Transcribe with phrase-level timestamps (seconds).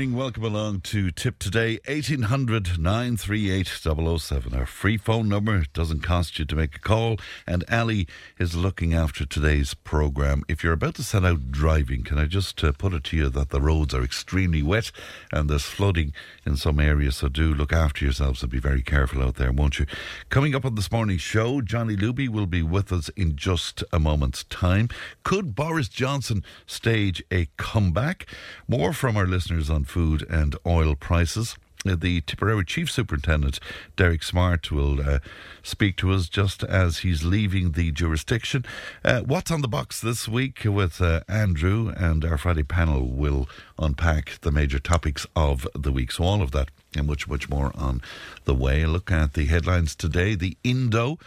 [0.00, 0.16] morning.
[0.16, 1.78] Welcome along to Tip Today.
[1.86, 4.54] 1800 938 007.
[4.54, 7.18] Our free phone number doesn't cost you to make a call.
[7.46, 8.06] And Ali
[8.38, 10.42] is looking after today's programme.
[10.48, 13.28] If you're about to set out driving, can I just uh, put it to you
[13.28, 14.90] that the roads are extremely wet
[15.32, 16.14] and there's flooding
[16.46, 17.16] in some areas.
[17.16, 19.84] So do look after yourselves and be very careful out there, won't you?
[20.30, 23.98] Coming up on this morning's show, Johnny Luby will be with us in just a
[23.98, 24.88] moment's time.
[25.24, 28.26] Could Boris Johnson stage a comeback?
[28.66, 31.56] More from our listeners on food and oil prices.
[31.84, 33.58] Uh, The Tipperary Chief Superintendent,
[33.96, 35.18] Derek Smart, will uh,
[35.62, 38.64] speak to us just as he's leaving the jurisdiction.
[39.04, 43.48] Uh, what's on the box this week with uh, Andrew and our Friday panel will
[43.78, 46.12] unpack the major topics of the week.
[46.12, 48.02] So, all of that and much, much more on
[48.44, 48.84] the way.
[48.86, 50.34] Look at the headlines today.
[50.34, 51.18] The Indo.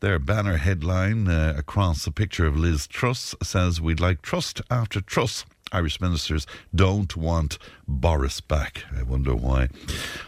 [0.00, 5.00] Their banner headline uh, across the picture of Liz Truss says, We'd like trust after
[5.00, 5.46] trust.
[5.74, 7.58] Irish ministers don't want
[7.88, 8.84] Boris back.
[8.96, 9.68] I wonder why.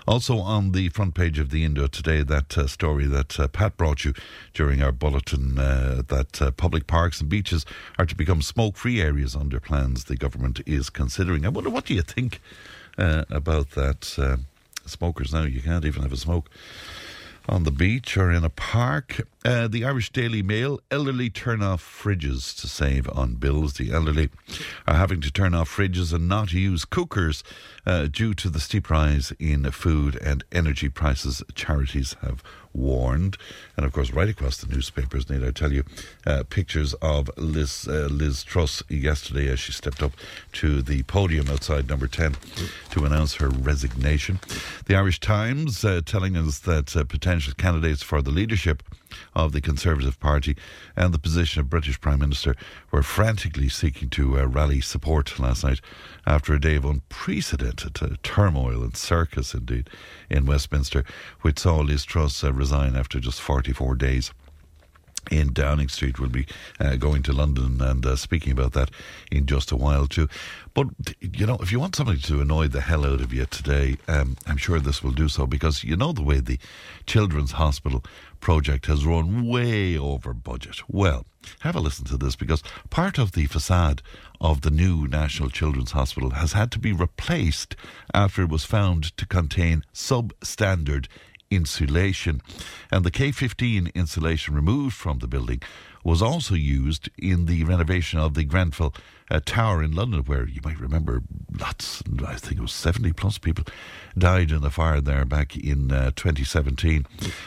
[0.06, 3.77] Also, on the front page of the Indo today, that uh, story that uh, Pat
[3.77, 4.12] brought you
[4.55, 7.64] during our bulletin uh, that uh, public parks and beaches
[7.98, 11.47] are to become smoke free areas under plans the government is considering.
[11.47, 12.41] I wonder, what do you think
[12.98, 14.19] uh, about that?
[14.19, 14.36] Uh,
[14.88, 16.50] smokers now, you can't even have a smoke
[17.48, 19.27] on the beach or in a park.
[19.44, 23.75] Uh, the Irish Daily Mail elderly turn off fridges to save on bills.
[23.75, 24.30] The elderly
[24.86, 27.44] are having to turn off fridges and not use cookers
[27.86, 31.42] uh, due to the steep rise in food and energy prices.
[31.55, 32.42] Charities have
[32.77, 33.36] warned.
[33.77, 35.84] And of course, right across the newspapers, need I tell you,
[36.27, 40.12] uh, pictures of Liz, uh, Liz Truss yesterday as she stepped up
[40.53, 42.36] to the podium outside number 10
[42.91, 44.41] to announce her resignation.
[44.86, 48.82] The Irish Times uh, telling us that uh, potential candidates for the leadership
[49.34, 50.56] of the Conservative Party
[50.94, 52.54] and the position of British Prime Minister
[52.91, 55.81] were frantically seeking to uh, rally support last night
[56.27, 59.91] after a day of unprecedented uh, turmoil and circus, indeed,
[60.31, 61.04] in Westminster,
[61.43, 64.32] which saw Liz Truss uh, resign after just 44 days
[65.31, 66.19] in Downing Street.
[66.19, 66.47] We'll be
[66.81, 68.91] uh, going to London and uh, speaking about that
[69.31, 70.28] in just a while too.
[70.75, 70.88] But
[71.21, 74.37] you know, if you want somebody to annoy the hell out of you today, um,
[74.47, 76.59] I'm sure this will do so because you know the way the
[77.06, 78.04] Children's Hospital
[78.41, 80.80] project has run way over budget.
[80.88, 81.26] Well,
[81.60, 84.02] have a listen to this because part of the facade
[84.41, 87.76] of the new National Children's Hospital has had to be replaced
[88.12, 91.06] after it was found to contain substandard
[91.50, 92.41] insulation.
[92.91, 95.62] And the K15 insulation removed from the building
[96.04, 98.94] was also used in the renovation of the Grenfell
[99.31, 101.22] uh, Tower in London, where you might remember
[101.59, 103.64] lots, I think it was 70 plus people
[104.16, 107.06] died in the fire there back in uh, 2017.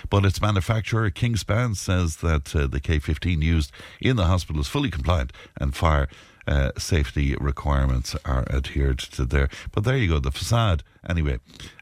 [0.09, 4.91] But its manufacturer, Kingspan, says that uh, the K15 used in the hospital is fully
[4.91, 6.07] compliant and fire
[6.47, 9.49] uh, safety requirements are adhered to there.
[9.71, 11.39] But there you go, the facade, anyway,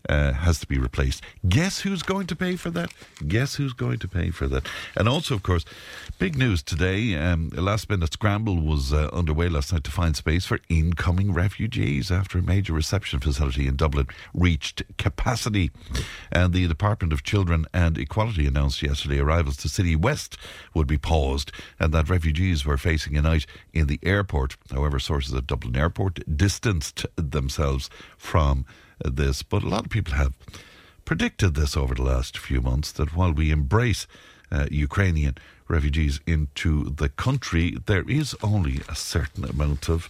[0.09, 1.23] uh, has to be replaced.
[1.47, 2.93] Guess who's going to pay for that?
[3.27, 4.67] Guess who's going to pay for that?
[4.95, 5.65] And also, of course,
[6.19, 10.15] big news today um, a last minute scramble was uh, underway last night to find
[10.15, 15.71] space for incoming refugees after a major reception facility in Dublin reached capacity.
[16.31, 20.37] And the Department of Children and Equality announced yesterday arrivals to Citywest
[20.73, 24.57] would be paused and that refugees were facing a night in the airport.
[24.71, 28.65] However, sources at Dublin Airport distanced themselves from
[29.03, 29.43] this.
[29.43, 30.33] But a lot of people have
[31.05, 34.07] predicted this over the last few months that while we embrace
[34.51, 35.35] uh, Ukrainian
[35.69, 40.09] refugees into the country, there is only a certain amount of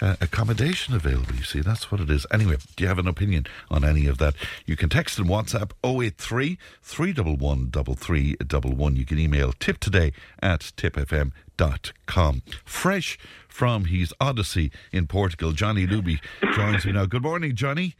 [0.00, 1.34] uh, accommodation available.
[1.34, 2.26] You see, that's what it is.
[2.32, 4.34] Anyway, do you have an opinion on any of that?
[4.66, 10.12] You can text and WhatsApp 083 311 You can email tiptoday
[10.42, 12.42] at tipfm.com.
[12.64, 16.18] Fresh from his Odyssey in Portugal, Johnny Luby
[16.54, 17.06] joins me now.
[17.06, 17.94] Good morning, Johnny.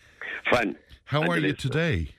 [0.51, 0.77] Fine.
[1.05, 2.15] How are you today?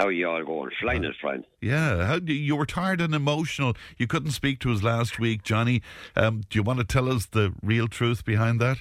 [0.00, 0.70] How are you all going?
[0.80, 1.44] Flying is fine.
[1.60, 3.76] Yeah, how you were tired and emotional.
[3.98, 5.82] You couldn't speak to us last week, Johnny.
[6.16, 8.78] Um, do you want to tell us the real truth behind that?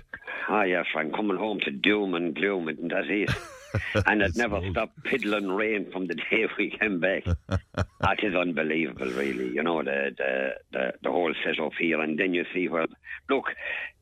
[0.48, 3.30] Ah, yes, I'm coming home to doom and gloom, and that's it.
[4.08, 4.72] and it never old.
[4.72, 7.26] stopped piddling rain from the day we came back.
[7.26, 9.50] that is unbelievable, really.
[9.50, 12.88] You know the the the, the whole setup here, and then you see well,
[13.30, 13.48] Look,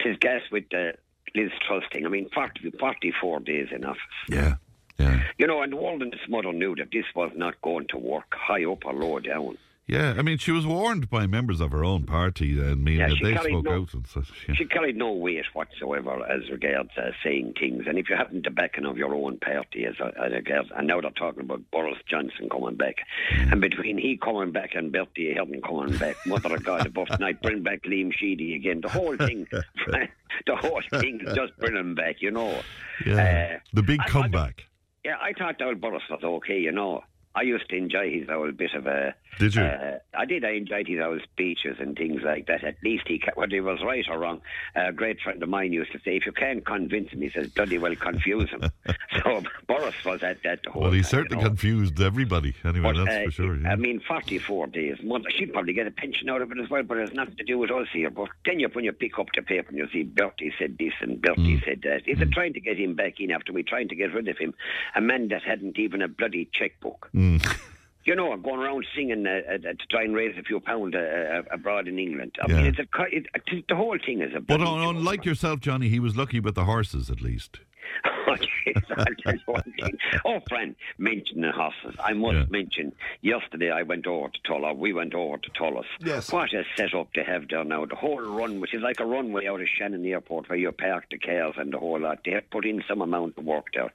[0.04, 0.94] tis gas with the
[1.34, 2.06] Liz Truss thing.
[2.06, 4.02] I mean, 40, 44 days in office.
[4.30, 4.58] Yeah,
[4.98, 5.24] Yeah.
[5.38, 8.86] You know, and Walden's mother knew that this was not going to work, high up
[8.86, 9.58] or low down.
[9.88, 13.08] Yeah, I mean, she was warned by members of her own party, and mean, Yeah,
[13.08, 14.30] that they spoke no- out and such.
[14.46, 14.56] Yeah.
[14.56, 17.86] She carried no weight whatsoever as regards uh, saying things.
[17.88, 20.88] And if you haven't the backing of your own party, as, uh, as regards, and
[20.88, 22.98] now they're talking about Boris Johnson coming back,
[23.32, 27.42] and between he coming back and Bertie Ahern coming back, mother of God above tonight,
[27.42, 28.82] bring back Liam Sheedy again.
[28.82, 29.48] The whole thing,
[29.88, 32.60] the whole thing just bring him back, you know.
[33.06, 33.56] Yeah.
[33.56, 34.66] Uh, the big comeback.
[35.08, 37.02] Yeah, I thought old Boris was okay, you know.
[37.34, 39.16] I used to enjoy his old bit of a.
[39.40, 39.62] Did you?
[39.64, 40.44] Uh, I did.
[40.44, 42.64] I enjoyed his old speeches and things like that.
[42.64, 44.42] At least he, whether he was right or wrong.
[44.76, 47.48] A great friend of mine used to say, "If you can't convince him, he says,
[47.50, 48.64] bloody well confuse him."
[49.24, 50.84] so Boris was at that whole.
[50.84, 51.50] well, he certainly you know.
[51.50, 52.54] confused everybody.
[52.66, 53.56] Anyway, But, that's uh, for sure.
[53.58, 53.72] Yeah.
[53.72, 54.98] I mean, 44 days.
[55.04, 57.44] Month, she'd probably get a pension out of it as well, but it's nothing to
[57.44, 58.10] do with us here.
[58.10, 60.94] But then you, when you pick up the paper and you see Bertie said this
[61.02, 61.64] and Bertie Mm.
[61.66, 64.14] said that, is it trying to get him back in after we trying to get
[64.14, 64.54] rid of him?
[64.96, 67.10] A man that hadn't even a bloody checkbook.
[67.14, 67.46] Mm.
[68.08, 71.00] You know, going around singing uh, uh, to try and raise a few pounds uh,
[71.00, 72.32] uh, abroad in England.
[72.42, 72.56] I Yeah.
[72.56, 74.40] mean, it's a, it, the whole thing is a.
[74.40, 77.60] But bloody on, joke, unlike yourself, Johnny, he was lucky with the horses at least.
[78.30, 79.98] Oh, jeez, I'll tell you one thing.
[80.26, 81.96] Oh, friend, mentioning horses.
[82.04, 82.46] I must Yeah.
[82.50, 82.92] mention,
[83.22, 84.74] yesterday I went over to Tulla.
[84.74, 85.86] We went over to Thurles.
[86.00, 86.32] Yes.
[86.32, 87.86] What a setup they have there now.
[87.86, 91.06] The whole run, which is like a runway out of Shannon Airport where you park
[91.10, 92.20] the cars and the whole lot.
[92.26, 93.92] They have put in some amount of work there.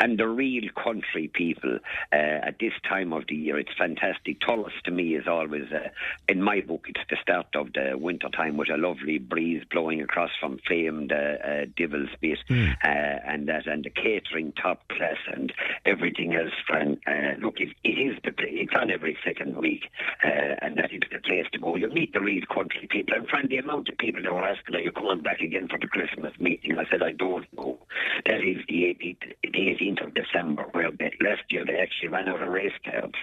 [0.00, 1.78] And the real country people
[2.12, 4.40] uh, at this time of the year, it's fantastic.
[4.40, 5.90] Thurles to me is always, uh,
[6.28, 10.00] in my book, it's the start of the winter time with a lovely breeze blowing
[10.00, 12.70] across from famed uh, uh, Devil's Bit Hmm.
[12.84, 15.52] uh, and that and the catering top class and
[15.84, 16.52] everything else.
[16.70, 19.84] And uh, look, it, it is the pla- it's on every second week,
[20.24, 21.76] uh, and that is the place to go.
[21.76, 24.74] You meet the real country people, and friend, the amount of people that were asking,
[24.76, 27.78] "Are you coming back again for the Christmas meeting?" I said, "I don't know."
[28.24, 30.64] That is the 18th, the 18th of December.
[30.72, 33.14] Where they, last year they actually ran out of race cards.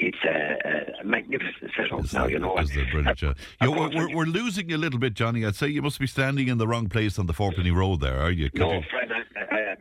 [0.00, 2.24] It's a, a magnificent setup now.
[2.24, 3.20] that- You know, is that brilliant,
[3.62, 5.44] You- we're, we're, we're losing a little bit, Johnny.
[5.46, 8.18] I'd say you must be standing in the wrong place on the Fourpenny Road there,
[8.20, 8.50] are you?
[8.54, 8.82] No, you-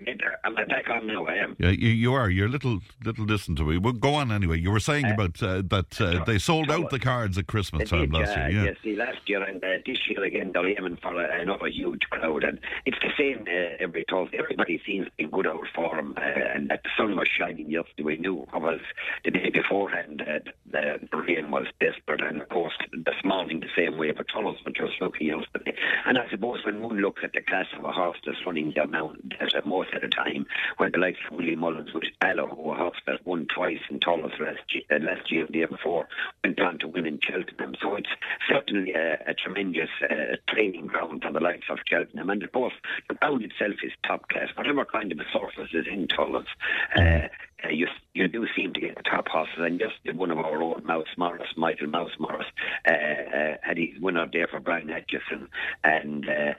[0.04, 1.26] friend, I, I back on now.
[1.26, 1.56] I am.
[1.60, 2.30] Yeah, you, you are.
[2.30, 3.78] You're a little, little distant to me.
[3.78, 4.60] Well, go on anyway.
[4.60, 8.12] You were saying about uh, that uh, they sold out the cards at Christmas time
[8.12, 8.50] did, last uh, year.
[8.50, 8.64] Yeah.
[8.66, 12.44] Yes, see, last year and uh, this year again, they're aiming for another huge crowd,
[12.44, 14.38] and it's the same uh, every Thursday.
[14.38, 16.14] Everybody seems in good old form.
[16.18, 18.04] uh, and that the sun was shining yesterday.
[18.04, 18.80] We knew it was
[19.24, 20.22] the day beforehand.
[20.22, 20.40] Uh,
[20.72, 24.12] the, the rain was desperate, and of course this morning the same way.
[24.12, 25.76] But Thurles were just lucky yesterday,
[26.06, 28.92] and I suppose when one looks at the class of a horse that's running down
[28.92, 30.29] mountain, there's a most of the time
[30.78, 34.00] when the likes of Willie Mullins, which Allo, who a horse that won twice in
[34.06, 36.08] last year, uh, last year, the year before,
[36.44, 37.76] went on to win in Cheltenham.
[37.82, 38.10] So it's
[38.50, 42.30] certainly a, a tremendous uh, training ground for the likes of Cheltenham.
[42.30, 42.74] And of course,
[43.08, 44.50] the ground itself is top class.
[44.56, 46.46] Whatever kind of a surface is in Thurles,
[46.98, 47.28] uh,
[47.64, 49.58] uh, you you do seem to get the top horses.
[49.58, 52.48] And just one of our own Mouse Morris, Michael Mouse Morris,
[52.88, 55.50] uh, uh, had his winner there for Brian Atchison.
[55.84, 56.54] And uh,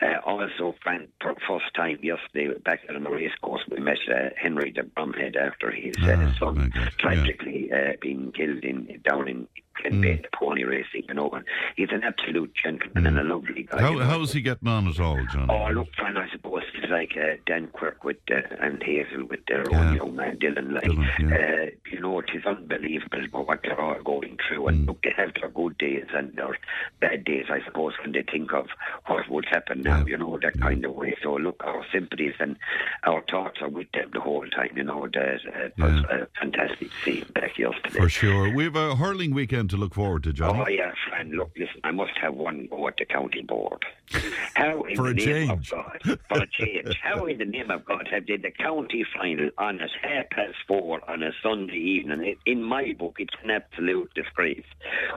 [0.00, 3.98] uh, also, Frank, for the first time yesterday, back on the race course, we met
[4.08, 6.88] uh, Henry de Bromhead after his uh, Ah, very son yeah.
[6.98, 9.48] tragically uh, being killed in down in
[9.82, 11.30] Glenbeigh, pony racing, you know.
[11.30, 11.44] And
[11.76, 13.80] he's an absolute gentleman and a lovely guy.
[13.80, 14.04] How, you know.
[14.04, 15.50] how's he getting on at all, John?
[15.50, 19.40] Oh, look, Fran, I suppose it's like uh, Dan Quirk with uh, and Hazel with
[19.46, 19.88] their Yeah.
[19.90, 20.72] own young man Dylan.
[20.72, 21.36] Like, Dylan, yeah.
[21.36, 24.66] uh, you know, it is unbelievable what they're all going through.
[24.68, 24.86] And Mm.
[24.88, 26.56] look, they have their good days and their
[27.00, 28.66] bad days, I suppose, when they think of
[29.06, 30.04] what would happen now, Yeah.
[30.06, 31.16] you know, that kind of way.
[31.22, 32.56] So, look, our sympathies and
[33.04, 35.06] our thoughts are with them the whole time, you know.
[35.12, 37.98] That, uh, was fantastic to see back yesterday.
[38.00, 38.54] For sure.
[38.54, 40.62] We have a hurling weekend to look forward to, Johnny.
[40.64, 41.32] Oh yeah, friend.
[41.34, 41.80] Look, listen.
[41.84, 43.84] I must have one go at the county board.
[44.54, 45.72] How in For the a name change.
[45.72, 49.04] of God, for a change, how in the name of God have they the county
[49.16, 52.24] final on at half past four on a Sunday evening?
[52.24, 54.64] It, in my book, it's an absolute disgrace.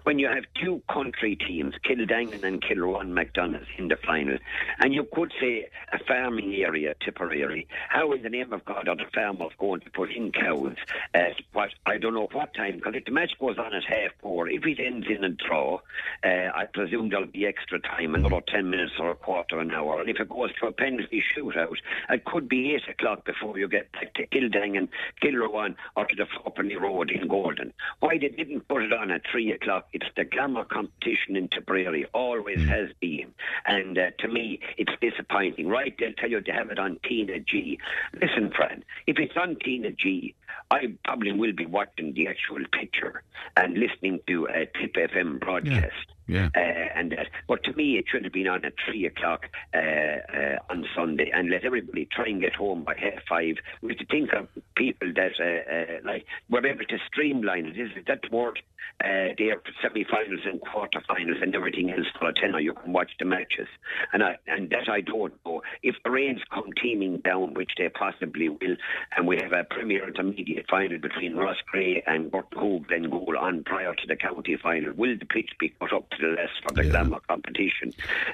[0.03, 4.38] When you have two country teams, Kildangan and Kilruane MacDonagh's in the final,
[4.79, 7.67] and you could say a farming area, Tipperary.
[7.89, 10.75] How in the name of God are the farmers going to put in cows
[11.13, 12.75] at what I don't know what time?
[12.75, 15.79] Because if the match goes on at half four, if it ends in a draw,
[16.24, 20.00] uh, I presume there'll be extra time, another 10 minutes or a quarter an hour.
[20.00, 21.75] And if it goes to a penalty shootout,
[22.10, 24.89] it could be 8 o'clock before you get back to Kildangan,
[25.21, 27.74] Kilruane, or to the Fourpenny Road in Golden.
[28.00, 29.88] Why they didn't put it on at 3 o'clock?
[29.93, 33.33] It's the glamour competition in Tipperary, always has been.
[33.65, 35.67] And uh, to me, it's disappointing.
[35.67, 37.77] Right, they'll tell you to have it on TnaG.
[38.19, 40.33] Listen, friend, if it's on TnaG,
[40.69, 43.24] I probably will be watching the actual picture
[43.57, 45.74] and listening to a Tip FM broadcast.
[45.75, 45.90] Yeah.
[46.56, 46.60] Uh,
[46.96, 50.58] and that, but to me, it should have been on at three o'clock uh, uh,
[50.70, 53.56] on Sunday, and let everybody try and get home by half five.
[53.82, 57.80] We have to think of people that uh, uh, like were able to streamline it.
[57.80, 58.60] Is that word?
[59.04, 62.60] Uh, there for semi-finals and quarter-finals and everything else for a tenner.
[62.60, 63.68] You can watch the matches,
[64.13, 65.63] and I, and that I don't know.
[65.82, 68.75] If the rains come teeming down, which they possibly will,
[69.16, 73.96] and we have a Premier Intermediate final between Ross Gray and Glen Glengoole on prior
[73.96, 76.92] to the county final, will the pitch be cut up the less for the Yeah.
[76.92, 77.94] glamour competition?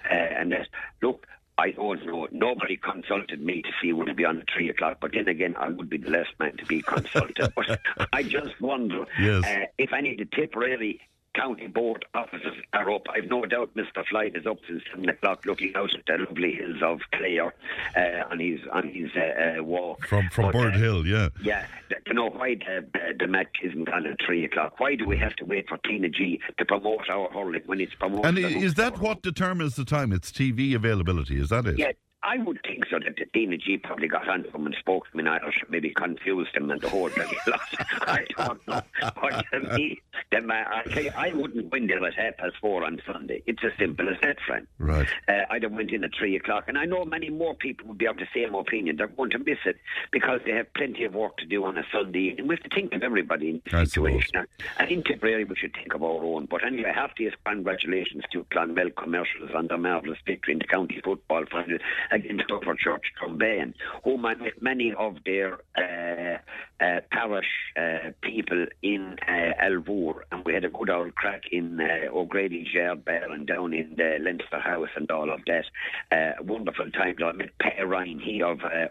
[0.10, 0.68] Uh, and that,
[1.02, 1.26] look,
[1.60, 2.28] I don't know.
[2.32, 4.98] Nobody consulted me to see would it be on at three o'clock.
[5.02, 7.52] But then again, I would be the last man to be consulted.
[7.56, 7.80] but
[8.14, 9.44] I just wonder Yes.
[9.44, 11.02] uh, if any the Tipperary
[11.38, 13.04] County Board offices are up.
[13.14, 14.06] I've no doubt Mr.
[14.10, 17.54] Flight is up since seven o'clock, looking out at the lovely hills of Clare
[17.96, 21.30] uh, on his on his uh, uh, walk From from But, Bird uh, Hill, yeah.
[21.42, 21.66] yeah,
[22.08, 24.80] you know why the, the, the match isn't on at three o'clock?
[24.80, 28.26] Why do we have to wait for TnaG to promote our hurling when it's promoted?
[28.26, 30.12] And is that what determines the time?
[30.12, 31.78] It's TV availability, is that it?
[31.78, 31.92] Yeah,
[32.24, 32.98] I would think so.
[33.00, 35.92] That the TnaG probably got on to him and spoke to him in Irish, maybe
[35.92, 37.60] confused him and the whole bloody lot.
[38.02, 38.82] I don't know.
[39.22, 42.56] But to me, the ma- I, tell you, I wouldn't win there at half past
[42.60, 43.44] four on Sunday.
[43.46, 44.66] It's as simple as that, friend.
[44.80, 45.08] Right.
[45.28, 47.98] Uh, I'd have went in at three o'clock, and I know many more people would
[48.00, 48.98] be of the same opinion.
[48.98, 49.78] They're going to miss it
[50.12, 52.76] because they have plenty of work to do on a Sunday, and we have to
[52.76, 54.08] think of everybody in I the suppose.
[54.26, 54.48] situation.
[54.80, 56.48] And in Tipperary, we should think of our own.
[56.48, 61.46] But anyway, heartiest congratulations to Clonmel Commercials on their marvellous victory in the county football
[61.52, 61.78] final
[62.12, 63.74] against Upper Church Drombane,
[64.04, 66.38] whom I met many of their uh,
[66.84, 67.48] uh, parish
[67.80, 72.74] uh, people in uh, Alvor, and we had a good old crack in uh, O'Grady's
[72.74, 75.66] Yard Bar and down in the Leinster House and all of that.
[76.12, 77.18] Uh, wonderful times.
[77.24, 78.88] I met Pat Ryan, he of uh,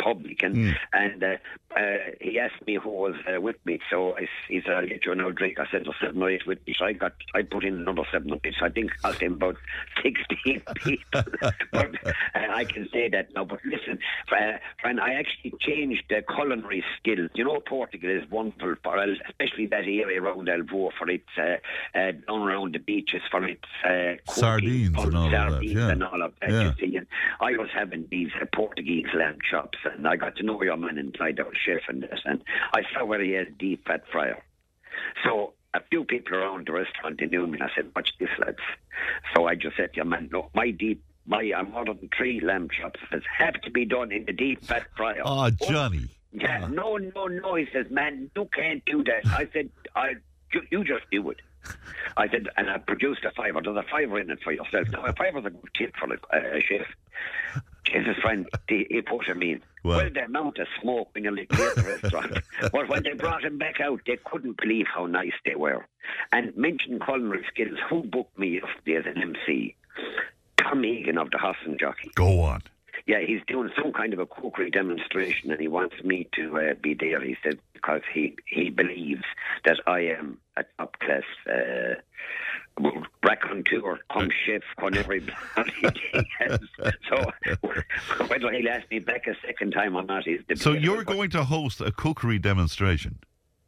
[0.00, 1.36] Upper Church publican, and uh,
[1.76, 3.78] uh, he asked me who was uh, with me.
[3.90, 6.46] So I, he said, "I'll get you another drink." I said, "There's seven or eight
[6.46, 8.54] with me." So I got, I put in another seven or eight.
[8.58, 9.56] So I think I was in about
[10.02, 11.22] sixteen people.
[11.72, 13.44] but uh, I can say that now.
[13.44, 13.98] But listen,
[14.32, 17.30] uh, friend, I actually changed the culinary skills.
[17.34, 21.56] You know, Portugal is wonderful for, especially that area around Alvor for its uh,
[21.96, 25.88] uh, down around the beaches for its uh, cooking, Sardines and all of that, yeah.
[25.88, 26.50] and all of that.
[26.50, 26.62] Yeah.
[26.62, 26.96] you see.
[26.96, 27.06] And
[27.40, 30.98] I was having these uh, Portuguese lamb chops, and I got to know your man
[30.98, 32.42] inside out chef and this, and
[32.72, 34.42] I saw where he had deep fat fryer.
[35.24, 38.30] So a few people around the restaurant they knew me, and I said, "Watch this,
[38.38, 38.58] lads."
[39.34, 42.40] So I just said to your man, "Look, my deep." My uh, I'm ordering three
[42.40, 42.98] lamb chops.
[43.12, 45.20] It have to be done in the deep fat fryer.
[45.24, 46.08] Oh, Johnny.
[46.32, 47.54] Yeah, no, no, no.
[47.56, 49.26] He says, man, you can't do that.
[49.26, 50.14] I said, I,
[50.52, 51.40] you, you just do it.
[52.16, 53.60] I said, and I produced a fiver.
[53.62, 54.88] There's a fiver in it for yourself.
[54.88, 56.86] Now, a fiver's a good tip for a, a chef.
[57.84, 59.62] Jesus, friend, he, he put him in.
[59.82, 62.38] Well- Well, the amount of smoke when you leave the restaurant.
[62.72, 65.86] but when they brought him back out, they couldn't believe how nice they were.
[66.32, 67.78] And mention culinary skills.
[67.88, 69.74] Who booked me yesterday as an MC?
[70.58, 72.10] Tom Egan of the Horse and Jockey.
[72.14, 72.62] Go on.
[73.06, 76.74] Yeah, he's doing some kind of a cookery demonstration, and he wants me to uh,
[76.80, 77.20] be there.
[77.20, 79.24] He said because he he believes
[79.64, 81.94] that I am a top class uh,
[83.22, 85.20] raconteur, come chef, come every
[85.54, 85.72] bloody
[86.12, 86.58] thing.
[87.08, 87.30] So
[88.26, 91.44] whether he'll ask me back a second time or not is So you're going to
[91.44, 93.18] host a cookery demonstration.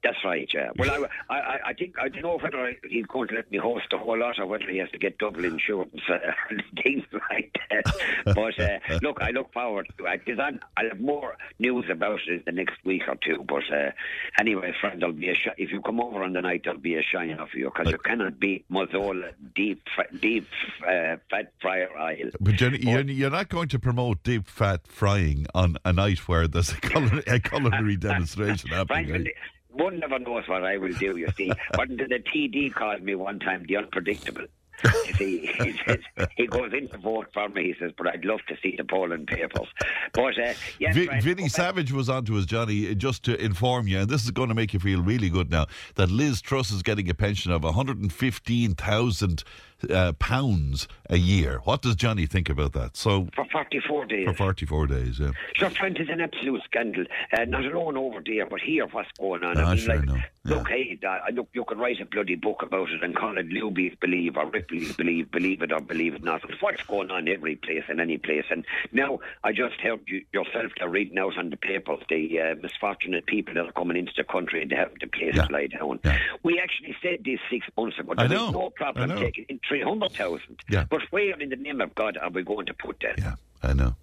[0.02, 0.70] That's right, yeah.
[0.76, 3.86] Well, I, I, I think I don't know whether he's going to let me host
[3.92, 6.18] a whole lot or whether he has to get double insurance uh,
[6.50, 7.84] and things like that.
[8.34, 12.44] But uh, look, I look forward to it because I'll have more news about it
[12.44, 13.44] the next week or two.
[13.46, 13.90] But uh,
[14.38, 16.96] anyway, friend, there'll be a sh- if you come over on the night, there'll be
[16.96, 19.82] a shine off you because you cannot beat Mazola deep,
[20.20, 20.48] deep
[20.82, 22.30] uh, fat fryer oil.
[22.40, 26.72] But you're, you're not going to promote deep fat frying on a night where there's
[26.72, 29.06] a, culinary, a culinary demonstration happening.
[29.06, 29.34] Frank, are you?
[29.72, 31.50] One never knows what I will do, you see.
[31.72, 34.46] but the TD called me one time the unpredictable.
[34.84, 35.98] You see, he says
[36.36, 37.64] he goes in to vote for me.
[37.64, 39.68] He says, but I'd love to see the polling papers.
[40.12, 43.22] But uh, yes, Vi- Frank, Vinny go back- Savage was on to us, Johnny, just
[43.24, 46.10] to inform you, and this is going to make you feel really good now, that
[46.10, 49.44] Liz Truss is getting a pension of 115,000
[49.90, 51.60] uh, pounds a year.
[51.64, 52.96] What does Johnny think about that?
[52.96, 54.26] So, for 44 days.
[54.26, 55.30] for 44 days, yeah.
[55.54, 57.04] Sure, friend, it's an absolute scandal.
[57.36, 59.58] Uh, not alone over there, but here, what's going on?
[59.58, 60.14] Ah, I mean, sure, like, know.
[60.44, 60.56] Yeah.
[60.56, 63.48] look, hey, uh, look, you can write a bloody book about it and call it
[63.48, 66.42] Luby's Believe or Ripley's Believe, Believe it or Believe it not.
[66.42, 68.44] But what's going on every place and any place?
[68.50, 72.54] And now, I just heard you, yourself there reading out on the papers the uh,
[72.60, 75.46] misfortunate people that are coming into the country and have the place Yeah.
[75.50, 76.00] lie down.
[76.04, 76.18] Yeah.
[76.42, 78.14] We actually said this six months ago.
[78.18, 78.46] I know.
[78.48, 80.60] is no problem taking in 300,000.
[80.68, 80.84] Yeah.
[80.88, 83.18] But where in the name of God are we going to put that?
[83.18, 83.96] Yeah, I know.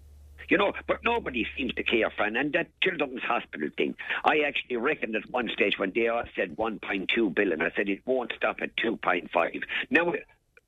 [0.50, 2.36] You know, but nobody seems to care, Fran.
[2.36, 3.94] And that children's hospital thing,
[4.26, 8.02] I actually reckoned at one stage when they all said 1.2 billion, I said it
[8.06, 9.64] won't stop at 2.5.
[9.92, 10.14] Now,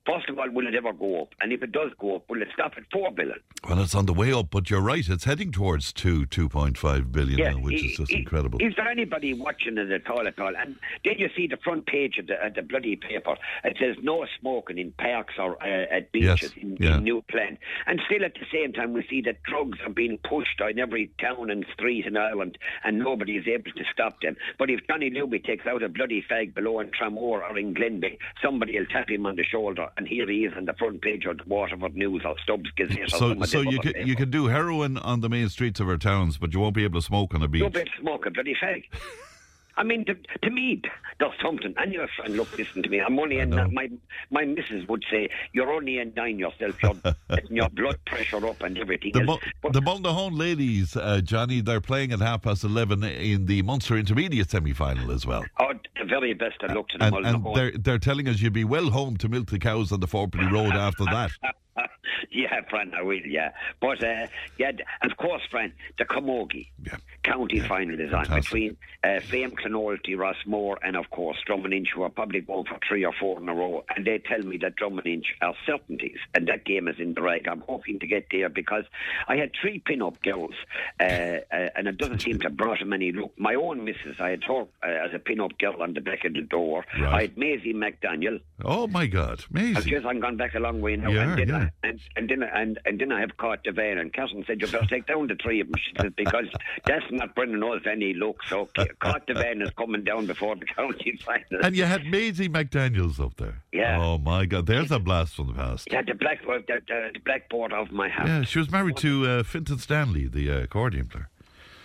[0.06, 1.30] First of all, will it ever go up?
[1.42, 3.38] And if it does go up, will it stop at four billion?
[3.70, 6.76] Well, it's on the way up, but you're right; it's heading towards two, two point
[6.78, 8.60] five billion Yeah, now, which i- is just incredible.
[8.62, 10.28] Is there anybody watching it at all?
[10.28, 10.56] At all?
[10.58, 13.36] And then you see the front page of the, of the bloody paper.
[13.64, 16.98] It says no smoking in parks or uh, at beaches Yes, in, yeah.
[16.98, 17.60] in New Glen.
[17.86, 21.12] And still, at the same time, we see that drugs are being pushed on every
[21.20, 24.36] town and street in Ireland, and nobody is able to stop them.
[24.58, 28.18] But if Johnny Luby takes out a bloody fag below in Tramore or in Glenbeigh,
[28.44, 31.26] somebody will tap him on the shoulder, and here he is on the front page
[31.26, 33.10] of the Waterford News or Stubbs Gazette.
[33.10, 36.38] so, so you can you can do heroin on the main streets of our towns,
[36.38, 37.62] but you won't be able to smoke on a beach.
[37.62, 38.84] You'll be able to smoke a bloody fag.
[39.78, 40.82] I mean, to, to me,
[41.20, 41.74] there's something.
[41.78, 43.00] And your friend, look, listen to me.
[43.00, 43.68] I'm only know.
[43.70, 43.90] my
[44.30, 46.76] my missus would say you're only a nine yourself.
[46.84, 49.14] You're getting your blood pressure up and everything.
[49.14, 49.42] The, else.
[49.64, 53.98] Mo- the Mullinahone ladies, uh, Johnny, they're playing at half past 11 in the Munster
[53.98, 55.44] Intermediate semi final as well.
[55.60, 58.64] oh, the very best I luck to them And, they're, they're telling us you'll be
[58.64, 61.32] well home to milk the cows on the Fourpenny Road after that.
[62.32, 63.52] yeah, friend, I will, yeah.
[63.80, 64.72] But, uh, yeah,
[65.04, 66.98] of course, friend, the Camogie Yeah.
[67.24, 72.04] county final is on between uh, Fame Clonoulty, Rossmore, and of course Drummond Inch, who
[72.04, 73.84] are probably going for three or four in a row.
[73.96, 77.22] And they tell me that Drummond Inch are certainties, and that game is in the
[77.22, 77.48] rag.
[77.48, 78.86] I'm hoping to get there because
[79.28, 80.54] I had three pin-up girls,
[81.00, 81.40] uh, uh,
[81.76, 83.32] and it doesn't seem to have brought them any luck.
[83.38, 86.34] My own missus, I had her uh, as a pin-up girl on the back of
[86.34, 86.86] the door.
[87.00, 87.14] Right.
[87.14, 88.40] I had Maisie McDaniel.
[88.64, 89.44] Oh, my God.
[89.56, 89.92] I Amazing.
[89.92, 91.10] guess I'm gone back a long way now.
[91.10, 91.70] You and, then yeah.
[91.84, 94.68] And, and then and, and then I have caught the van and Catherine said you
[94.68, 96.46] better take down the three of them she said, because
[96.86, 98.38] that's not bringing us any luck.
[98.48, 98.68] So
[99.00, 101.64] caught the van is coming down before the county final.
[101.64, 103.62] And you had Maisie McDaniels up there.
[103.72, 104.00] Yeah.
[104.02, 104.66] Oh, my God.
[104.66, 105.88] There's a blast from the past.
[105.92, 108.28] yeah, the black the, the, the blackboard of my house.
[108.28, 111.30] Yeah, she was married to uh, Fintan Stanley, the uh, accordion player.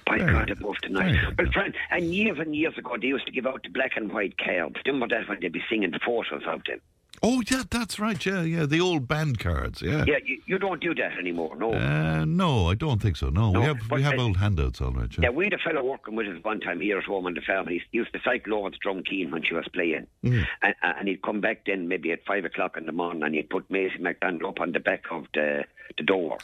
[0.07, 1.17] By Very God, above tonight.
[1.37, 4.13] Well, friend, and years and years ago, they used to give out the black and
[4.13, 4.77] white cards.
[4.87, 6.81] Remember that when they'd be singing the photos of them?
[7.23, 8.25] Oh, yeah, that's right.
[8.25, 8.67] Yeah, yeah.
[8.67, 9.83] The old band cards.
[9.83, 10.05] Yeah.
[10.07, 11.73] Yeah, you, you don't do that anymore, no.
[11.73, 13.29] Uh, no, I don't think so.
[13.31, 15.09] No, No, we have we have I- old handouts, all right.
[15.19, 17.41] Yeah, we had a fellow working with us one time here at home on the
[17.41, 17.69] farm.
[17.69, 20.07] He used to cycle over to Drumkeen when she was playing.
[20.25, 20.45] Mm.
[20.63, 23.51] And, and he'd come back then maybe at five o'clock in the morning and he'd
[23.51, 25.65] put Maisie McDonald up on the back of the,
[25.97, 26.39] the door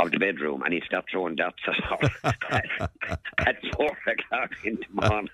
[0.00, 1.62] of the bedroom and he'd start throwing darts
[2.52, 2.64] at
[3.38, 5.28] at four o'clock in the morning.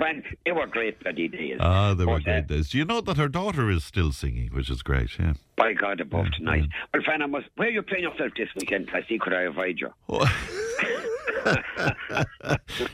[0.00, 1.56] Man, they were great bloody days.
[1.60, 2.70] Ah, they were But, uh, great days.
[2.70, 5.18] Do you know that her daughter is still singing, which is great?
[5.18, 5.34] Yeah.
[5.56, 6.62] By God above Yeah, tonight.
[6.70, 6.86] yeah.
[6.92, 8.90] Well, Fran, I must, where are you playing yourself this weekend?
[8.92, 9.90] I see, could I avoid you?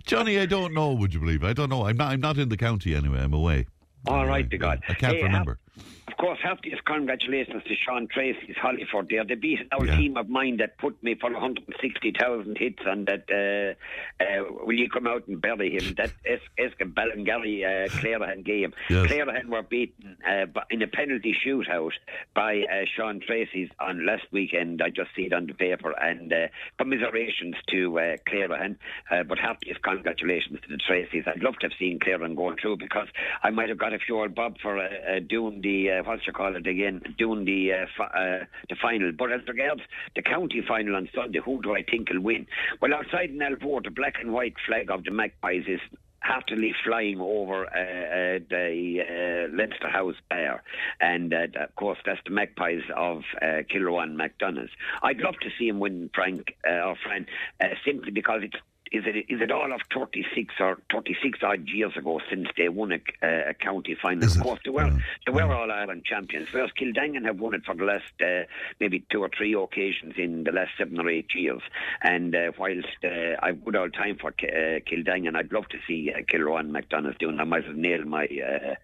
[0.06, 0.92] Johnny, I don't know.
[0.92, 1.44] Would you believe?
[1.44, 1.86] I don't know.
[1.86, 2.12] I'm not.
[2.12, 3.20] I'm not in the county anyway.
[3.20, 3.66] I'm away.
[4.06, 4.82] All right, Uh, to God.
[4.88, 5.58] I can't Hey, remember.
[5.76, 9.24] Of course, heartiest congratulations to Sean Treacy's Hollyford there.
[9.24, 9.96] They beat our Yeah.
[9.96, 14.88] team of mine that put me for 160,000 hits and that, uh, uh, will you
[14.88, 15.94] come out and bury him?
[16.00, 18.72] That Es- Eska Ballingarry uh, Clerihan game.
[18.90, 19.06] Yes.
[19.06, 21.92] Clerihan were beaten uh, in a penalty shootout
[22.34, 24.82] by uh, Sean Treacy's on last weekend.
[24.82, 25.92] I just see it on the paper.
[25.92, 26.46] And uh,
[26.78, 28.76] commiserations to uh, Clerihan,
[29.10, 31.26] uh, but heartiest congratulations to the Treacys.
[31.26, 33.08] I'd love to have seen Clerihan going through because
[33.42, 34.82] I might have got a few old bob for uh,
[35.16, 39.12] uh, doing the, uh, what you call it again, doing the uh, uh, the final.
[39.12, 39.82] But as regards
[40.16, 42.46] the county final on Sunday, who do I think will win?
[42.80, 45.80] Well, outside in Alvor, the black and white flag of the Magpies is
[46.20, 50.62] happily flying over uh, uh, the uh, Leinster House Bar.
[51.00, 54.70] And uh, of course, that's the Magpies of uh, Kilruane MacDonagh's.
[55.02, 57.26] I'd love to see him win, Frank uh, or Fran,
[57.60, 58.60] uh, simply because it's
[58.92, 62.90] is it is it all of 36 or 36 odd years ago since they won
[62.92, 64.24] a, uh, a county final?
[64.28, 64.98] Of course, they were Yeah.
[65.26, 66.52] they were all Ireland champions.
[66.52, 68.44] Whereas Kildangan have won it for the last uh,
[68.80, 71.62] maybe two or three occasions in the last seven or eight years.
[72.02, 76.12] And uh, whilst uh, I've good old time for uh, Kildangan, I'd love to see
[76.12, 77.38] uh, McDonald's doing.
[77.38, 78.74] I might have nailed my uh,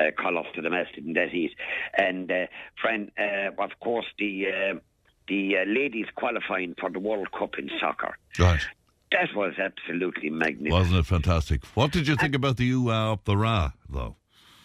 [0.00, 1.52] uh, colours to the mast in that heat.
[1.98, 2.46] And uh,
[2.80, 4.74] friend, uh, of course, the uh,
[5.28, 8.16] the uh, ladies qualifying for the World Cup in soccer.
[8.38, 8.64] Right.
[9.18, 10.72] That was absolutely magnificent.
[10.72, 11.64] Wasn't it fantastic?
[11.74, 14.16] What did you think about the U uh, up the Ra, though?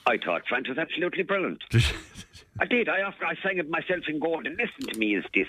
[0.05, 1.63] I thought France was absolutely brilliant.
[2.59, 2.89] I did.
[2.89, 4.45] I after I sang it myself in gold.
[4.45, 5.47] And listen to me is this: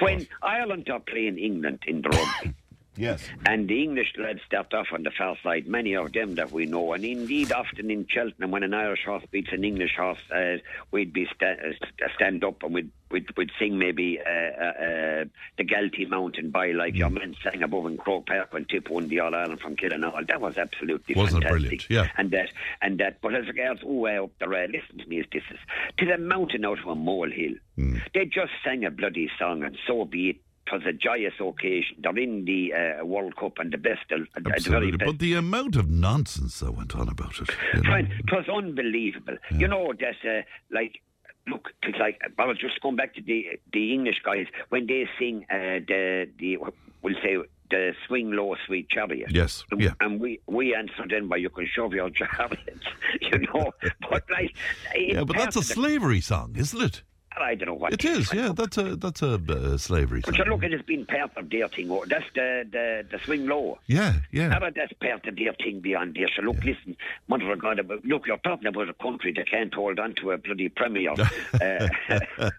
[0.00, 2.54] when Ireland are playing England in the rugby.
[2.98, 3.22] yes.
[3.46, 6.66] And the English lads stepped off on the far side, many of them that we
[6.66, 6.92] know.
[6.92, 10.56] And indeed, often in Cheltenham, when an Irish horse beats an English horse, uh,
[10.90, 15.24] we'd be sta- uh, stand up and we'd, we'd, we'd sing maybe uh, uh, uh,
[15.56, 19.08] the Galtee Mountain by like your men sang above in Croke Park when Tip won
[19.08, 20.24] the All Ireland from Killinall.
[20.26, 21.60] That was absolutely Wasn't fantastic.
[21.86, 21.90] brilliant?
[21.90, 22.08] Yeah.
[22.16, 22.50] And that,
[22.82, 23.20] and that.
[23.20, 25.58] But as regards, oh, uh, up the rail, listen to me, is this is
[25.98, 27.54] to the mountain out of a molehill.
[27.76, 27.98] Hmm.
[28.14, 30.36] They just sang a bloody song, and so be it.
[30.72, 31.96] Was a joyous occasion.
[32.02, 34.96] They're in the uh, World Cup and the best, uh, the Absolutely.
[34.98, 35.06] best.
[35.12, 37.48] But the amount of nonsense that went on about it.
[37.74, 37.90] you know.
[37.90, 39.36] Fine, it was unbelievable.
[39.50, 41.00] You know, that uh, like.
[41.46, 45.08] Look, it's like I was just going back to the the English guys when they
[45.18, 46.58] sing uh, the the
[47.00, 47.38] we'll say
[47.70, 49.30] the swing low, sweet chariot.
[49.30, 49.92] Yes, And- yeah.
[50.00, 52.82] And we we answer then by you can shove your chariot,
[53.22, 53.72] you know.
[54.10, 54.54] But like,
[54.94, 57.02] Yeah, but that's a part of the- slavery song, isn't it?
[57.36, 58.52] I don't know what It is, yeah.
[58.54, 61.68] That's a that's a uh, slavery But you look, it has been part of their
[61.68, 61.88] thing.
[61.90, 63.78] oh, That's the the, the swing low.
[63.86, 64.48] Yeah, yeah.
[64.48, 66.26] Now that's part of their thing beyond there.
[66.34, 66.96] So look, listen,
[67.28, 70.38] mother of God, look, you're talking about a country that can't hold on to a
[70.38, 71.12] bloody premier.
[71.60, 71.88] uh.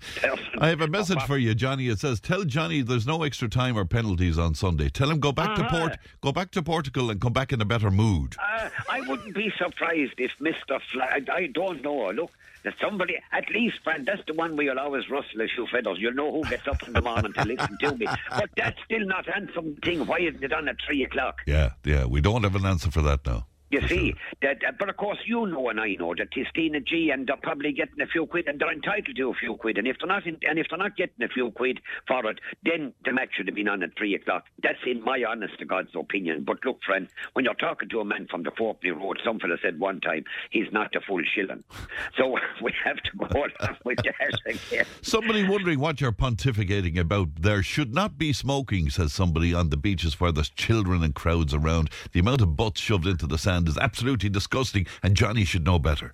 [0.60, 1.88] I have a message for you, Johnny.
[1.90, 4.90] It says, "Tell Johnny there's no extra time or penalties on Sunday.
[4.90, 5.78] Tell him go back to Uh-huh.
[5.80, 9.36] Port, go back to Portugal, and come back in a better mood." Uh, I wouldn't
[9.36, 10.80] be surprised if Mr.
[10.92, 12.12] Fla- I, I don't know.
[12.12, 12.32] Look,
[12.64, 15.98] that somebody, at least, friend, that's the one where you'll always rustle a few feathers.
[16.00, 18.08] You'll know who gets up in the morning to listen to me.
[18.30, 20.06] But that's still not handsome thing.
[20.06, 21.42] Why isn't it on at three o'clock?
[21.46, 22.06] Yeah, yeah.
[22.06, 23.46] We don't have an answer for that now.
[23.70, 27.12] You see, that, uh, but of course you know and I know that Tistina G
[27.12, 29.88] and they're probably getting a few quid and they're entitled to a few quid and
[29.88, 32.94] if they're not in, and if they're not getting a few quid for it, then
[33.06, 34.46] the match should have been on at three o'clock.
[34.64, 36.46] That's in my honest to God's opinion.
[36.46, 39.58] But look, friend, when you're talking to a man from the Fourpenny Road, some fella
[39.62, 41.64] said one time he's not a full shilling,
[42.18, 44.86] so we have to go along with that again.
[45.02, 47.30] Somebody wondering what you're pontificating about.
[47.40, 51.54] There should not be smoking, says somebody on the beaches where there's children and crowds
[51.54, 51.90] around.
[52.14, 55.80] The amount of butts shoved into the sand is absolutely disgusting, and Johnny should know
[55.80, 56.14] better.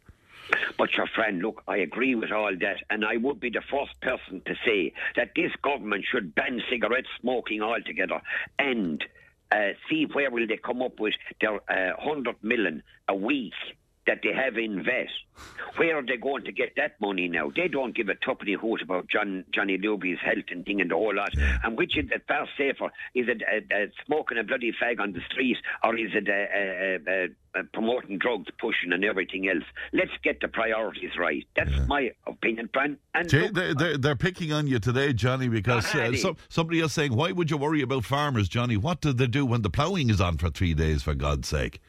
[0.78, 4.00] But your friend, look, I agree with all that, and I would be the first
[4.02, 8.22] person to say that this government should ban cigarette smoking altogether
[8.60, 9.04] and
[9.52, 13.54] uh, see where will they come up with their uh, 100 million a week
[14.08, 15.08] that they have in vet.
[15.78, 17.52] Where are they going to get that money now?
[17.54, 20.96] They don't give a tuppenny hoot about John, Johnny Luby's health and thing and the
[20.96, 21.32] whole lot.
[21.64, 22.92] And which is it far safer?
[23.14, 27.10] Is it uh, uh, smoking a bloody fag on the street or is it uh,
[27.12, 29.66] uh, uh, uh, promoting drugs, pushing and everything else?
[29.92, 31.46] Let's get the priorities right.
[31.56, 32.98] That's my opinion, Fran.
[33.14, 36.24] And Jay, look, they're, they're, they're picking on you today, Johnny, because Eddie.
[36.48, 38.78] somebody is saying, why would you worry about farmers, Johnny?
[38.78, 41.82] What do they do when the ploughing is on for three days, for God's sake?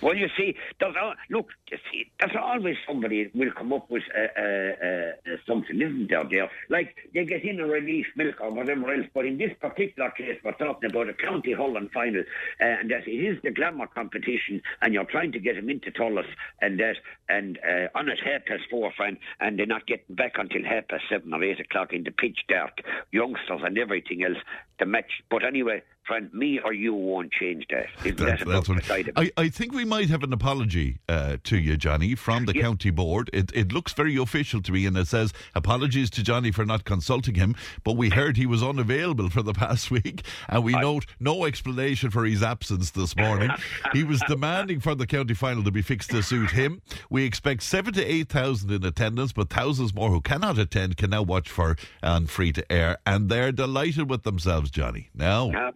[0.00, 4.04] Well, you see, there's al- look, you see, there's always somebody will come up with
[4.16, 6.24] uh, uh, uh, something, isn't there?
[6.30, 9.06] There, like they get in a release milk or whatever else.
[9.12, 12.22] But in this particular case, we're talking about a county Holland final,
[12.60, 15.90] uh, and that it is the glamour competition, and you're trying to get them into
[15.90, 16.26] Thurles,
[16.60, 16.96] and that,
[17.28, 20.88] and uh, on at half past four, friend, and they're not getting back until half
[20.88, 24.38] past seven or eight o'clock in the pitch dark, youngsters and everything else.
[24.82, 27.86] The match, but anyway, friend, me or you won't change that.
[28.02, 28.90] That, That's, that's what.
[29.16, 32.62] I, I think we might have an apology uh, to you, Johnny, from the Yeah.
[32.62, 33.30] county board.
[33.32, 36.84] It, it looks very official to me, and it says apologies to Johnny for not
[36.84, 37.54] consulting him.
[37.84, 42.10] But we heard he was unavailable for the past week, and we note no explanation
[42.10, 43.50] for his absence this morning.
[43.92, 46.82] he was demanding for the county final to be fixed to suit him.
[47.08, 51.10] We expect seven to eight thousand in attendance, but thousands more who cannot attend can
[51.10, 55.10] now watch for on free to air, and they're delighted with themselves, Johnny.
[55.14, 55.70] Now, Ah,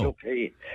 [0.00, 0.16] look,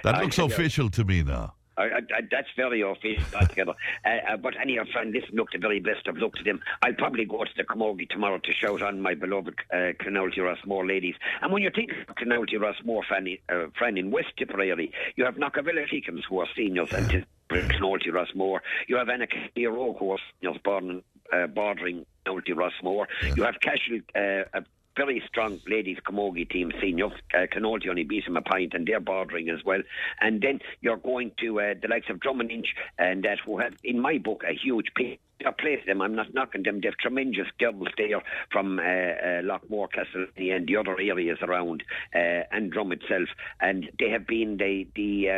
[0.04, 1.56] That I looks official to me now.
[1.78, 3.74] I, I, that's very official altogether.
[4.06, 6.60] uh, uh, but anyhow, friend, listen, look, the very best of luck to them.
[6.84, 10.86] I'll probably go to the Camogie tomorrow to shout on my beloved uh, Clonoulty Rossmore
[10.88, 11.16] ladies.
[11.42, 15.36] And when you think of Clonoulty Rossmore, friend, uh, friend in West Tipperary, you have
[15.36, 18.60] Knockavilla Kickhams who are seniors and Clonoulty Rossmore.
[18.88, 21.02] You have Anacostia Row who are seniors born,
[21.34, 23.06] uh, bordering Clonoulty Rossmore.
[23.36, 24.64] You have Cashel, uh, a
[24.96, 27.14] very strong ladies camogie team seniors.
[27.34, 29.82] Uh, Clonoulty only beat them a pint and they're bordering as well.
[30.20, 33.74] And then you're going to uh, the likes of Drummond Inch and that who have,
[33.84, 36.02] in my book, a huge place them.
[36.02, 36.82] I'm not knocking them.
[36.82, 42.44] They've tremendous girls there from uh, uh, Loughmore, Castle, and the other areas around, uh,
[42.52, 43.30] and Drum itself.
[43.60, 45.30] And they have been the the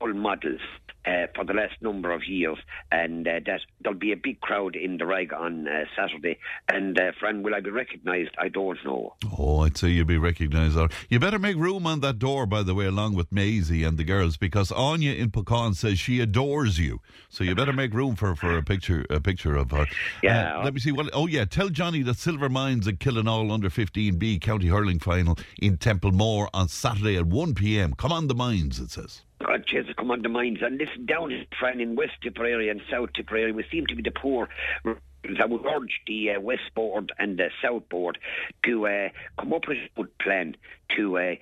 [0.00, 0.60] uh, models
[1.08, 2.58] uh, for the last number of years,
[2.92, 6.38] and uh, that there'll be a big crowd in the rag on uh, Saturday.
[6.68, 8.30] And uh, friend, will I be recognised?
[8.38, 9.14] I don't know.
[9.38, 10.78] Oh, I'd say you'll be recognised.
[11.08, 14.04] You better make room on that door, by the way, along with Maisie and the
[14.04, 17.00] girls, because Anya in Puckane says she adores you.
[17.28, 19.86] So you better make room for, for a picture a picture of her.
[20.22, 20.58] Yeah.
[20.58, 21.08] Uh, let me see what.
[21.12, 25.78] Oh yeah, tell Johnny that Silver Mines and Killenaule under 15B county hurling final in
[25.78, 27.94] Templemore on Saturday at 1 p.m.
[27.94, 28.78] Come on, the mines.
[28.78, 29.22] It says.
[29.66, 30.60] Jesus, come on the minds.
[30.62, 34.02] And listen, down in friend in West Tipperary and South Tipperary, we seem to be
[34.02, 34.48] the poor.
[34.84, 38.18] I would urge the uh, West Board and the South Board
[38.64, 40.56] to uh, come up with a good plan
[40.96, 41.34] to uh,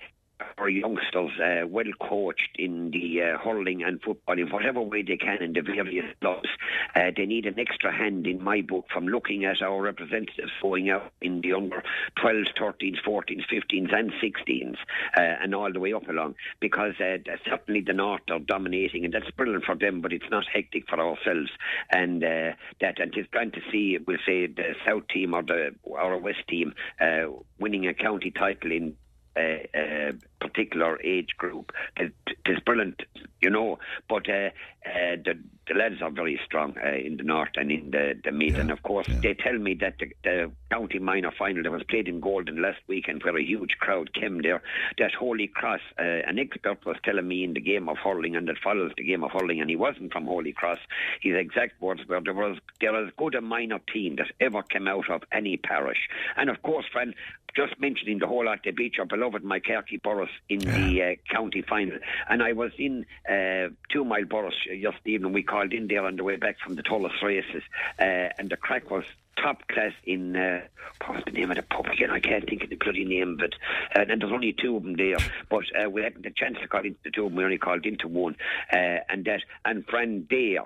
[0.59, 5.17] our youngsters uh, well coached in the uh, hurling and football in whatever way they
[5.17, 6.49] can in the various clubs
[6.95, 10.91] Uh, they need an extra hand in my book from looking at our representatives going
[10.91, 11.83] out in the under
[12.19, 14.77] 12s, 13s, 14s, 15s, and 16s,
[15.17, 17.17] uh, and all the way up along, because uh,
[17.49, 20.99] certainly the North are dominating, and that's brilliant for them, but it's not hectic for
[21.01, 21.51] ourselves.
[21.91, 25.75] And uh, that, and it's grand to see, we'll say, the South team or the
[25.83, 26.75] or a West team
[27.59, 28.97] winning a county title in
[29.37, 31.73] uh, particular age group.
[31.97, 32.13] It,
[32.45, 33.03] it's brilliant,
[33.41, 33.79] you know.
[34.09, 34.51] But uh,
[34.87, 38.33] uh, the, the lads are very strong uh, in the north and in the, the
[38.33, 38.55] mid.
[38.55, 39.21] Yeah, and of course, yeah.
[39.23, 42.79] they tell me that the, the, county minor final that was played in Golden last
[42.89, 44.63] weekend, where a huge crowd came there,
[44.99, 48.49] that Holy Cross, uh, an expert was telling me in the game of hurling and
[48.49, 50.79] that follows the game of hurling, and he wasn't from Holy Cross.
[51.21, 54.89] His exact words were there was there was good a minor team that ever came
[54.89, 56.09] out of any parish.
[56.37, 57.15] And of course, friend,
[57.57, 60.77] just mentioning the whole lot, they beat your beloved Moycarkey Borris in yeah.
[60.77, 61.99] the uh, county final.
[62.29, 65.33] And I was in uh, Two Mile Borris yesterday evening.
[65.33, 67.63] We called in there on the way back from the Thurles races,
[67.99, 69.05] uh, and the crack was
[69.43, 70.61] top class in uh,
[71.07, 72.11] what's the name of the pub again?
[72.11, 73.55] I can't think of the bloody name but it.
[73.95, 76.69] Uh, and there's only two of them there, but uh, we hadn't the chance to
[76.69, 77.37] call into the two of them.
[77.37, 78.37] We only called into one,
[78.73, 80.65] uh, and that and friend there.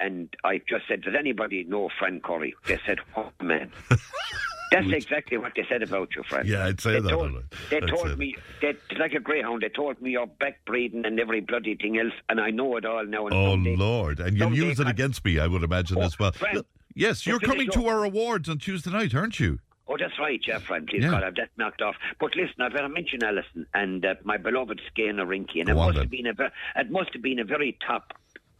[0.00, 2.54] And I just said, does anybody know Fran Curry?
[2.66, 3.70] They said, what man?
[4.74, 6.46] That's exactly what they said about you, Fred.
[6.46, 7.10] Yeah, I'd say they that.
[7.10, 11.04] Told, they I'd told me, they, like a greyhound, they told me you're back breeding
[11.06, 13.26] and every bloody thing else, and I know it all now.
[13.26, 14.20] And oh, someday, Lord.
[14.20, 16.32] And you'll use it against me, I would imagine, oh, as well.
[16.32, 19.58] Friend, yes, you're coming to our awards on Tuesday night, aren't you?
[19.86, 20.86] Oh, that's right, yeah, friend.
[20.86, 21.10] Please, yeah.
[21.10, 21.96] God, I've that knocked off.
[22.18, 25.98] But listen, I've got to mention Alison and uh, my beloved Skeheenarinky, and it must,
[25.98, 26.32] have been a,
[26.76, 28.14] it must have been a very top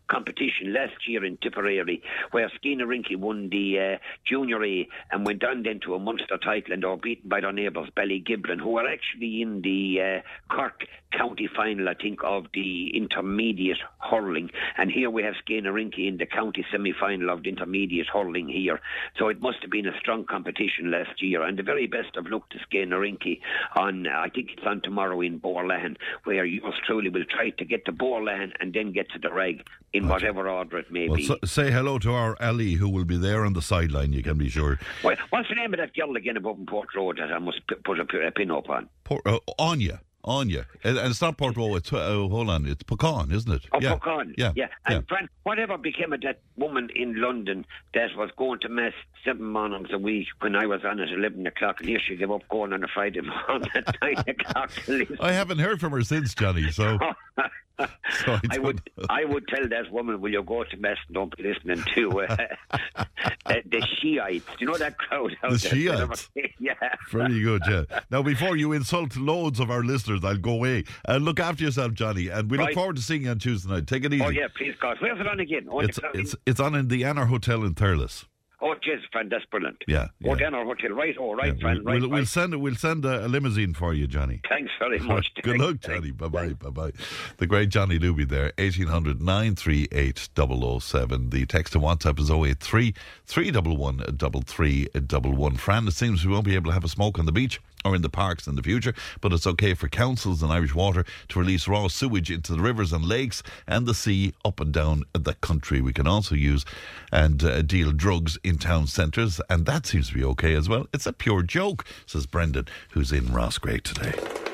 [0.09, 5.63] competition last year in Tipperary, where Skeheenarinky won the uh, Junior A and went on
[5.63, 9.43] then to a Munster title and are beaten by their neighbours Ballygiblin, who are actually
[9.43, 10.85] in the uh, Cork
[11.17, 14.51] county final, I think, of the intermediate hurling.
[14.77, 18.81] And here we have Skeena in the county semi final of the intermediate hurling here.
[19.19, 21.43] So it must have been a strong competition last year.
[21.43, 23.41] And the very best of luck to Skeheenarinky
[23.77, 27.85] on, I think it's on tomorrow in Boherlahan, where yours truly will try to get
[27.87, 31.27] to Boherlahan and then get to the rag in whatever order it may well, be.
[31.27, 34.37] So, say hello to our Ali, who will be there on the sideline, you can
[34.37, 34.79] be sure.
[35.03, 37.61] Well, what's the name of that girl again above in Port Road that I must
[37.85, 38.89] put a, a, pin up on?
[39.05, 40.01] Port, uh, Anya.
[40.25, 40.67] Anya.
[40.83, 43.67] And, and it's not Port Road, it's, uh, hold on, it's Puckane, isn't it?
[43.73, 43.97] Oh, yeah.
[43.97, 44.35] Puckane.
[44.37, 44.53] Yeah.
[44.57, 44.69] yeah.
[44.87, 45.01] And yeah.
[45.09, 48.93] Friend, whatever became of that woman in London that was going to Mass
[49.25, 52.31] seven mornings a week when I was on at 11 o'clock, and here she gave
[52.31, 54.71] up going on a Friday morning at 9 o'clock.
[55.21, 56.99] I haven't heard from her since, Johnny, so.
[58.25, 61.15] so I, I, would I would tell that woman, will you go to Mass and
[61.15, 62.37] don't be listening to uh,
[63.47, 64.47] uh, the Shiites?
[64.47, 65.73] Do you know that crowd out the there?
[65.73, 66.31] Shiites?
[66.61, 66.75] yeah.
[67.11, 68.01] Very good, yeah.
[68.11, 70.85] Now, before you insult loads of our listeners, I'll go away.
[71.09, 72.67] Uh, look after yourself, Johnny, and we right.
[72.67, 73.87] look forward to seeing you on Tuesday night.
[73.87, 74.25] Take it easy.
[74.25, 74.99] Oh, yeah, please, God.
[75.01, 75.67] Where's it on again?
[75.71, 78.27] Oh, it's, it's, it's on in the Anner Hotel in Thurles.
[78.67, 79.77] Oh, jeez, friend, that's brilliant.
[79.87, 80.09] Yeah.
[80.21, 80.33] yeah.
[80.33, 81.15] Oh, then our hotel, right?
[81.21, 84.07] Oh, right, yeah, friend, we'll, right, we'll, send we'll send a, a, limousine for you,
[84.07, 84.41] Johnny.
[84.49, 85.31] Thanks very much.
[85.43, 86.13] Good luck, Johnny.
[86.13, 86.55] Bye bye.
[86.55, 86.93] Bye bye.
[87.37, 88.53] The great Johnny Luby there.
[88.57, 91.29] 1800 938 007.
[91.29, 92.95] The text and WhatsApp is 083
[93.27, 95.59] 311 3311.
[95.59, 97.95] Fran, it seems we won't be able to have a smoke on the beach or
[97.95, 101.39] in the parks in the future, but it's okay for councils and Irish Water to
[101.39, 105.35] release raw sewage into the rivers and lakes and the sea up and down the
[105.35, 105.81] country.
[105.81, 106.65] We can also use
[107.13, 110.87] and uh, deal drugs in town centres, and that seems to be okay as well.
[110.93, 114.54] It's a pure joke, says Brendan, who's in Roscrea today.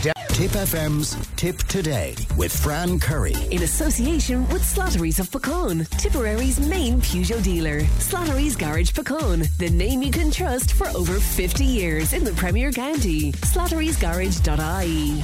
[0.00, 3.34] Tipp FM's Tip Today with Fran Curry.
[3.50, 7.80] In association with Slattery's of Puckane, Tipperary's main Peugeot dealer.
[7.98, 12.72] Slattery's Garage Puckane, the name you can trust for over 50 years in the Premier
[12.72, 13.32] County.
[13.32, 15.22] Slattery'sGarage.ie.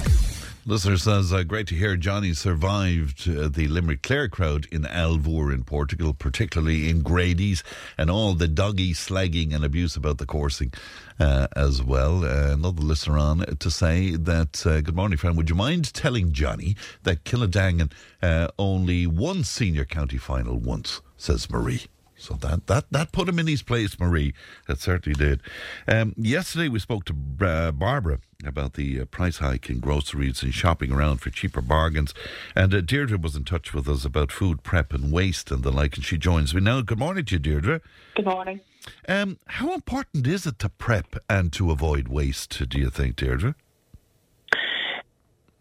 [0.69, 5.55] Listener says, uh, great to hear Johnny survived uh, the Limerick Clare crowd in Alvor
[5.55, 7.63] in Portugal, particularly in Grady's,
[7.97, 10.73] and all the doggy slagging and abuse about the coursing
[11.19, 12.25] uh, as well.
[12.25, 15.37] Uh, another listener on to say that, uh, good morning, friend.
[15.37, 21.51] Would you mind telling Johnny that Kildangan uh, only won senior county final once, says
[21.51, 21.87] Marie.
[22.19, 24.33] So that, that, that put him in his place, Marie.
[24.67, 25.43] That certainly did.
[25.87, 30.53] Um, yesterday we spoke to uh, Barbara about the uh, price hike in groceries and
[30.53, 32.15] shopping around for cheaper bargains.
[32.55, 35.71] And uh, Deirdre was in touch with us about food prep and waste and the
[35.71, 36.81] like, and she joins me now.
[36.81, 37.81] Good morning to you, Deirdre.
[38.15, 38.61] Good morning.
[39.09, 43.55] Um, how important is it to prep and to avoid waste, do you think, Deirdre?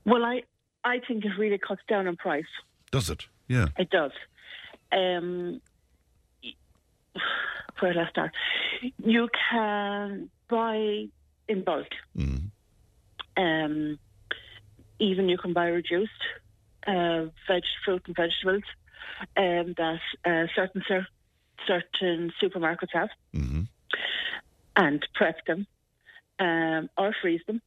[0.06, 0.44] Well, I,
[0.84, 2.46] I think it really cuts down on price.
[2.92, 3.26] Does it?
[3.48, 3.68] Yeah.
[3.78, 4.12] It does.
[4.92, 5.62] Um,
[7.80, 8.32] where do I start?
[9.04, 11.06] You can buy
[11.48, 11.88] in bulk.
[12.18, 12.52] Mm.
[13.38, 14.00] Um,
[15.00, 16.12] even you can buy reduced
[16.88, 18.64] uh, veg, fruit and vegetables
[19.38, 21.08] um, that uh, certain cer-
[21.68, 23.64] certain supermarkets have, hmm
[24.78, 25.66] and prep them
[26.40, 27.62] um, or freeze them.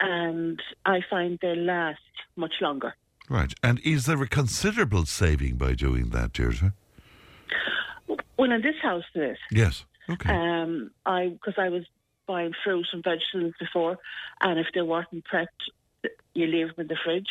[0.00, 2.00] And I find they last
[2.36, 2.94] much longer.
[3.28, 3.52] Right.
[3.62, 6.74] And is there a considerable saving by doing that, Deirdre?
[8.36, 9.38] Well, in this house, there is.
[9.50, 9.84] Yes.
[10.08, 10.30] Okay.
[10.30, 11.84] Um, I because I was
[12.26, 13.98] buying fruit and vegetables before,
[14.40, 15.46] and if they weren't prepped,
[16.34, 17.30] you leave them in the fridge.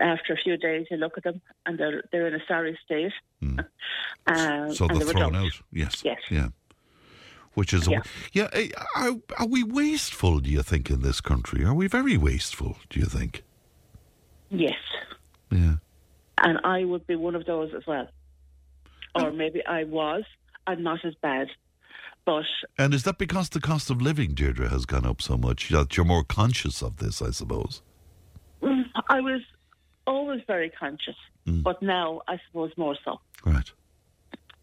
[0.00, 3.12] After a few days, you look at them, and they're they're in a sorry state.
[4.26, 5.56] Um, so they're they were thrown dumped.
[5.56, 5.62] out.
[5.72, 6.02] Yes.
[6.04, 6.18] Yes.
[6.30, 6.48] Yeah.
[7.54, 8.02] Which is, Yeah.
[8.32, 8.48] yeah.
[8.52, 10.38] eh, Are, are we wasteful?
[10.40, 11.64] Do you think in this country?
[11.64, 12.76] Are we very wasteful?
[12.90, 13.42] Do you think?
[14.50, 14.78] Yes,
[15.50, 15.74] Yeah.
[16.38, 18.08] and I would be one of those as well,
[19.14, 20.24] or maybe I was.
[20.66, 21.48] I'm not as bad,
[22.24, 22.44] but
[22.78, 25.96] And is that because the cost of living, Deirdre, has gone up so much that
[25.96, 27.20] you're more conscious of this?
[27.22, 27.82] I suppose.
[28.62, 29.40] mm, I was
[30.10, 31.16] always very conscious.
[31.46, 33.20] But now, I suppose more so.
[33.44, 33.70] Right.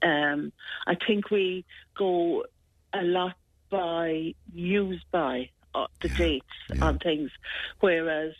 [0.02, 0.54] Um,
[0.86, 1.66] I think we
[1.98, 2.46] go
[2.94, 3.36] a lot
[3.70, 6.86] by use by uh, the dates yeah.
[6.86, 7.30] on things,
[7.82, 8.34] whereas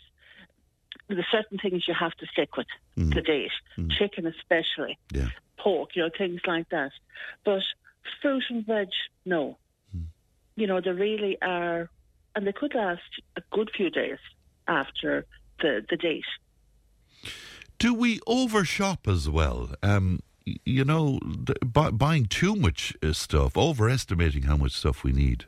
[1.08, 2.66] there's certain things you have to stick with
[2.96, 3.50] the date,
[3.90, 5.28] chicken especially, Yeah.
[5.58, 6.92] pork, you know, things like that.
[7.44, 7.62] But
[8.22, 8.88] fruit and veg,
[9.24, 9.58] no.
[10.56, 11.88] You know, they really are,
[12.34, 13.02] and they could last
[13.36, 14.18] a good few days
[14.66, 15.26] after
[15.60, 16.24] the, the date.
[17.78, 19.70] Do we overshop as well?
[19.82, 20.20] Um,
[20.64, 25.44] you know, bu- buying too much uh, stuff, overestimating how much stuff we need.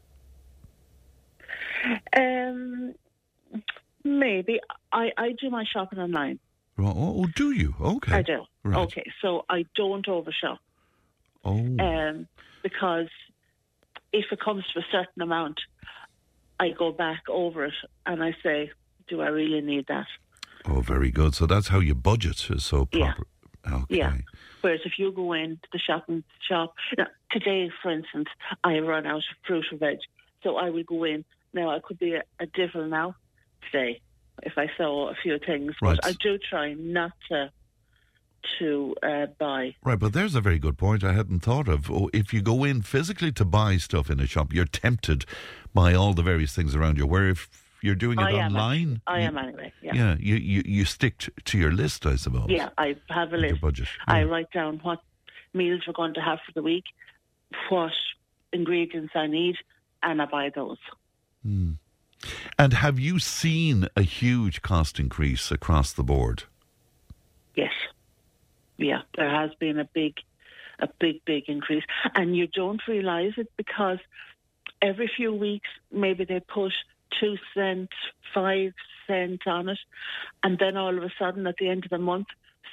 [2.16, 2.94] Um,
[4.04, 4.60] maybe
[4.92, 6.38] I, I do my shopping online.
[6.78, 7.74] Oh, oh, do you?
[7.80, 8.14] Okay.
[8.14, 8.44] I do.
[8.62, 8.78] Right.
[8.78, 10.58] Okay, so I don't overshop
[11.44, 12.28] Oh, um,
[12.62, 13.08] because
[14.12, 15.58] if it comes to a certain amount,
[16.58, 18.70] I go back over it and I say,
[19.08, 20.06] "Do I really need that?"
[20.66, 21.34] Oh, very good.
[21.34, 23.12] So that's how you budget is so Yeah.
[23.14, 23.26] proper.
[23.84, 23.96] Okay.
[23.98, 24.16] Yeah.
[24.62, 28.28] Whereas if you go into the shopping shop now, today, for instance,
[28.64, 29.98] I run out of fruit and veg,
[30.42, 31.24] so I will go in.
[31.52, 33.16] Now I could be a, a devil now
[33.70, 34.00] today
[34.42, 35.98] if I saw a few things, Right.
[36.02, 37.50] but I do try not to
[38.58, 39.74] to uh, buy.
[39.84, 41.90] Right, but there's a very good point I hadn't thought of.
[41.90, 45.26] Oh, if you go in physically to buy stuff in a shop, you're tempted
[45.74, 47.06] by all the various things around you.
[47.06, 47.48] Where if
[47.82, 48.54] you're doing it I am.
[48.54, 49.72] online, I you- am anyway.
[49.82, 49.92] Yeah.
[49.94, 52.46] Yeah, you, you, you stick t- to your list, I suppose.
[52.48, 53.60] Yeah, I have a list.
[53.60, 53.88] budget.
[54.06, 55.00] I write down what
[55.54, 56.84] meals we're going to have for the week,
[57.68, 57.92] what
[58.52, 59.56] ingredients I need,
[60.02, 60.78] and I buy those.
[61.42, 61.72] Hmm.
[62.58, 66.44] And have you seen a huge cost increase across the board?
[67.54, 67.72] Yes.
[68.76, 70.14] Yeah, there has been a big,
[70.78, 71.84] a big, big increase.
[72.14, 73.98] And you don't realise it because
[74.82, 76.72] every few weeks, maybe they put
[77.18, 77.90] two cent,
[78.34, 78.72] five
[79.06, 79.78] cent on it.
[80.42, 82.28] And then all of a sudden, at the end of the month,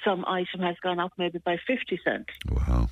[0.05, 2.29] some item has gone up maybe by 50 cents.
[2.49, 2.89] Wow.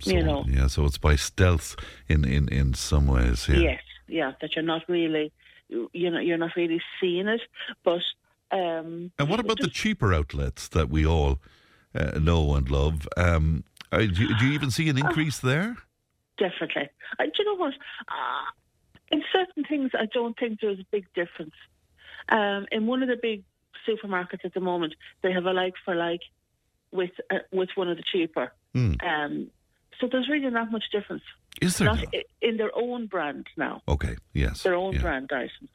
[0.00, 0.44] So, You know.
[0.48, 1.76] Yeah, so it's by stealth
[2.08, 3.46] in, in, in some ways.
[3.48, 3.56] Yeah.
[3.58, 5.32] Yes, yeah, that you're not really,
[5.68, 7.42] you know, you're not really seeing it.
[7.84, 8.02] But
[8.50, 11.38] um, And what about the cheaper outlets that we all
[11.94, 13.06] uh, know and love?
[13.16, 15.76] Um, uh, do, you- do you even see an increase there?
[16.38, 16.88] Definitely.
[17.18, 17.74] Uh, do you know what?
[19.14, 21.54] In certain things, I don't think there's a big difference.
[22.28, 23.40] Um, in one of the big
[23.86, 26.22] supermarkets at the moment, they have a like for like
[26.98, 28.46] with uh, with one of the cheaper.
[28.74, 28.94] Hmm.
[29.10, 29.50] Um,
[30.00, 31.22] so there's really not much difference.
[31.62, 31.88] Is there?
[31.94, 32.04] Not
[32.42, 34.62] in their own brand now, Okay, yes.
[34.64, 35.02] their own yeah.
[35.02, 35.70] brand items.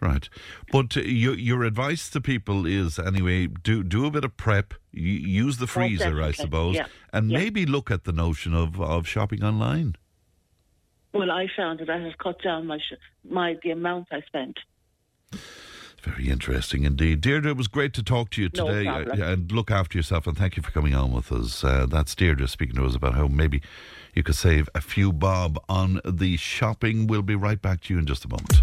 [0.00, 0.28] Right.
[0.70, 4.74] But uh, your your advice to people is anyway, do do a bit of prep,
[4.94, 5.00] y-
[5.44, 6.86] use the freezer, I suppose, Yeah.
[7.12, 7.38] and Yeah.
[7.38, 9.94] maybe look at the notion of, of shopping online.
[11.12, 12.98] Well, I found that I have cut down my sh-
[13.28, 14.58] my the amount I spent.
[16.02, 17.20] Very interesting indeed.
[17.20, 18.84] Deirdre, it was great to talk to you today.
[18.84, 19.20] problem.
[19.20, 21.62] uh, and look after yourself, and thank you for coming on with us.
[21.62, 23.62] Uh, that's Deirdre speaking to us about how maybe
[24.12, 27.06] you could save a few bob on the shopping.
[27.06, 28.62] We'll be right back to you in just a moment.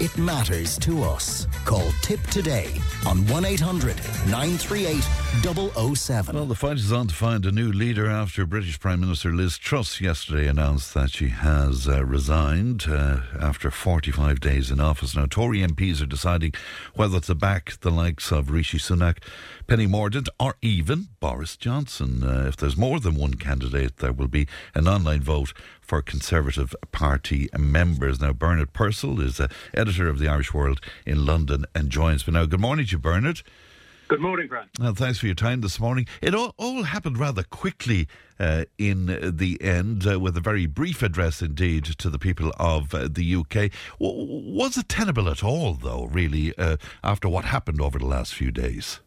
[0.00, 1.46] it matters to us.
[1.64, 2.68] Call Tipp today
[3.06, 3.96] on 1 800
[4.28, 5.02] 938
[5.94, 6.34] 007.
[6.34, 9.58] Well, the fight is on to find a new leader after British Prime Minister Liz
[9.58, 15.16] Truss yesterday announced that she has uh, resigned uh, after 45 days in office.
[15.16, 16.54] Now, Tory MPs are deciding
[16.94, 19.18] whether to back the likes of Rishi Sunak,
[19.66, 22.22] Penny Mordaunt, or even Boris Johnson.
[22.22, 26.74] Uh, if there's more than one candidate, there will be an online vote for Conservative
[26.92, 28.20] Party members.
[28.20, 32.34] Now, Bernard Purcell is uh, editor of the Irish World in London and joins me
[32.34, 32.44] now.
[32.44, 33.42] Good morning to you, Bernard.
[34.08, 34.70] Good morning, Grant.
[34.80, 36.06] Well, thanks for your time this morning.
[36.22, 38.08] It all, all happened rather quickly
[38.40, 42.94] uh, in the end, uh, with a very brief address indeed to the people of
[42.94, 43.70] uh, the UK.
[44.00, 48.34] W- was it tenable at all, though, really, uh, after what happened over the last
[48.34, 49.00] few days?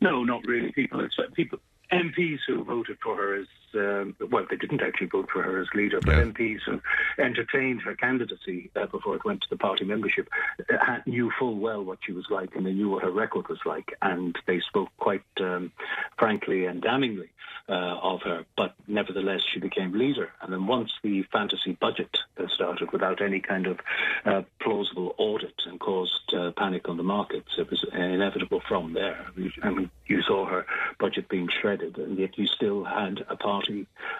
[0.00, 0.72] No, not really.
[0.72, 1.58] People, people,
[1.92, 5.68] MPs who voted for her as um, well, they didn't actually vote for her as
[5.74, 6.24] leader, but yeah.
[6.24, 6.80] MPs who
[7.18, 10.28] entertained her candidacy uh, before it went to the party membership
[10.70, 13.60] uh, knew full well what she was like and they knew what her record was
[13.64, 15.72] like, and they spoke quite um,
[16.18, 17.28] frankly and damningly
[17.68, 18.44] uh, of her.
[18.56, 20.30] But nevertheless, she became leader.
[20.40, 23.80] And then once the fantasy budget uh, started without any kind of
[24.24, 29.26] uh, plausible audit and caused uh, panic on the markets, it was inevitable from there.
[29.62, 30.66] I mean, you saw her
[30.98, 33.55] budget being shredded, and yet you still had a party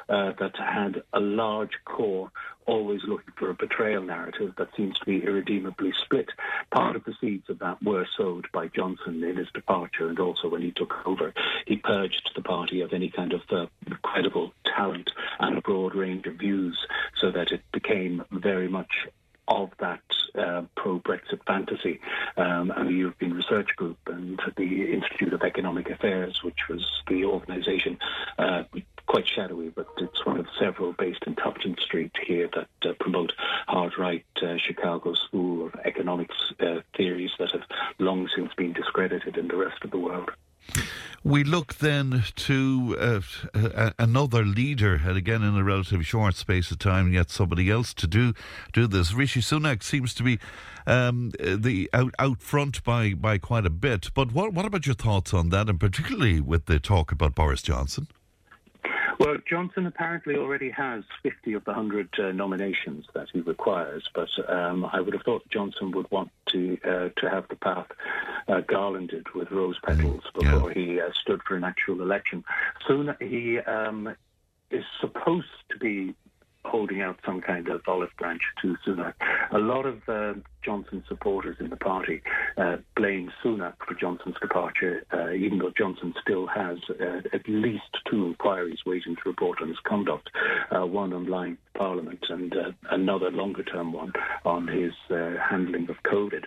[0.08, 2.30] uh, that had a large core
[2.66, 6.28] always looking for a betrayal narrative that seems to be irredeemably split.
[6.72, 10.48] Part of the seeds of that were sowed by Johnson in his departure and also
[10.48, 11.32] when he took over.
[11.66, 13.66] He purged the party of any kind of uh,
[14.02, 16.78] credible talent and a broad range of views
[17.20, 19.06] so that it became very much
[19.48, 20.00] of that
[20.36, 22.00] uh, pro-Brexit fantasy.
[22.36, 27.24] Um, and the European Research Group and the Institute of Economic Affairs, which was the
[27.24, 27.98] organisation
[28.38, 28.64] uh,
[29.06, 33.32] quite shadowy, but it's one of several based in Tufton Street here that uh, promote
[33.66, 37.62] hard right uh, Chicago School of Economics uh, theories that have
[37.98, 40.30] long since been discredited in the rest of the world.
[41.22, 42.96] We look then to
[43.54, 47.94] uh, another leader, and again in a relatively short space of time, yet somebody else
[47.94, 48.32] to do
[48.72, 49.12] do this.
[49.12, 50.38] Rishi Sunak seems to be
[50.86, 54.10] um, the out, out front by, by quite a bit.
[54.14, 57.62] But what what about your thoughts on that, and particularly with the talk about Boris
[57.62, 58.06] Johnson?
[59.18, 64.28] Well, Johnson apparently already has 50 of the 100 uh, nominations that he requires, but
[64.48, 67.86] um, I would have thought Johnson would want to uh, to have the path
[68.48, 70.74] uh, garlanded with rose petals before yeah.
[70.74, 72.44] he uh, stood for an actual election.
[72.86, 74.14] Soon he um,
[74.70, 76.14] is supposed to be
[76.66, 79.14] holding out some kind of olive branch to Sunak.
[79.52, 82.22] A lot of uh, Johnson supporters in the party
[82.56, 87.84] uh, blame Sunak for Johnson's departure, uh, even though Johnson still has uh, at least
[88.10, 90.28] two inquiries waiting to report on his conduct,
[90.74, 94.12] uh, one on lying Parliament and uh, another longer term one
[94.44, 96.44] on his handling of COVID.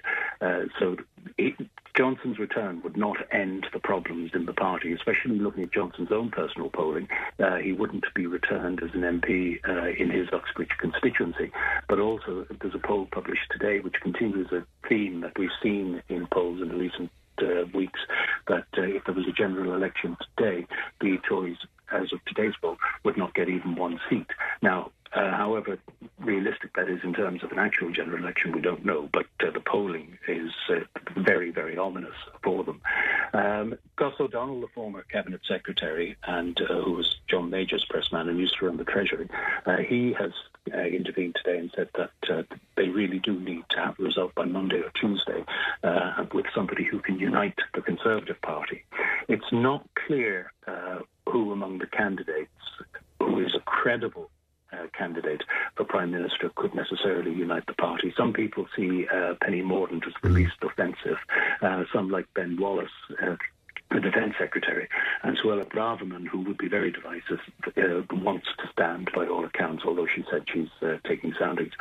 [0.80, 0.97] so
[1.38, 1.55] it,
[1.95, 6.32] Johnson's return would not end the problems in the party, especially looking at Johnson's own
[6.32, 7.07] personal polling.
[7.39, 11.51] Uh, he wouldn't be returned as an MP uh, in his Uxbridge constituency.
[11.88, 16.28] But also, there's a poll published today which continues a theme that we've seen in
[16.28, 17.11] polls in recent
[17.41, 17.99] uh, weeks
[18.47, 20.65] that uh, if there was a general election today,
[21.01, 21.57] the Tories,
[21.91, 24.28] as of today's poll, would not get even one seat.
[24.61, 25.80] Now, uh, however
[26.20, 29.51] realistic that is in terms of an actual general election, we don't know, but uh,
[29.51, 30.80] the polling is uh,
[31.18, 32.82] very, very ominous for them.
[33.34, 38.30] Um, Gus O'Donnell, the former cabinet secretary, and uh, who was John Major's press man
[38.30, 39.30] and used to run the Treasury,
[39.66, 40.32] uh, he has
[40.74, 42.45] uh, intervened today and said that
[42.76, 45.43] they really do need to have a result by Monday or Tuesday
[46.34, 48.84] with somebody who can unite the Conservative Party.
[49.28, 50.51] It's not clear
[51.28, 52.51] who among the candidates
[53.20, 54.30] who is a credible
[54.74, 55.43] uh, candidate
[55.76, 58.13] for Prime Minister could necessarily unite the party.
[58.17, 61.17] Some people see uh, Penny Mordaunt as the least offensive.
[61.61, 62.89] Uh, some, like Ben Wallace,
[63.22, 63.36] uh,
[63.91, 64.88] the Defence Secretary,
[65.24, 69.84] and Suella Braverman, who would be very divisive, uh, wants to stand by all accounts,
[69.86, 71.74] although she said she's uh, taking soundings.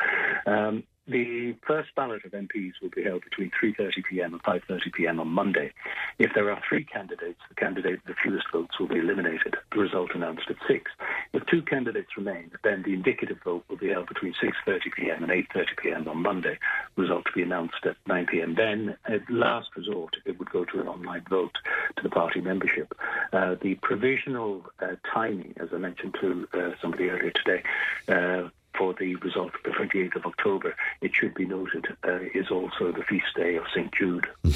[0.46, 5.72] Um, the first ballot of MPs will be held between 3.30pm and 5.30pm on Monday.
[6.18, 9.80] If there are three candidates, the candidate with the fewest votes will be eliminated, the
[9.80, 10.90] result announced at 6.
[11.32, 16.06] If two candidates remain, then the indicative vote will be held between 6.30pm and 8.30pm
[16.06, 16.58] on Monday,
[16.96, 18.56] result to be announced at 9pm.
[18.56, 21.56] Then, at last resort, it would go to an online vote
[21.96, 22.94] to the party membership.
[23.32, 27.62] Uh, the provisional uh, timing, as I mentioned to uh, somebody earlier today,
[28.08, 28.48] uh,
[28.78, 32.92] for the result of the 28th of October, it should be noted, uh, is also
[32.92, 33.92] the feast day of St.
[33.92, 34.26] Jude.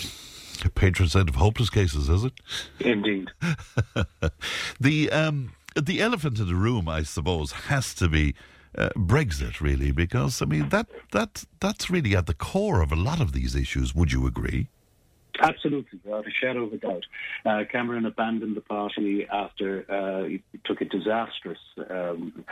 [0.77, 2.33] Patron saint of hopeless cases, is it?
[2.79, 3.29] Indeed.
[4.81, 8.37] the um, the elephant in the room, I suppose, has to be
[8.79, 12.97] uh, Brexit, really, because I mean that that that's really at the core of a
[12.97, 13.93] lot of these issues.
[13.95, 14.69] Would you agree?
[15.41, 17.05] Absolutely, without a shadow of a doubt.
[17.45, 21.59] Uh, Cameron abandoned the party after uh, he took a disastrous
[21.91, 22.45] um,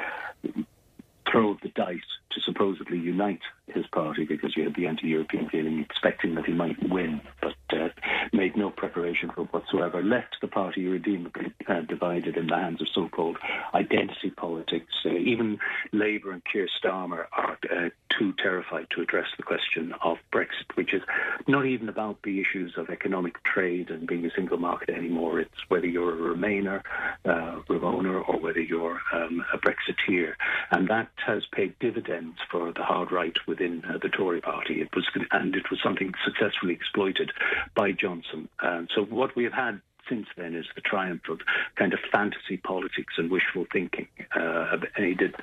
[1.30, 2.00] throw the dice
[2.32, 6.76] to supposedly unite his party because you had the anti-European feeling, expecting that he might
[6.88, 7.88] win, but uh,
[8.32, 10.02] made no preparation for whatsoever.
[10.02, 13.38] Left the party irredeemably uh, divided in the hands of so-called
[13.74, 14.92] identity politics.
[15.04, 15.58] Uh, even
[15.92, 20.92] Labour and Keir Starmer are uh, too terrified to address the question of Brexit, which
[20.94, 21.02] is
[21.46, 25.40] not even about the issues of economic trade and being a single market anymore.
[25.40, 26.82] It's whether you're a Remainer,
[27.24, 30.34] uh, Remoaner, or whether you're um, a Brexiteer,
[30.70, 34.80] and that has paid dividends for the hard right within uh, the Tory party.
[34.80, 37.32] It was, and it was something successfully exploited
[37.74, 38.48] by Johnson.
[38.94, 41.40] So what we have had since then is the triumph of
[41.76, 44.08] kind of fantasy politics and wishful thinking.
[44.34, 45.34] Uh, and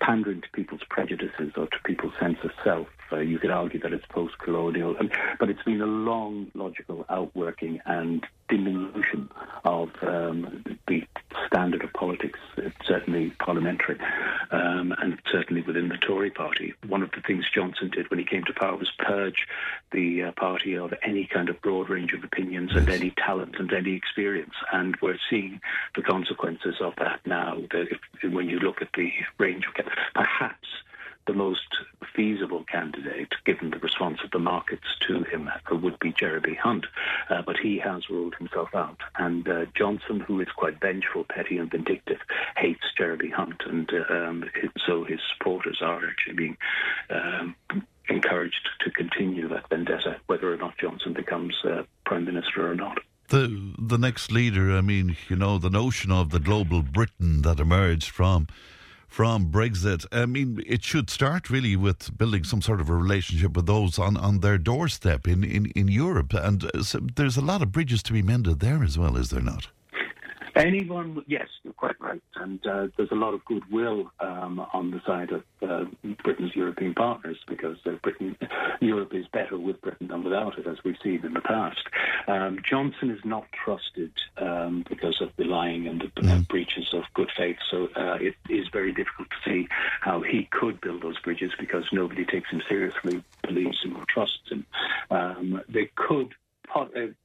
[0.00, 2.88] pandering to people's prejudices or to people's sense of self.
[3.12, 4.96] Uh, you could argue that it's post-colonial,
[5.38, 9.28] but it's been a long, logical outworking and diminution
[9.64, 11.02] of um, the
[11.46, 13.98] standard of politics, it's certainly parliamentary,
[14.50, 16.74] um, and certainly within the Tory party.
[16.86, 19.46] One of the things Johnson did when he came to power was purge
[19.92, 23.72] the uh, party of any kind of broad range of opinions and any talent and
[23.72, 24.54] any experience.
[24.72, 25.60] And we're seeing
[25.94, 27.56] the consequences of that now.
[27.70, 30.68] That if, when you look at the range of perhaps
[31.28, 31.76] the most
[32.16, 36.86] feasible candidate, given the response of the markets to him, would be Jeremy Hunt.
[37.30, 38.98] Uh, but he has ruled himself out.
[39.16, 42.18] And uh, Johnson, who is quite vengeful, petty, and vindictive,
[42.56, 43.62] hates Jeremy Hunt.
[43.66, 44.44] And um,
[44.84, 46.56] so his supporters are actually being.
[47.10, 47.54] Um,
[48.10, 53.00] encouraged to continue that vendetta, whether or not Johnson becomes uh, prime minister or not
[53.28, 54.72] the the next leader.
[54.72, 58.46] I mean, you know, the notion of the global Britain that emerged from
[59.08, 60.06] from Brexit.
[60.12, 63.98] I mean, it should start really with building some sort of a relationship with those
[63.98, 66.34] on, on their doorstep in, in, in Europe.
[66.34, 69.30] And uh, so there's a lot of bridges to be mended there as well, is
[69.30, 69.68] there not?
[70.58, 72.20] Anyone, yes, you're quite right.
[72.34, 75.84] And uh, there's a lot of goodwill um, on the side of uh,
[76.24, 78.36] Britain's European partners because uh, Britain,
[78.80, 81.86] Europe is better with Britain than without it, as we've seen in the past.
[82.26, 86.48] Um, Johnson is not trusted um, because of the lying and the mm.
[86.48, 87.58] breaches of good faith.
[87.70, 89.68] So uh, it is very difficult to see
[90.00, 94.50] how he could build those bridges because nobody takes him seriously, believes him, or trusts
[94.50, 94.66] him.
[95.10, 96.34] Um, they could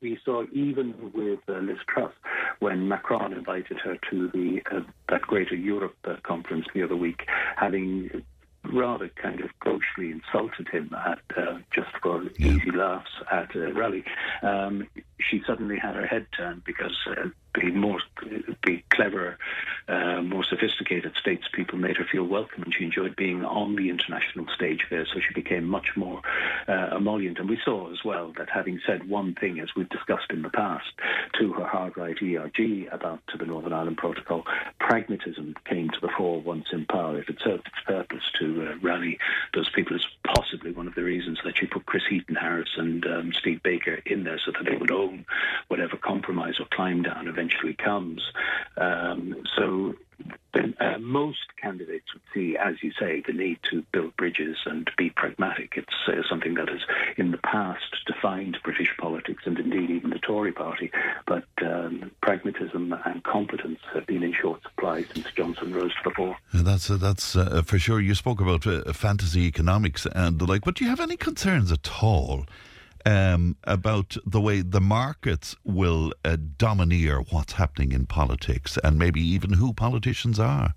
[0.02, 2.14] we saw even with uh, Liz Truss
[2.60, 7.22] when Macron invited her to the uh, that Greater Europe uh, conference the other week,
[7.56, 8.24] having
[8.72, 12.48] rather kind of grossly insulted him at uh, just for yeah.
[12.48, 14.04] easy laughs at a rally.
[14.42, 14.88] Um,
[15.30, 18.00] she suddenly had her head turned because uh, the more
[18.66, 19.38] the clever,
[19.88, 24.46] uh, more sophisticated statespeople made her feel welcome, and she enjoyed being on the international
[24.56, 25.06] stage there.
[25.06, 26.22] So she became much more
[26.68, 27.40] uh, emollient.
[27.40, 30.50] And we saw as well that having said one thing, as we've discussed in the
[30.50, 30.88] past,
[31.40, 34.46] to her hard right ERG about to the Northern Ireland Protocol,
[34.80, 37.20] pragmatism came to the fore once in power.
[37.20, 39.20] It served its purpose to uh, rally
[39.54, 43.06] those people, is possibly one of the reasons that she put Chris Heaton Harris and
[43.06, 45.26] um, Steve Baker in there so that they would own
[45.68, 48.22] whatever compromise or climb down eventually comes.
[48.78, 49.96] Um, so
[50.54, 54.90] then, uh, most candidates would see, as you say, the need to build bridges and
[54.98, 55.74] be pragmatic.
[55.76, 56.82] It's uh, something that has,
[57.18, 60.92] in the past, defined British politics and indeed even the Tory party.
[61.26, 66.12] But um, pragmatism and competence have been in short supply since Johnson rose to the
[66.12, 66.38] fore.
[66.54, 68.00] that's uh, that's uh, for sure.
[68.00, 71.72] You spoke about uh, fantasy economics and the like, but do you have any concerns
[71.72, 72.46] at all?
[73.06, 79.20] Um, about the way the markets will uh, domineer what's happening in politics and maybe
[79.20, 80.74] even who politicians are?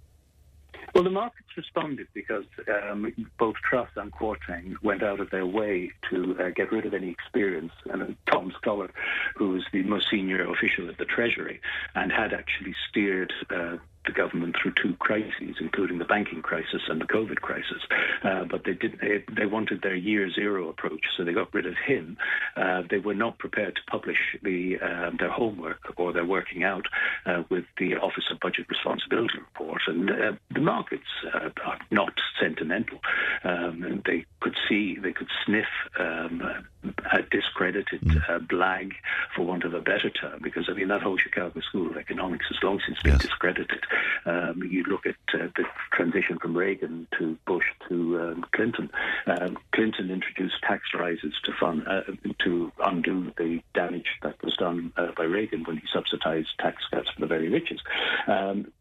[0.97, 2.47] Well, the markets responded because
[2.91, 6.95] um, both Truss and Kwarteng went out of their way to uh, get rid of
[6.95, 7.73] any experience.
[7.91, 8.91] And uh, Tom Scholar,
[9.35, 11.61] who was the most senior official at the Treasury
[11.95, 13.77] and had actually steered uh,
[14.07, 17.83] the government through two crises, including the banking crisis and the COVID crisis.
[18.23, 18.99] Uh, but they did
[19.35, 22.17] they, wanted their year zero approach, so they got rid of him.
[22.57, 26.87] Uh, they were not prepared to publish the uh, their homework or their working out
[27.27, 29.83] uh, with the Office of Budget Responsibility report.
[29.87, 31.05] And uh, the markets
[31.35, 32.99] uh, are not sentimental.
[33.45, 35.67] Um, they could see, they could sniff
[35.99, 36.67] um,
[37.13, 38.47] a discredited mm.
[38.49, 38.93] blag,
[39.35, 42.47] for want of a better term, because I mean that whole Chicago School of Economics
[42.49, 43.23] has long since been yes.
[43.23, 43.81] discredited.
[44.25, 48.91] Um, you look at uh, the transition from Reagan to Bush to um, Clinton.
[49.27, 52.03] Um, Clinton introduced tax rises to fund uh,
[52.45, 57.09] to undo the damage that was done uh, by Reagan when he subsidized tax cuts
[57.11, 57.83] for the very richest.
[58.27, 58.73] Um,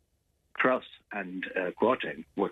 [0.58, 2.52] Truss and uh, Kwarteng were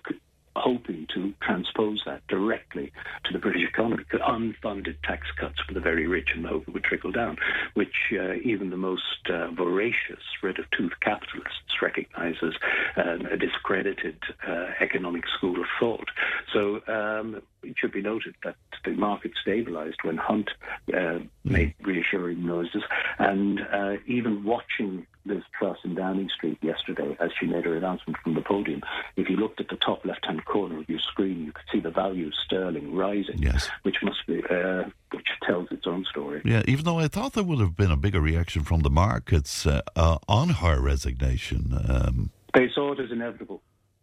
[0.56, 2.91] hoping to transpose that directly
[3.26, 4.04] to the British economy.
[4.12, 7.38] Unfunded tax cuts for the very rich and hope it would trickle down,
[7.74, 12.54] which uh, even the most uh, voracious red of tooth capitalists recognise as
[12.97, 16.10] uh, a discredited uh, economic school of thought.
[16.51, 20.49] So um, it should be noted that the market stabilised when Hunt
[20.95, 22.84] uh, made reassuring noises,
[23.20, 28.18] and uh, even watching Liz Truss in Downing Street yesterday as she made her announcement
[28.24, 28.82] from the podium,
[29.16, 31.90] if you looked at the top left-hand corner of your screen, you could see the
[31.92, 33.70] value of sterling rising, Yes.
[33.84, 36.42] which must be uh, which tells its own story.
[36.44, 39.66] Yeah, even though I thought there would have been a bigger reaction from the markets
[39.66, 41.74] uh, uh, on her resignation.
[41.88, 43.62] Um, They saw it as inevitable.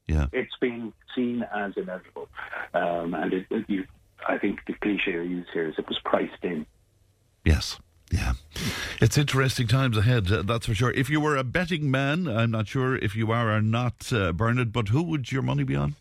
[0.08, 2.28] yeah, It's been seen as inevitable,
[2.74, 3.84] um, and it, it, you,
[4.26, 6.64] I think the cliche I use here is it was priced in.
[7.44, 7.78] yes,
[8.10, 8.32] yeah.
[9.00, 10.90] It's interesting times ahead, uh, that's for sure.
[10.90, 14.32] If you were a betting man, I'm not sure if you are or not, uh,
[14.32, 15.96] Bernard, but who would your money be on?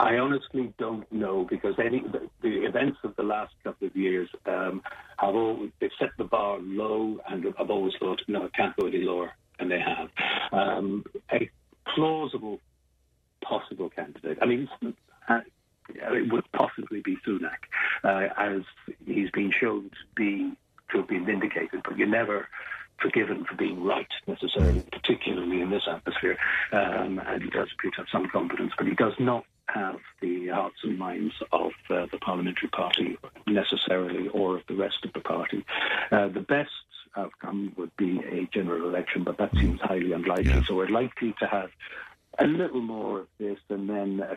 [0.00, 4.30] I honestly don't know because any the, the events of the last couple of years
[4.46, 4.80] um,
[5.18, 8.86] have always they've set the bar low, and I've always thought no, it can't go
[8.86, 10.08] any lower, and they have.
[10.52, 11.50] Um, a
[11.94, 12.60] plausible,
[13.44, 14.38] possible candidate.
[14.40, 14.70] I mean,
[15.94, 17.68] it would possibly be Sunak,
[18.04, 18.62] uh, as
[19.06, 20.52] he's been shown to be
[20.90, 22.48] to have been vindicated, but you're never
[23.00, 26.36] forgiven for being right necessarily, particularly in this atmosphere.
[26.72, 30.48] Um, and he does appear to have some confidence, but he does not have the
[30.48, 33.16] hearts and minds of uh, the parliamentary party
[33.46, 35.64] necessarily, or of the rest of the party.
[36.10, 36.70] Uh, the best
[37.16, 40.50] outcome would be a general election, but that seems highly unlikely.
[40.50, 40.62] Yeah.
[40.64, 41.70] So we're likely to have
[42.40, 44.36] a little more of this, and then uh,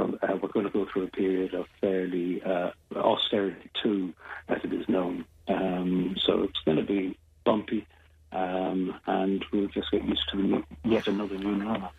[0.00, 4.12] uh, we're going to go through a period of fairly uh, austerity too,
[4.48, 5.24] as it is known.
[5.48, 7.86] Um, so it's going to be bumpy,
[8.32, 11.90] um, and we'll just get used to yet another new normal.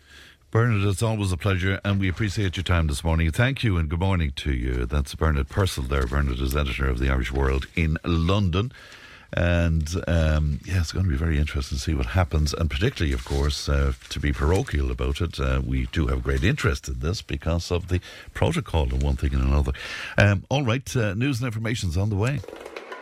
[0.50, 3.30] Bernard, it's always a pleasure, and we appreciate your time this morning.
[3.30, 4.86] Thank you, and good morning to you.
[4.86, 6.06] That's Bernard Purcell there.
[6.06, 8.72] Bernard is editor of the Irish World in London.
[9.34, 13.14] And um, yeah, it's going to be very interesting to see what happens, and particularly,
[13.14, 17.00] of course, uh, to be parochial about it, uh, we do have great interest in
[17.00, 18.00] this because of the
[18.34, 19.72] protocol and one thing and another.
[20.18, 22.40] Um, all right, uh, news and information's on the way.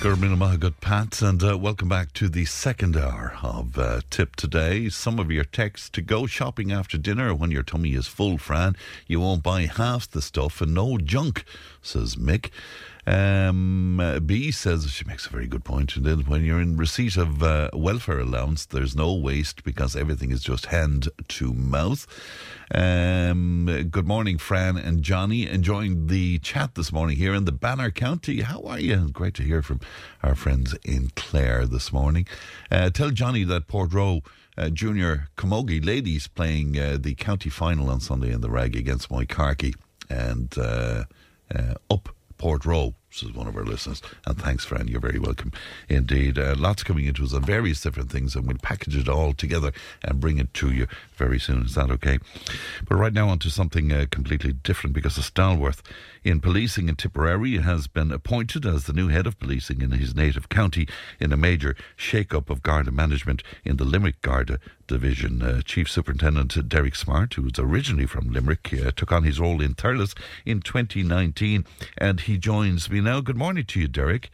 [0.00, 4.88] Gurmina Mahagut Pat, and uh, welcome back to the second hour of uh, Tipp Today.
[4.88, 8.76] Some of your texts to go shopping after dinner when your tummy is full, Fran.
[9.06, 11.44] You won't buy half the stuff and no junk,
[11.82, 12.48] says Mick.
[13.06, 15.96] Um, B says she makes a very good point.
[15.96, 20.30] And then when you're in receipt of uh, welfare allowance, there's no waste because everything
[20.30, 22.06] is just hand to mouth.
[22.72, 25.48] Um, good morning, Fran and Johnny.
[25.48, 28.42] Enjoying the chat this morning here in the Banner County.
[28.42, 29.08] How are you?
[29.10, 29.80] Great to hear from
[30.22, 32.26] our friends in Clare this morning.
[32.70, 34.22] Uh, tell Johnny that Portroe
[34.56, 39.08] uh, Junior Camogie ladies playing uh, the county final on Sunday in the Ragg against
[39.08, 39.74] Moycarkey
[40.08, 41.04] and uh,
[41.54, 42.94] uh, up Portroe.
[43.12, 44.00] Is one of our listeners.
[44.24, 44.88] And thanks, friend.
[44.88, 45.52] You're very welcome
[45.88, 46.38] indeed.
[46.38, 49.72] Uh, lots coming into us on various different things, and we'll package it all together
[50.04, 50.86] and bring it to you
[51.20, 51.66] very soon.
[51.66, 52.18] Is that okay?
[52.88, 55.82] But right now, on to something uh, completely different because the Stalworth
[56.24, 60.14] in policing in Tipperary has been appointed as the new head of policing in his
[60.14, 60.88] native county
[61.20, 65.42] in a major shake-up of Garda management in the Limerick Garda division.
[65.42, 69.60] Uh, Chief Superintendent Derek Smart, who was originally from Limerick, uh, took on his role
[69.60, 70.16] in Thurles
[70.46, 71.66] in 2019,
[71.98, 73.20] and he joins me now.
[73.20, 74.30] Good morning to you, Derek.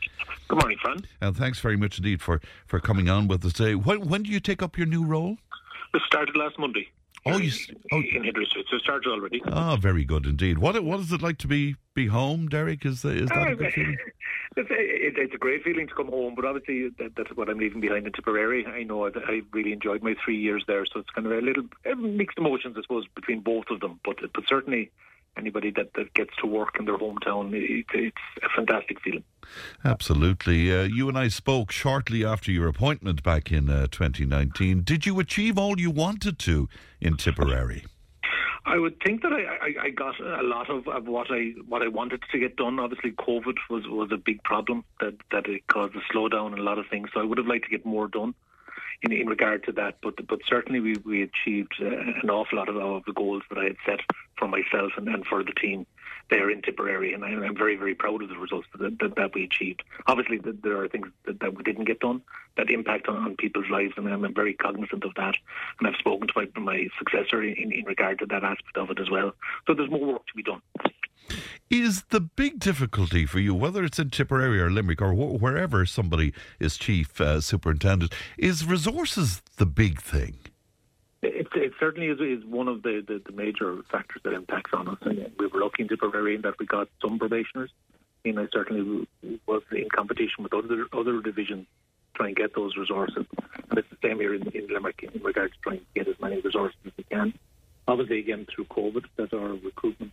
[0.46, 1.04] Good morning, Fran.
[1.20, 3.74] And thanks very much indeed for, for coming on with us today.
[3.74, 5.38] When, when do you take up your new role?
[5.94, 6.88] It started last Monday.
[7.24, 7.50] Oh, you,
[7.90, 9.42] oh, in Huddersfield, so it started already.
[9.46, 10.58] oh, very good indeed.
[10.58, 12.84] What what is it like to be be home, Derek?
[12.86, 13.96] Is is that a good feeling?
[14.58, 14.74] It's a,
[15.22, 18.06] it's a great feeling to come home, but obviously that, that's what I'm leaving behind
[18.06, 18.64] in Tipperary.
[18.64, 21.64] I know I really enjoyed my three years there, so it's kind of a little
[21.84, 24.00] uh, mixed emotions, I suppose, between both of them.
[24.02, 24.90] But but certainly
[25.36, 29.24] anybody that, that gets to work in their hometown, it, it's a fantastic feeling.
[29.84, 30.74] Absolutely.
[30.74, 34.82] Uh, you and I spoke shortly after your appointment back in uh, 2019.
[34.82, 36.68] Did you achieve all you wanted to
[37.00, 37.84] in Tipperary?
[38.64, 41.82] I would think that I, I, I got a lot of, of what I what
[41.82, 42.80] I wanted to get done.
[42.80, 46.62] Obviously, COVID was, was a big problem that, that it caused a slowdown in a
[46.62, 47.08] lot of things.
[47.14, 48.34] So I would have liked to get more done
[49.02, 49.96] in, in regard to that.
[50.02, 53.58] But but certainly we, we achieved uh, an awful lot of, of the goals that
[53.58, 54.00] I had set
[54.38, 55.86] for myself and, and for the team
[56.28, 59.34] there in Tipperary, and I, am very very proud of the results that, that, that
[59.34, 59.82] we achieved.
[60.06, 62.22] Obviously, the, there are things that, that we didn't get done
[62.56, 65.36] that impact on, on people's lives, and I'm very cognizant of that.
[65.78, 68.98] And I've spoken to my, my successor in, in regard to that aspect of it
[68.98, 69.32] as well.
[69.66, 70.62] So there's more work to be done.
[71.68, 75.84] Is the big difficulty for you, whether it's in Tipperary or Limerick or wh- wherever
[75.84, 80.36] somebody is chief uh, superintendent, is resources the big thing?
[81.22, 84.86] It, it certainly is, is one of the, the, the, major factors that impacts on
[84.86, 84.98] us.
[85.02, 87.70] And we were lucky in Tipperary in that we got some probationers.
[88.24, 89.06] And I certainly
[89.46, 91.66] was in competition with other other divisions
[92.16, 93.26] try and get those resources.
[93.70, 96.18] And it's the same here in, in Limerick in regards to trying to get as
[96.20, 97.34] many resources as we can.
[97.86, 100.12] Obviously, again, through COVID, that our recruitment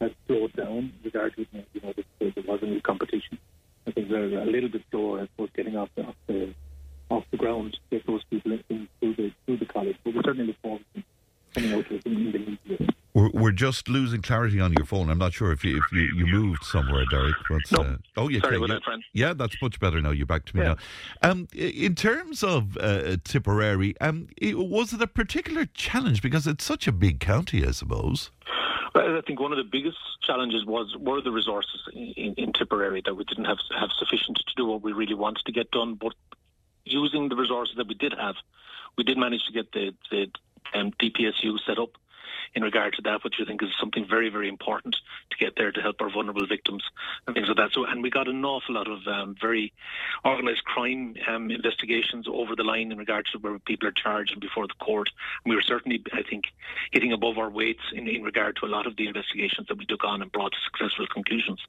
[0.00, 1.46] has slowed down regardless.
[1.52, 3.38] You know, there, there was a new competition.
[3.86, 6.54] I think they're a little bit slower, I suppose, getting off the, off the,
[7.10, 9.96] off the ground to get those people in through the, through the college.
[10.04, 11.02] But we certainly look forward to
[11.54, 12.78] coming out with in the new year.
[13.14, 15.10] We're, we're just losing clarity on your phone.
[15.10, 17.34] I'm not sure if you if you, you moved somewhere, Derek.
[17.48, 17.78] But, no.
[17.82, 19.02] Uh, oh, yeah, Sorry about that, friend.
[19.12, 20.10] Yeah, that's much better now.
[20.10, 20.74] You're back to me yeah.
[21.22, 21.30] now.
[21.30, 26.86] Um, in terms of uh, Tipperary, um, was it a particular challenge because it's such
[26.86, 28.30] a big county, I suppose?
[28.98, 33.14] I think one of the biggest challenges was were the resources in, in, Tipperary that
[33.14, 35.94] we didn't have have sufficient to do what we really wanted to get done.
[35.94, 36.14] But
[36.84, 38.36] using the resources that we did have,
[38.96, 40.30] we did manage to get the, the
[40.74, 41.90] um, DPSU set up
[42.54, 44.96] in regard to that, which I think is something very, very important
[45.30, 46.84] to get there to help our vulnerable victims
[47.26, 47.72] and things like that.
[47.72, 49.72] So, and we got an awful lot of um, very
[50.24, 54.40] organised crime um, investigations over the line in regards to where people are charged and
[54.40, 55.10] before the court.
[55.44, 56.44] And we were certainly, I think,
[56.90, 59.86] hitting above our weights in, in regard to a lot of the investigations that we
[59.86, 61.60] took on and brought to successful conclusions.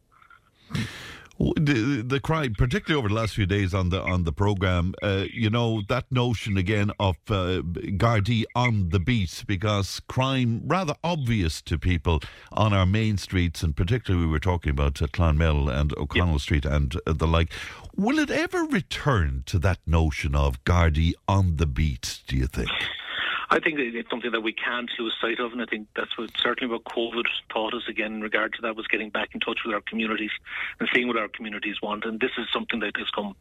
[1.39, 5.23] The, the crime, particularly over the last few days on the on the program, uh,
[5.31, 11.61] you know that notion again of uh, Gardaí on the beat because crime rather obvious
[11.61, 12.19] to people
[12.51, 16.41] on our main streets, and particularly we were talking about uh, Clonmel and O'Connell yep.
[16.41, 17.53] Street and uh, the like.
[17.95, 22.19] Will it ever return to that notion of Gardaí on the beat?
[22.27, 22.69] Do you think?
[23.51, 26.29] I think it's something that we can't lose sight of, and I think that's what
[26.37, 29.61] certainly what COVID taught us again in regard to that was getting back in touch
[29.65, 30.29] with our communities
[30.79, 32.05] and seeing what our communities want.
[32.05, 33.35] And this is something that has come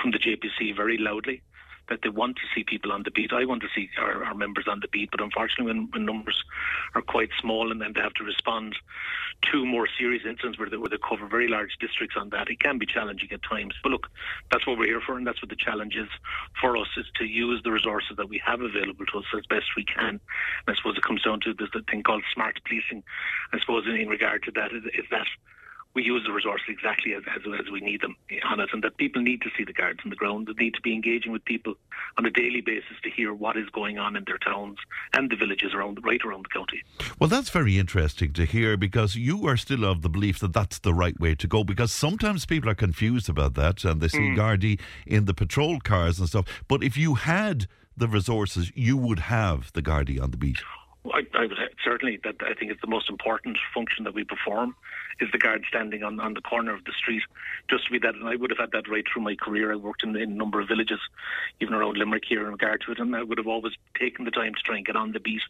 [0.00, 1.40] from the JPC very loudly
[1.88, 3.32] that they want to see people on the beat.
[3.32, 6.42] I want to see our, our members on the beat, but unfortunately, when, when numbers
[6.94, 8.76] are quite small and then they have to respond
[9.52, 12.60] to more serious incidents where they, where they cover very large districts on that, it
[12.60, 13.74] can be challenging at times.
[13.82, 14.08] But look,
[14.50, 16.08] that's what we're here for, and that's what the challenge is
[16.60, 19.66] for us: is to use the resources that we have available to us as best
[19.76, 20.08] we can.
[20.08, 20.20] And
[20.68, 23.02] I suppose it comes down to this thing called smart policing.
[23.52, 25.26] I suppose in, in regard to that is, is that
[25.94, 28.96] we use the resources exactly as, as, as, we need them on it, and that
[28.96, 30.48] people need to see the guards on the ground.
[30.48, 31.74] They need to be engaging with people
[32.18, 34.78] on a daily basis to hear what is going on in their towns
[35.14, 36.82] and the villages around, right around the county.
[37.18, 40.78] Well, that's very interesting to hear because you are still of the belief that that's
[40.80, 41.62] the right way to go.
[41.62, 44.36] Because sometimes people are confused about that and they see mm.
[44.36, 46.46] Gardaí in the patrol cars and stuff.
[46.68, 47.66] But if you had
[47.96, 50.58] the resources, you would have the Gardaí on the beat.
[51.12, 54.74] I, I would certainly that I think it's the most important function that we perform
[55.20, 57.22] is the guard standing on, on the corner of the street.
[57.68, 59.72] Just to be that, and I would have had that right through my career.
[59.72, 61.00] I worked in, in a number of villages,
[61.60, 64.30] even around Limerick here in regard to it, and I would have always taken the
[64.30, 65.42] time to try and get on the beat.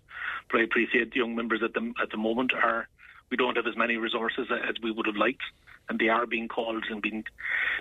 [0.51, 2.89] But I appreciate the young members at the at the moment are
[3.31, 5.43] we don't have as many resources as we would have liked,
[5.89, 7.25] and they are being called and being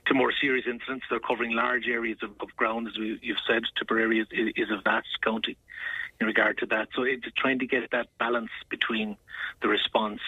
[0.05, 1.05] to more serious incidents.
[1.09, 3.63] They're covering large areas of, of ground, as we, you've said.
[3.77, 5.57] Tipperary is, is a vast county
[6.19, 6.89] in regard to that.
[6.95, 9.17] So it's trying to get that balance between
[9.61, 10.21] the response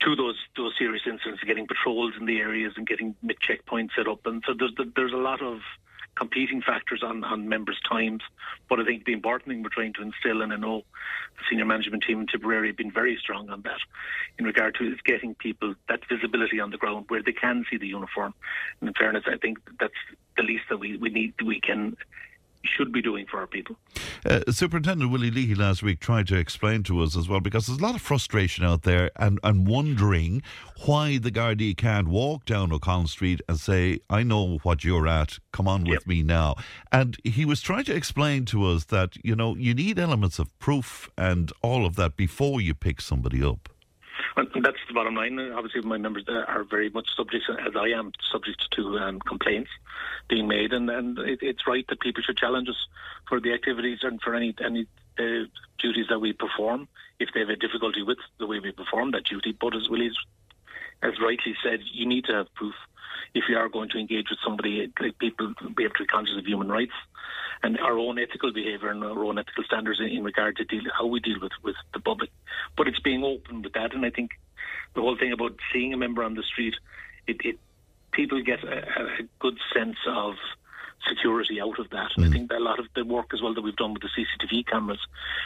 [0.00, 4.08] to those those serious incidents, getting patrols in the areas and getting MIT checkpoints set
[4.08, 4.26] up.
[4.26, 5.60] And so there's there's a lot of
[6.16, 8.22] competing factors on, on members' times.
[8.68, 10.82] But I think the important thing we're trying to instill, and I know
[11.36, 13.78] the senior management team in Tipperary have been very strong on that
[14.38, 17.76] in regard to is getting people that visibility on the ground where they can see
[17.76, 18.34] the uniform.
[18.80, 19.94] And in fairness, I think that's
[20.36, 21.96] the least that we, we need we can
[22.64, 23.76] should be doing for our people.
[24.24, 27.78] Uh, Superintendent Willie Leahy last week tried to explain to us as well because there's
[27.78, 30.42] a lot of frustration out there and, and wondering
[30.84, 35.38] why the Gardaí can't walk down O'Connell Street and say, I know what you're at,
[35.52, 36.06] come on with yep.
[36.06, 36.56] me now.
[36.92, 40.56] And he was trying to explain to us that, you know, you need elements of
[40.58, 43.68] proof and all of that before you pick somebody up.
[44.36, 45.38] And that's the bottom line.
[45.38, 49.70] Obviously, my members are very much subject, as I am, subject to um, complaints
[50.28, 52.86] being made, and, and it, it's right that people should challenge us
[53.28, 55.46] for the activities and for any any the
[55.78, 56.86] duties that we perform
[57.18, 59.56] if they have a difficulty with the way we perform that duty.
[59.58, 60.16] But as Willie's
[61.02, 62.74] as rightly said, you need to have proof
[63.34, 64.92] if you are going to engage with somebody.
[65.00, 66.92] Like people, we have to be conscious of human rights
[67.62, 70.82] and our own ethical behaviour and our own ethical standards in, in regard to deal,
[70.96, 72.30] how we deal with with the public.
[72.76, 74.32] But it's being open with that, and I think
[74.94, 76.74] the whole thing about seeing a member on the street,
[77.26, 77.58] it, it
[78.12, 80.34] people get a, a good sense of
[81.08, 82.10] security out of that.
[82.16, 82.32] And I mm.
[82.32, 84.66] think that a lot of the work as well that we've done with the CCTV
[84.66, 84.98] cameras,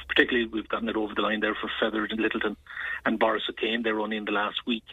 [0.08, 2.56] particularly we've gotten it over the line there for Fethard and Littleton
[3.04, 4.84] and Borrisokane, they were only in the last week.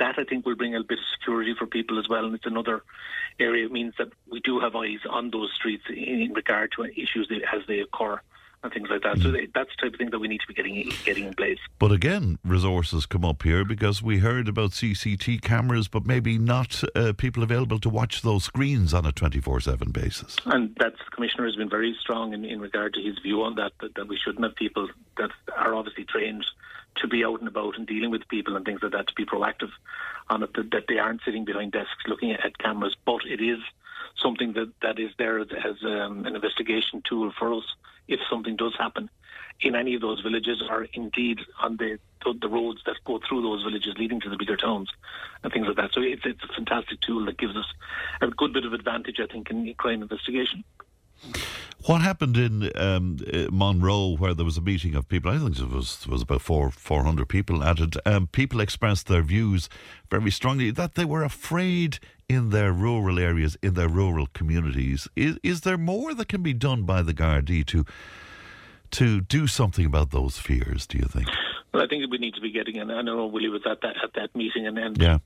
[0.00, 2.46] That I think will bring a bit of security for people as well, and it's
[2.46, 2.82] another
[3.38, 3.66] area.
[3.66, 7.62] It means that we do have eyes on those streets in regard to issues as
[7.68, 8.20] they occur
[8.62, 9.18] and things like that.
[9.18, 11.58] So that's the type of thing that we need to be getting getting in place.
[11.78, 16.82] But again, resources come up here because we heard about CCT cameras, but maybe not
[16.94, 20.36] uh, people available to watch those screens on a 24 7 basis.
[20.46, 23.54] And that's the Commissioner has been very strong in, in regard to his view on
[23.56, 26.44] that, that, that we shouldn't have people that are obviously trained
[27.00, 29.26] to be out and about and dealing with people and things like that, to be
[29.26, 29.70] proactive
[30.28, 32.96] on it, that, that they aren't sitting behind desks looking at, cameras.
[33.04, 33.58] But it is
[34.16, 37.64] something that, that is there as, as um, an investigation tool for us
[38.08, 39.08] if something does happen
[39.62, 41.98] in any of those villages or indeed on the
[42.40, 44.90] the roads that go through those villages leading to the bigger towns
[45.42, 45.90] and things like that.
[45.94, 47.64] So it's, it's a fantastic tool that gives us
[48.20, 50.64] a good bit of advantage, I think, in crime investigation.
[51.86, 53.18] What happened in um,
[53.50, 55.30] Monroe, where there was a meeting of people?
[55.30, 57.96] I think it was was about four four hundred people at it.
[58.06, 59.70] Um, people expressed their views
[60.10, 61.98] very strongly that they were afraid
[62.28, 65.08] in their rural areas, in their rural communities.
[65.16, 67.86] Is is there more that can be done by the Gardaí to
[68.90, 70.86] to do something about those fears?
[70.86, 71.28] Do you think?
[71.72, 73.96] Well, I think we need to be getting, and I know Willie was at that
[74.04, 75.18] at that meeting, and then yeah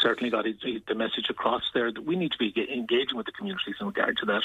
[0.00, 3.32] certainly got his, the message across there that we need to be engaging with the
[3.32, 4.42] communities in regard to that.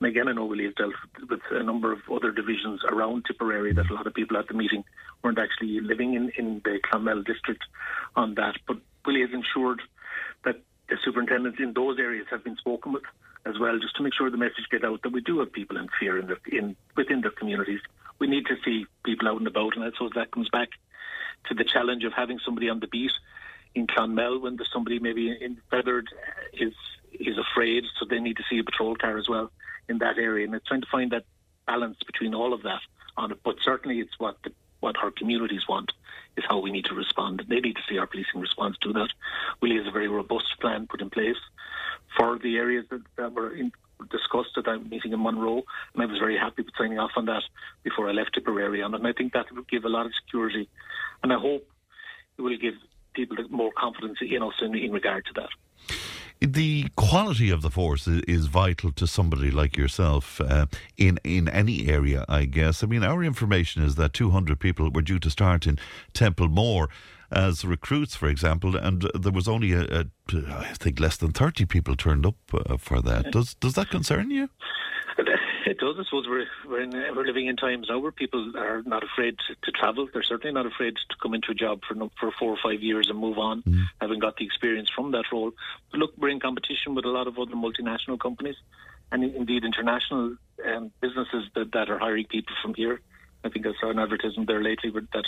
[0.00, 0.94] And again, I know Willie has dealt
[1.28, 4.54] with a number of other divisions around Tipperary that a lot of people at the
[4.54, 4.84] meeting
[5.22, 7.64] weren't actually living in, in the Clonmel district
[8.14, 8.56] on that.
[8.66, 9.80] But Willie has ensured
[10.44, 13.04] that the superintendents in those areas have been spoken with
[13.44, 15.76] as well, just to make sure the message get out that we do have people
[15.76, 17.80] in fear in, their, in within their communities.
[18.18, 20.70] We need to see people out and about, and I suppose that comes back
[21.48, 23.12] to the challenge of having somebody on the beat
[23.76, 26.74] in Clonmel when there's somebody maybe in Fethard uh, is
[27.12, 29.50] is afraid, so they need to see a patrol car as well
[29.88, 30.44] in that area.
[30.44, 31.24] And it's trying to find that
[31.66, 32.80] balance between all of that
[33.16, 33.38] on it.
[33.44, 35.92] But certainly, it's what the, what our communities want
[36.36, 37.40] is how we need to respond.
[37.40, 39.08] And they need to see our policing response to that.
[39.60, 41.40] Willie has a very robust plan put in place
[42.16, 43.72] for the areas that, that were in,
[44.10, 45.62] discussed at that meeting in Monroe,
[45.94, 47.42] and I was very happy with signing off on that
[47.82, 48.98] before I left Tipperary on it.
[48.98, 50.68] And I think that will give a lot of security,
[51.22, 51.66] and I hope
[52.36, 52.74] it will give
[53.16, 55.48] people more confidence in us in, in regard to that.
[56.40, 60.66] The quality of the force is, vital to somebody like yourself uh,
[60.98, 62.82] in in any area, I guess.
[62.82, 65.78] I mean, our information is that 200 people were due to start in
[66.12, 66.88] Templemore
[67.30, 70.04] as recruits, for example, and there was only a, a
[70.48, 73.32] I think less than 30 people turned up uh, for that.
[73.32, 74.50] Does does that concern you?
[75.66, 75.96] It does.
[75.98, 79.36] I suppose we're we're, in, we're living in times now where people are not afraid
[79.48, 80.08] to, to, travel.
[80.12, 83.10] They're certainly not afraid to come into a job for for four or five years
[83.10, 83.82] and move on, mm.
[84.00, 85.50] having got the experience from that role.
[85.90, 88.54] But look, we're in competition with a lot of other multinational companies,
[89.10, 93.00] and indeed international um, businesses that, that are hiring people from here.
[93.42, 95.26] I think I saw an advertisement there lately that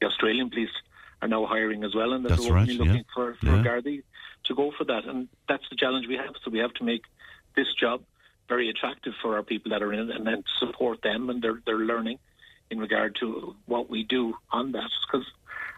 [0.00, 0.74] the Australian police
[1.22, 3.14] are now hiring as well, and that they're right, looking yeah.
[3.14, 3.62] for for yeah.
[3.62, 4.02] Gardaí
[4.44, 5.04] to go for that.
[5.04, 6.34] And that's the challenge we have.
[6.44, 7.02] So we have to make
[7.54, 8.02] this job
[8.48, 11.60] very attractive for our people that are in it, and then support them and their
[11.66, 12.18] their learning
[12.70, 14.90] in regard to what we do on that.
[15.06, 15.26] Because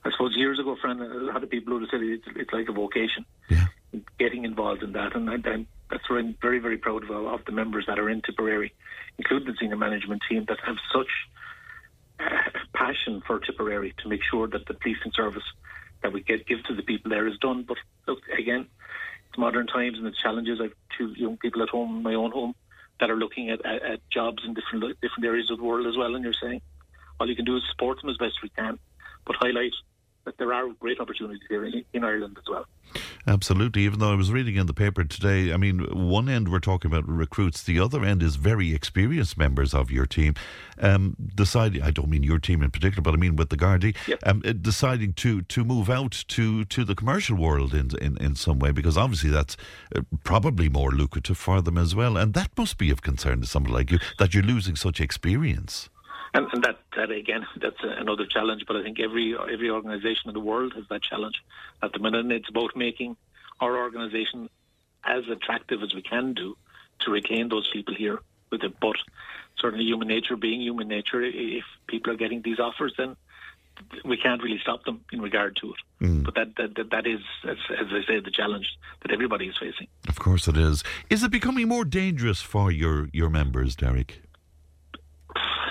[0.05, 2.69] I suppose years ago, friend, a lot of people would have said it's, it's like
[2.69, 3.25] a vocation.
[3.49, 3.67] Yeah.
[4.19, 7.51] Getting involved in that, and, and that's why I'm very, very proud of, of the
[7.51, 8.73] members that are in Tipperary,
[9.19, 11.09] including the senior management team, that have such
[12.21, 15.43] uh, passion for Tipperary to make sure that the policing service
[16.03, 17.65] that we get give to the people there is done.
[17.67, 18.67] But look, again,
[19.39, 20.61] modern times and the challenges.
[20.61, 22.55] I've two young people at home, in my own home,
[22.99, 25.97] that are looking at, at, at jobs in different different areas of the world as
[25.97, 26.15] well.
[26.15, 26.61] And you're saying
[27.19, 28.79] all you can do is support them as best we can,
[29.27, 29.73] but highlight
[30.25, 32.67] that there are great opportunities here in, in Ireland as well.
[33.27, 33.83] Absolutely.
[33.83, 36.91] Even though I was reading in the paper today, I mean, one end we're talking
[36.91, 40.35] about recruits, the other end is very experienced members of your team
[40.81, 41.83] um, deciding.
[41.83, 44.19] I don't mean your team in particular, but I mean with the Gardaí, yep.
[44.27, 48.35] um, uh, deciding to to move out to to the commercial world in in, in
[48.35, 49.57] some way because obviously that's
[49.95, 53.47] uh, probably more lucrative for them as well, and that must be of concern to
[53.47, 55.89] somebody like you that you're losing such experience.
[56.33, 58.65] And, and that, that again, that's another challenge.
[58.67, 61.43] But I think every every organisation in the world has that challenge
[61.83, 62.21] at the minute.
[62.21, 63.17] And it's about making
[63.61, 64.49] our organisation
[65.05, 66.57] as attractive as we can do
[67.01, 68.21] to retain those people here
[68.51, 68.79] with it.
[68.81, 68.97] But
[69.59, 73.17] certainly, human nature being human nature, if people are getting these offers, then
[74.05, 76.05] we can't really stop them in regard to it.
[76.05, 76.25] Mm.
[76.25, 79.57] But that, that that that is, as, as I say, the challenge that everybody is
[79.59, 79.89] facing.
[80.09, 80.85] Of course, it is.
[81.09, 84.23] Is it becoming more dangerous for your your members, Derek?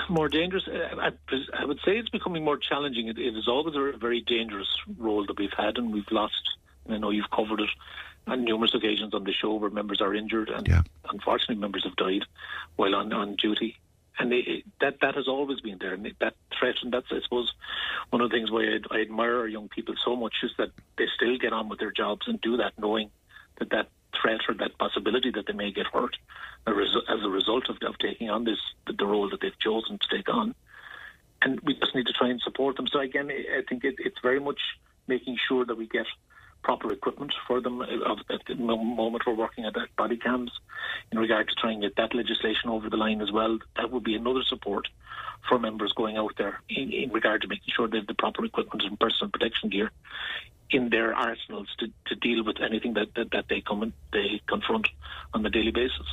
[0.10, 0.68] More dangerous.
[0.68, 1.12] uh, I,
[1.54, 3.08] I would say it's becoming more challenging.
[3.08, 6.58] It, it is always a very dangerous role that we've had, and we've lost.
[6.86, 7.70] And I know you've covered it
[8.28, 10.82] on numerous occasions on the show where members are injured, and Yeah.
[11.10, 12.26] unfortunately, members have died
[12.76, 13.78] while on, on duty.
[14.18, 17.54] And it, that that has always been there, and that threat, and that's I suppose
[18.10, 20.72] one of the things why I, I admire our young people so much is that
[20.98, 23.12] they still get on with their jobs and do that, knowing
[23.60, 23.88] that that
[24.20, 26.18] threat or that possibility that they may get hurt
[26.68, 30.30] as a result of, of taking on this the, role that they've chosen to take
[30.30, 30.56] on.
[31.42, 32.88] And we just need to try and support them.
[32.88, 34.60] So again, I think it, it's very much
[35.08, 36.06] making sure that we get
[36.62, 37.82] proper equipment for them.
[37.82, 40.52] Uh, at the moment, we're working at that body cams
[41.12, 43.60] in regard to trying to get that legislation over the line as well.
[43.78, 44.88] That would be another support
[45.48, 48.44] for members going out there in, in regard to making sure they have the proper
[48.44, 49.92] equipment and personal protection gear
[50.72, 54.42] in their arsenals to, to deal with anything that, that, that they come and they
[54.48, 54.88] confront
[55.34, 56.06] on a daily basis.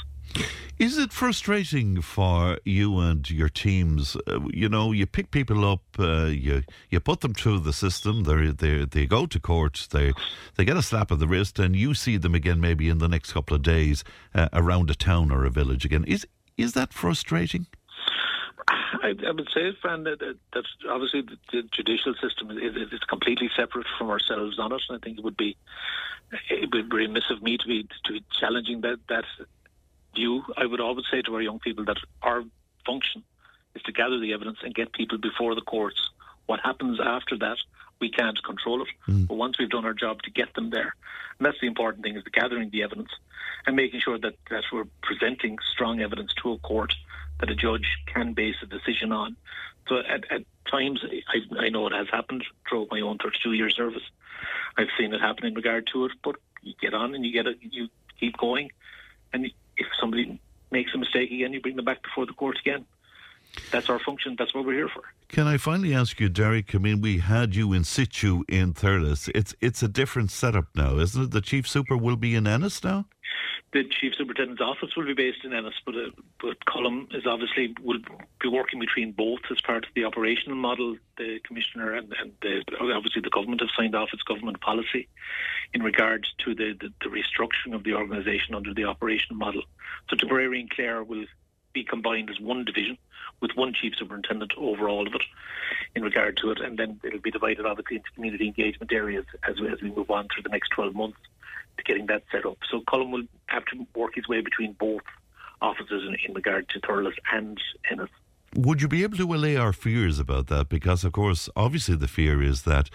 [0.78, 4.14] Is it frustrating for you and your teams?
[4.26, 8.24] Uh, you know, you pick people up, uh, you you put them through the system.
[8.24, 9.86] They they they go to court.
[9.90, 10.12] They
[10.56, 13.08] they get a slap of the wrist, and you see them again maybe in the
[13.08, 14.04] next couple of days
[14.34, 16.04] uh, around a town or a village again.
[16.04, 16.26] Is
[16.58, 17.66] is that frustrating?
[18.68, 23.86] I, I would say, Fran, that, that, obviously the, the judicial system is, completely separate
[23.98, 24.82] from ourselves on it.
[24.88, 25.56] And I think it would be
[26.50, 29.24] it would be remiss of me to be to be challenging that that
[30.14, 30.42] view.
[30.56, 32.42] I would always say to our young people that our
[32.84, 33.22] function
[33.74, 36.10] is to gather the evidence and get people before the courts.
[36.46, 37.58] What happens after that,
[38.00, 38.88] we can't control it.
[39.04, 39.24] Hmm.
[39.24, 40.94] But once we've done our job to get them there,
[41.38, 43.10] and that's the important thing is the gathering the evidence
[43.66, 46.94] and making sure that, that we're presenting strong evidence to a court
[47.40, 49.36] that a judge can base a decision on.
[49.88, 53.70] So at, at times, I, I know it has happened throughout my own 32 year
[53.70, 54.02] service.
[54.76, 57.46] I've seen it happen in regard to it, but you get on and you get
[57.46, 58.70] it, you keep going,
[59.32, 62.84] and if somebody makes a mistake again, you bring them back before the court again.
[63.70, 64.36] That's our function.
[64.38, 65.02] That's what we're here for.
[65.28, 66.74] Can I finally ask you, Derek?
[66.74, 69.30] I mean, we had you in situ in Thurles.
[69.34, 71.30] It's it's a different setup now, isn't it?
[71.30, 73.06] The chief super will be in Ennis now.
[73.76, 76.08] The chief superintendent's office will be based in Ennis, but uh,
[76.40, 77.98] but Cullum is obviously will
[78.40, 80.96] be working between both as part of the operational model.
[81.18, 85.08] The commissioner and, and the, obviously the government have signed off its government policy
[85.74, 89.60] in regards to the, the, the restructuring of the organisation under the operational model.
[90.08, 91.26] So Tipperary and Clare will
[91.74, 92.96] be combined as one division
[93.42, 95.22] with one chief superintendent over all of it
[95.94, 99.60] in regard to it, and then it'll be divided obviously into community engagement areas as
[99.60, 101.18] we, as we move on through the next 12 months
[101.84, 102.58] getting that set up.
[102.70, 105.02] So Colin will have to work his way between both
[105.60, 107.58] offices in, in regard to Thurles and
[107.90, 108.10] Ennis.
[108.54, 110.68] Would you be able to allay our fears about that?
[110.68, 112.88] Because, of course, obviously the fear is that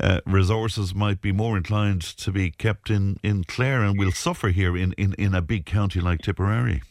[0.00, 4.48] uh, resources might be more inclined to be kept in, in Clare and we'll suffer
[4.48, 6.82] here in, in, in a big county like Tipperary.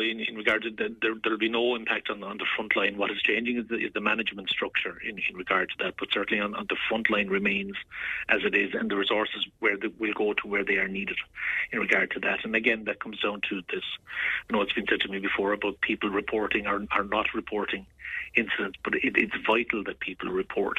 [0.00, 2.96] In, in regard to the, there, there'll be no impact on, on the front line.
[2.96, 5.94] What is changing is the, is the management structure in, in regard to that.
[5.98, 7.74] But certainly on, on the front line remains
[8.28, 11.18] as it is, and the resources where they will go to where they are needed
[11.72, 12.44] in regard to that.
[12.44, 13.84] And again, that comes down to this.
[14.48, 17.86] I know it's been said to me before about people reporting or, or not reporting
[18.34, 20.78] incidents, but it, it's vital that people report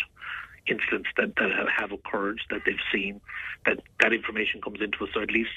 [0.68, 3.20] incidents that, that have occurred that they've seen
[3.66, 5.52] that that information comes into us so at least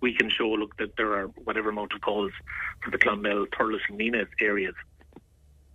[0.00, 2.32] we can show look that there are whatever amount of calls
[2.82, 4.74] for the Clonmel, Thurles and Nenagh areas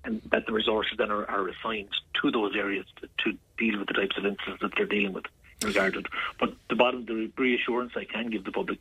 [0.04, 1.90] and that the resources then are, are assigned
[2.22, 5.26] to those areas to, to deal with the types of incidents that they're dealing with
[5.62, 6.06] in regard to it.
[6.40, 8.80] But the bottom the reassurance I can give the public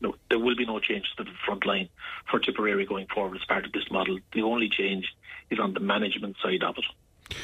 [0.00, 1.88] no, there will be no change to the front line
[2.30, 4.18] for Tipperary going forward as part of this model.
[4.32, 5.06] The only change
[5.50, 7.36] is on the management side of it.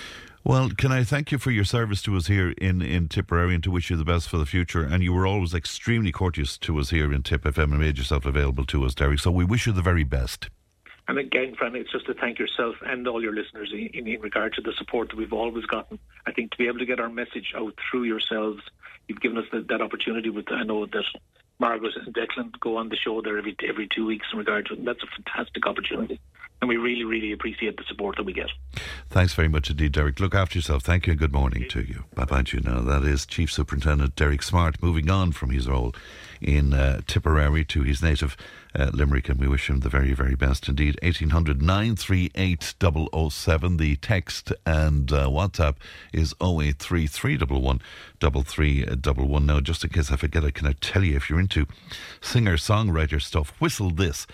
[0.45, 3.63] Well, can I thank you for your service to us here in, in Tipperary and
[3.63, 4.83] to wish you the best for the future?
[4.83, 8.27] And you were always extremely courteous to us here in Tipp FM and made yourself
[8.27, 9.21] available to us, Derek.
[9.21, 10.51] So we wish you the very best.
[11.07, 14.21] And again, Fran, it's just to thank yourself and all your listeners in, in, in
[14.21, 16.01] regard to the support that we've always gotten.
[16.27, 18.63] I think to be able to get our message out through yourselves,
[19.07, 20.29] you've given us that, that opportunity.
[20.29, 21.05] With I know that
[21.61, 24.75] Margaret and Declan go on the show there every every two weeks in regard to
[24.75, 24.85] it.
[24.85, 26.21] That's a fantastic opportunity.
[26.63, 28.49] And we really, really appreciate the support that we get.
[29.11, 30.21] Thanks very much indeed, Derek.
[30.21, 30.85] Look after yourself.
[30.85, 32.05] Thank you and good morning to you.
[32.15, 32.81] Bye bye to you now.
[32.81, 35.93] That is Chief Superintendent Derek Smart moving on from his role
[36.41, 38.37] in uh, Tipperary to his native
[38.77, 40.97] uh, Limerick, and we wish him the very, very best indeed.
[41.03, 43.77] 1800 938 007.
[43.79, 45.75] The text and uh, WhatsApp
[46.13, 47.83] is 083 311
[48.21, 49.47] 3311.
[49.47, 51.67] Now, just in case I forget, I can tell you if you're into
[52.21, 54.29] singer songwriter stuff, whistle this.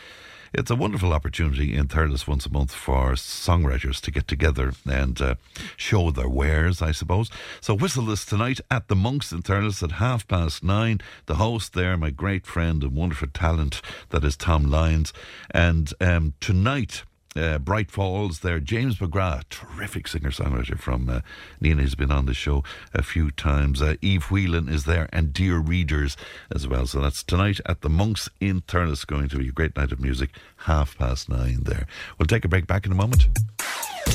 [0.53, 5.21] It's a wonderful opportunity in Thurles once a month for songwriters to get together and
[5.21, 5.35] uh,
[5.77, 7.31] show their wares, I suppose.
[7.61, 11.01] So whistle this tonight at the Monks in Thurles at half past nine.
[11.27, 13.81] The host there, my great friend and wonderful talent,
[14.11, 15.13] that is Tom Lyons.
[15.51, 17.03] And um, tonight,
[17.39, 18.61] uh, Bright Falls there.
[18.61, 21.21] James McGrath, terrific singer songwriter from uh,
[21.63, 23.81] Nenagh, has been on the show a few times.
[23.81, 26.17] Uh, Eve Whelan is there, and Dear Readers
[26.55, 26.87] as well.
[26.87, 29.07] So that's tonight at the Monks in Thurles.
[29.07, 30.31] Going to be a great night of music,
[30.65, 31.87] half past nine there.
[32.19, 33.29] We'll take a break back in a moment.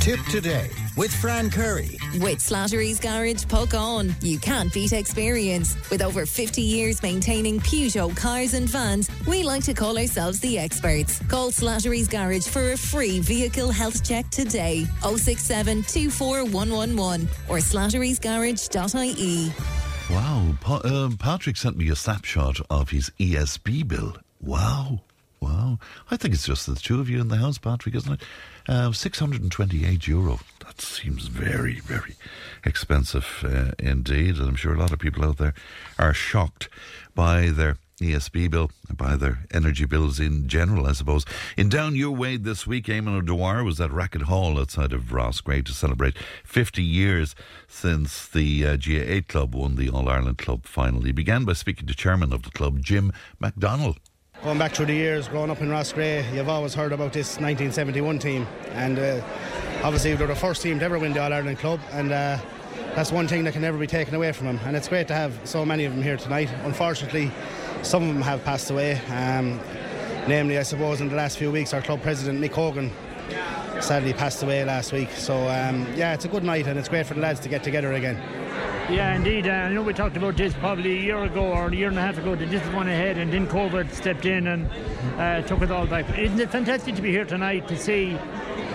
[0.00, 1.98] Tipp Today with Fran Curry.
[2.14, 4.14] With Slattery's Garage Puckane.
[4.22, 5.76] you can't beat experience.
[5.90, 10.58] With over 50 years maintaining Peugeot cars and vans, we like to call ourselves the
[10.58, 11.20] experts.
[11.28, 14.86] Call Slattery's Garage for a free vehicle health check today.
[15.02, 19.52] 067 24111 or slatterysgarage.ie.
[20.14, 24.16] Wow, pa- um, Patrick sent me a snapshot of his ESB bill.
[24.40, 25.02] Wow,
[25.40, 25.78] wow.
[26.10, 28.20] I think it's just the two of you in the house, Patrick, isn't it?
[28.70, 30.38] Uh, 628 euro.
[30.64, 32.14] That seems very, very
[32.64, 34.36] expensive uh, indeed.
[34.36, 35.54] And I'm sure a lot of people out there
[35.98, 36.68] are shocked
[37.12, 41.24] by their ESB bill, by their energy bills in general, I suppose.
[41.56, 45.64] In Down Your Way this week, Eamon O'Dwyer was at Racket Hall outside of Roscrea
[45.64, 47.34] to celebrate 50 years
[47.66, 51.02] since the uh, GAA club won the All Ireland Club final.
[51.02, 53.98] He began by speaking to chairman of the club, Jim MacDonald.
[54.42, 57.36] Going back through the years, growing up in Ross Roscrea, you've always heard about this
[57.36, 59.20] 1971 team, and uh,
[59.82, 62.38] obviously they're the first team to ever win the All Ireland Club, and uh,
[62.94, 64.58] that's one thing that can never be taken away from them.
[64.64, 66.48] And it's great to have so many of them here tonight.
[66.64, 67.30] Unfortunately,
[67.82, 68.94] some of them have passed away.
[69.10, 69.60] Um,
[70.26, 72.90] namely, I suppose, in the last few weeks, our club president Mick Hogan
[73.82, 75.10] sadly passed away last week.
[75.10, 77.62] So um, yeah, it's a good night, and it's great for the lads to get
[77.62, 78.39] together again.
[78.90, 79.46] Yeah, indeed.
[79.46, 81.98] Uh, I know we talked about this probably a year ago or a year and
[81.98, 82.34] a half ago.
[82.34, 84.68] They just went ahead and then COVID stepped in and
[85.16, 86.18] uh, took it all back.
[86.18, 88.18] Isn't it fantastic to be here tonight to see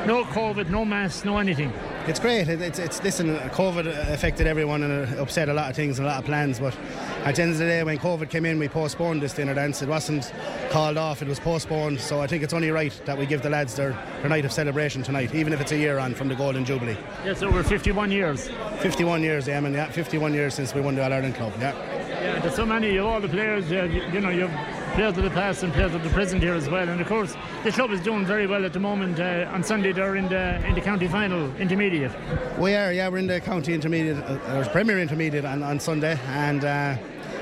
[0.05, 1.73] no COVID, no masks, no anything?
[2.07, 2.47] It's great.
[2.47, 3.35] It, it's, it's listen.
[3.49, 6.59] COVID affected everyone and it upset a lot of things and a lot of plans.
[6.59, 6.77] But
[7.23, 9.81] at the end of the day, when COVID came in, we postponed this dinner dance.
[9.81, 10.31] It wasn't
[10.69, 11.99] called off; it was postponed.
[11.99, 13.91] So I think it's only right that we give the lads their,
[14.21, 16.97] their night of celebration tonight, even if it's a year on from the Golden Jubilee.
[17.23, 18.49] Yes, over 51 years.
[18.79, 19.73] 51 years, yeah, man.
[19.73, 21.53] Yeah, 51 years since we won the All Ireland Club.
[21.59, 21.73] Yeah.
[22.21, 23.71] Yeah, there's so many of all the players.
[23.71, 24.51] Uh, you, you know, you've
[24.95, 26.87] players of the past and players of the present here as well.
[26.87, 29.19] And of course, the club is doing very well at the moment.
[29.19, 32.13] Uh, on Sunday, they're in the in the county final, intermediate.
[32.57, 36.17] We are, yeah, we're in the county intermediate, uh, or Premier Intermediate on, on Sunday,
[36.27, 36.63] and.
[36.63, 36.97] Uh,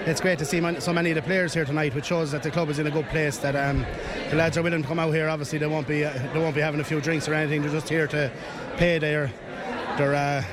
[0.06, 2.51] it's great to see so many of the players here tonight, which shows that the
[2.51, 3.38] club is in a good place.
[3.38, 3.86] That um,
[4.30, 5.30] the lads are willing to come out here.
[5.30, 7.62] Obviously, they won't be uh, they won't be having a few drinks or anything.
[7.62, 8.30] They're just here to
[8.76, 9.32] pay their
[9.97, 10.43] their uh,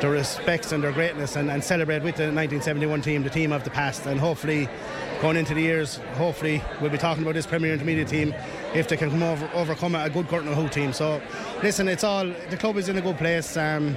[0.00, 3.64] their respects and their greatness and, and, celebrate with the 1971 team, the team of
[3.64, 4.68] the past, and hopefully
[5.20, 8.34] going into the years, hopefully we'll be talking about this Premier Intermediate team
[8.74, 10.92] if they can come over, overcome a good Gortnahoe team.
[10.92, 11.20] So,
[11.62, 13.56] listen, it's all the club is in a good place.
[13.56, 13.96] Um,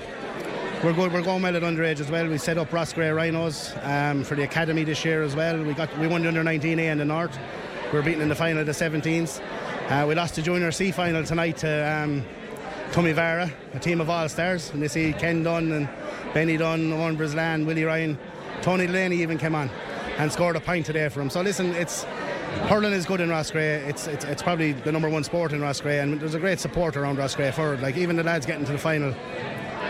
[0.83, 1.13] we're good.
[1.13, 2.27] We're going well at underage as well.
[2.27, 5.61] We set up Roscrea Rhinos um, for the academy this year as well.
[5.63, 7.37] We got we won the under 19A in the north.
[7.91, 9.41] We were beaten in the final of the 17s.
[9.89, 12.25] Uh, we lost the junior C final tonight to um,
[12.91, 14.69] Toomevara, a team of all stars.
[14.71, 15.89] And they see Ken Dunne and
[16.33, 18.17] Benny Dunne, Owen Brislane, Willie Ryan,
[18.61, 19.69] Tony Delaney even came on
[20.17, 21.29] and scored a point today for him.
[21.29, 22.03] So listen, it's
[22.67, 23.87] hurling is good in Roscrea.
[23.87, 26.97] It's, it's it's probably the number one sport in Roscrea, and there's a great support
[26.97, 27.81] around Roscrea for it.
[27.81, 29.15] Like even the lads getting to the final.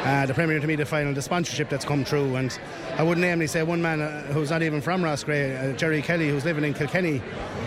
[0.03, 2.35] Uh, the Premier Intermediate final, the sponsorship that's come through.
[2.35, 2.57] And
[2.97, 6.27] I would namely say one man uh, who's not even from Roscrea, uh, Jerry Kelly,
[6.27, 7.21] who's living in Kilkenny,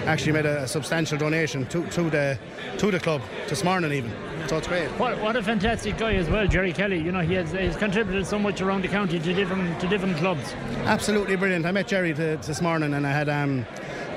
[0.06, 2.36] actually made a, a, substantial donation to, to the
[2.78, 4.10] to the club, to Smyrna even.
[4.46, 4.88] So it's great.
[4.98, 6.98] What, what a fantastic guy as well, Jerry Kelly.
[6.98, 10.16] You know, he has he's contributed so much around the county to different to different
[10.18, 10.54] clubs.
[10.84, 11.64] Absolutely brilliant.
[11.66, 13.64] I met Jerry to Smyrna and I had um,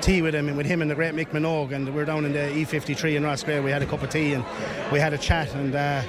[0.00, 2.24] tea with him and with him and the great Mick Minogue and we were down
[2.24, 3.62] in the E53 in Roscrea.
[3.62, 4.44] We had a cup of tea and
[4.92, 5.74] we had a chat and.
[5.74, 6.02] Uh,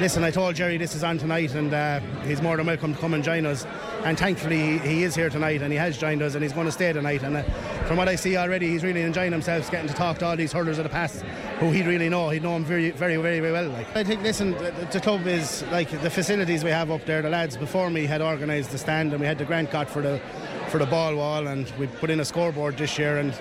[0.00, 3.00] listen, I told Jerry this is on tonight, and uh, he's more than welcome to
[3.00, 3.64] come and join us.
[4.04, 6.66] And thankfully, he, he, is here tonight, and he has joined us, and he's going
[6.66, 7.22] to stay tonight.
[7.22, 7.42] And uh,
[7.86, 10.52] from what I see already, he's really enjoying himself, getting to talk to all these
[10.52, 11.22] hurlers of the past,
[11.60, 12.28] who he'd really know.
[12.30, 13.68] He'd know him very, very, very, very well.
[13.68, 17.22] Like I think, listen, the, the club is like the facilities we have up there.
[17.22, 20.02] The lads before me had organised the stand, and we had the grant got for
[20.02, 20.20] the
[20.68, 23.38] for the ball wall, and we put in a scoreboard this year, and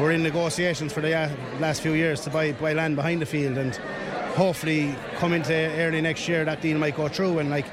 [0.00, 3.26] we're in negotiations for the uh, last few years to buy, buy land behind the
[3.26, 3.80] field and
[4.36, 7.66] hopefully come into early next year that deal might go through and like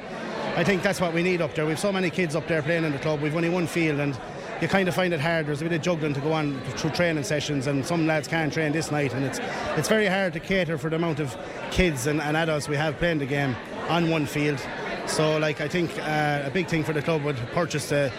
[0.56, 1.65] I think that's what we need up there.
[1.65, 3.22] We've so many kids up there playing in the club.
[3.22, 4.15] We've only one field and
[4.61, 5.48] you kind of find it hard.
[5.48, 8.53] There's a bit of juggling to go on through training sessions, and some lads can't
[8.53, 9.40] train this night, and it's
[9.76, 11.35] it's very hard to cater for the amount of
[11.72, 13.56] kids and, and adults we have playing the game
[13.90, 14.65] on one field.
[15.06, 18.10] So, like, I think uh, a big thing for the club would purchase the,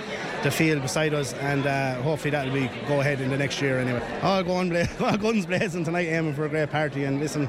[0.43, 3.79] the field beside us, and uh, hopefully that'll be go ahead in the next year
[3.79, 4.03] anyway.
[4.23, 7.05] All going bla- all guns blazing tonight, aiming for a great party.
[7.05, 7.49] And listen,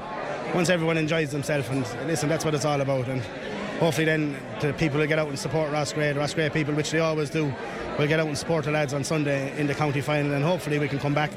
[0.56, 3.10] once everyone enjoys themselves, and listen, that's what it's all about.
[3.10, 3.22] And
[3.78, 7.00] hopefully then the people will get out and support Roscrea, the Roscrea people, which they
[7.00, 7.54] always do,
[8.00, 10.80] will get out and support the lads on Sunday in the county final, and hopefully
[10.80, 11.30] we can come back,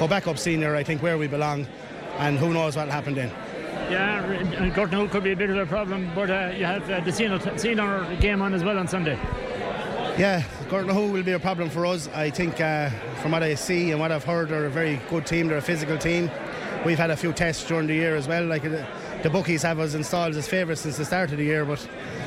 [0.00, 1.68] go back up senior, I think, where we belong,
[2.18, 3.30] and who knows what'll happen then.
[3.90, 6.98] Yeah, and Gorton could be a bit of a problem, but uh, you have uh,
[6.98, 9.16] the senior, senior game on as well on Sunday.
[10.18, 12.08] Yeah, Gorton will be a problem for us.
[12.08, 12.90] I think uh,
[13.22, 15.46] from what I see and what I've heard, they're a very good team.
[15.46, 16.28] They're a physical team.
[16.84, 18.44] We've had a few tests during the year as well.
[18.44, 21.86] Like the bookies have us installed as favourites since the start of the year, but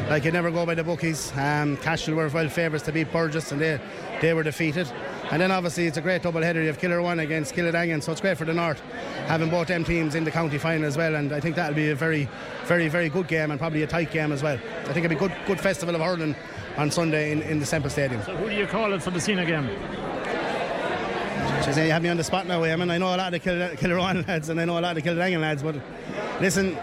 [0.10, 1.32] like you never go by the bookies.
[1.38, 3.80] Um, Cashel were well favourites to beat Burgess, and they
[4.22, 4.92] they were defeated.
[5.30, 6.62] And then obviously it's a great double header.
[6.62, 8.82] You have Kilruane against Killadangan, so it's great for the North
[9.28, 11.16] having both them teams in the county final as well.
[11.16, 12.30] And I think that'll be a very,
[12.64, 14.58] very, very good game and probably a tight game as well.
[14.86, 16.36] I think it'll be a good, good festival of hurling
[16.78, 18.22] on Sunday in, in the Semple Stadium.
[18.24, 19.70] So who do you call it for the senior game?
[21.62, 22.92] Jeez, you have me on the spot now, Eamon.
[22.92, 25.04] I know a lot of the Kill- Kilruane lads and I know a lot of
[25.04, 25.76] the Killadangan lads, but
[26.40, 26.78] listen,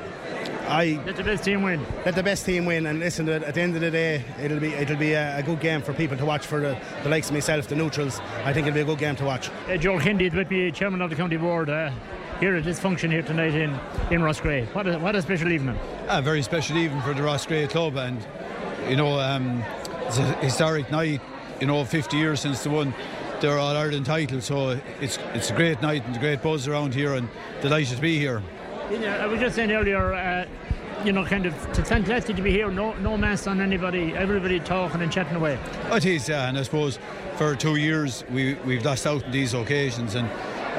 [0.69, 1.85] I let the best team win.
[2.05, 3.29] Let the best team win, and listen.
[3.29, 5.93] At the end of the day, it'll be it'll be a, a good game for
[5.93, 8.19] people to watch for the, the likes of myself, the neutrals.
[8.45, 9.51] I think it'll be a good game to watch.
[9.69, 11.69] Uh, Joe Kennedy is with me, chairman of the county board.
[11.69, 11.91] Uh,
[12.41, 13.79] here at this function here tonight in
[14.11, 14.67] in Roscrea.
[14.75, 15.79] What a, what a special evening.
[16.09, 18.27] A very special evening for the Roscrea club, and
[18.89, 19.63] you know um,
[20.07, 21.21] it's a historic night.
[21.61, 22.93] You know, 50 years since the won
[23.45, 24.71] their All Ireland title, so
[25.03, 27.29] it's it's a great night and a great buzz around here, and
[27.61, 28.43] delighted to be here.
[28.91, 30.47] Yeah, I was just saying earlier, uh,
[31.05, 31.55] you know, kind of
[31.87, 32.71] fantastic to be here.
[32.71, 34.15] No, no mask on anybody.
[34.17, 35.59] Everybody talking and chatting away.
[35.93, 36.99] It is, yeah, and I suppose
[37.37, 40.27] for two years we we've lost out on these occasions, and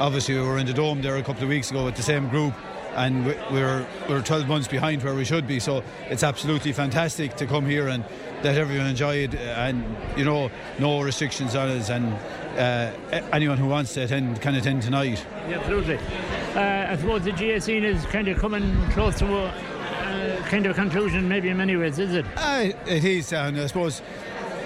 [0.00, 2.28] obviously we were in the dome there a couple of weeks ago with the same
[2.28, 2.52] group.
[2.96, 7.36] And we- we're we're 12 months behind where we should be, so it's absolutely fantastic
[7.36, 8.02] to come here and
[8.42, 9.84] let everyone enjoy it, and
[10.16, 12.16] you know, no restrictions on us, and
[12.56, 12.92] uh,
[13.32, 15.24] anyone who wants to attend can attend tonight.
[15.48, 15.98] Yeah, absolutely.
[16.54, 20.66] Uh, I suppose the GAA scene is kind of coming close to a uh, kind
[20.66, 22.24] of a conclusion, maybe in many ways, is it?
[22.36, 24.00] Uh, it is, and I suppose,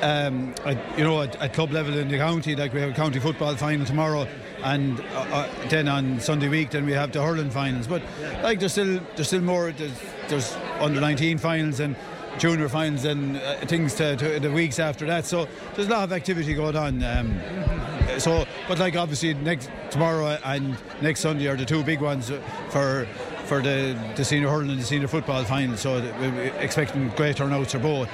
[0.02, 2.94] um, at, you know, at, at club level in the county, like we have a
[2.94, 4.26] county football final tomorrow,
[4.62, 7.86] and uh, uh, then on Sunday week, then we have the hurling finals.
[7.86, 8.02] But
[8.42, 9.72] like, there's still there's still more.
[9.72, 9.98] There's,
[10.28, 11.96] there's under 19 finals and
[12.40, 15.26] junior finals and uh, things to, to the weeks after that.
[15.26, 17.02] So there's a lot of activity going on.
[17.02, 17.38] Um,
[18.18, 22.32] so, but like obviously next tomorrow and next Sunday are the two big ones
[22.70, 23.06] for
[23.44, 25.76] for the, the senior hurling and the senior football final.
[25.76, 28.08] So we're expecting great turnouts for both.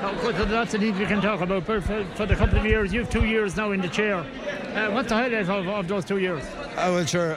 [0.00, 3.10] Course, there's lots we can talk about, but for, for the couple of years, you've
[3.10, 4.18] two years now in the chair.
[4.18, 6.44] Uh, what's the highlight of, of those two years?
[6.78, 7.36] I well, sure.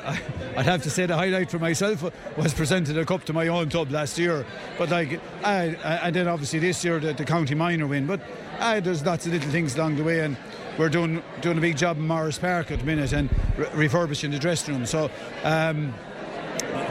[0.56, 2.04] I'd have to say the highlight for myself
[2.38, 4.46] was presenting a cup to my own club last year.
[4.78, 8.06] But like, I, I, and then obviously this year the, the county minor win.
[8.06, 8.22] But
[8.60, 10.38] I, there's lots of little things along the way, and
[10.78, 14.32] we're doing doing a big job in Morris Park at the minute and re- refurbishing
[14.32, 14.86] the dressing room.
[14.86, 15.10] So.
[15.44, 15.94] Um,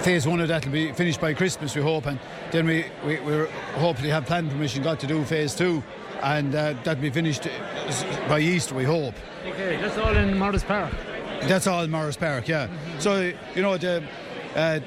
[0.01, 2.19] Phase one of that will be finished by Christmas, we hope, and
[2.51, 5.83] then we we we hopefully have planning permission got to do phase two,
[6.23, 9.15] and uh, that'll be finished uh, by Easter, we hope.
[9.47, 10.93] Okay, that's all in Morris Park.
[11.43, 12.69] That's all Morris Park, yeah.
[12.99, 14.03] So you know the
[14.55, 14.81] uh,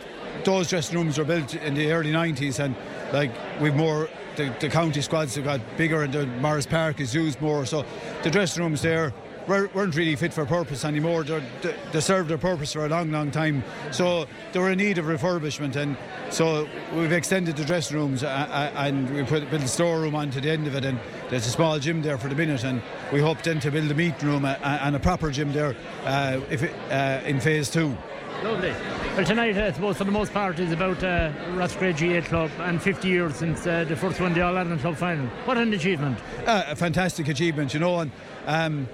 [0.43, 2.75] those dressing rooms were built in the early '90s, and
[3.11, 7.13] like we've more the, the county squads have got bigger, and the Morris Park is
[7.13, 7.65] used more.
[7.65, 7.85] So
[8.23, 9.13] the dressing rooms there
[9.47, 11.23] weren't weren't really fit for purpose anymore.
[11.23, 11.43] They,
[11.91, 13.63] they served their purpose for a long, long time.
[13.91, 15.97] So they were in need of refurbishment, and
[16.29, 20.41] so we've extended the dressing rooms, uh, uh, and we put built a storeroom onto
[20.41, 20.99] the end of it, and
[21.29, 23.95] there's a small gym there for the minute, and we hope then to build a
[23.95, 25.75] meeting room uh, and a proper gym there
[26.05, 27.95] uh, if it, uh, in phase two.
[28.43, 28.73] Lovely.
[29.15, 32.81] Well, tonight, I suppose, for the most part, is about uh, Roscrea GAA Club and
[32.81, 35.27] 50 years since uh, the first one, the All Ireland Club final.
[35.45, 36.19] What an achievement!
[36.45, 38.11] Uh, a fantastic achievement, you know, and
[38.45, 38.89] um,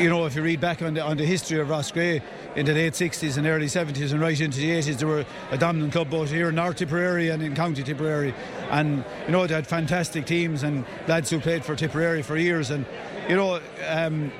[0.00, 2.22] you know if you read back on the on the history of Ross Roscrea
[2.56, 5.58] in the late 60s and early 70s and right into the 80s, there were a
[5.58, 8.34] dominant club both here in North Tipperary and in County Tipperary,
[8.70, 12.70] and you know they had fantastic teams and lads who played for Tipperary for years,
[12.70, 12.84] and
[13.28, 13.60] you know.
[13.88, 14.32] Um,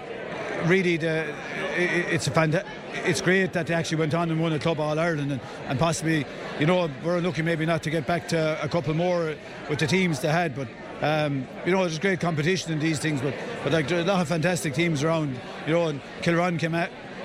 [0.67, 2.67] really the, i- i- it's a fanta-
[3.07, 5.79] it's great that they actually went on and won a club all Ireland and, and
[5.79, 6.27] possibly
[6.59, 9.35] you know we're lucky maybe not to get back to a couple more
[9.71, 10.69] with the teams they had but
[11.03, 14.05] um, you know there's great competition in these things but but like there are a
[14.05, 16.77] lot of fantastic teams around you know and Kilruane came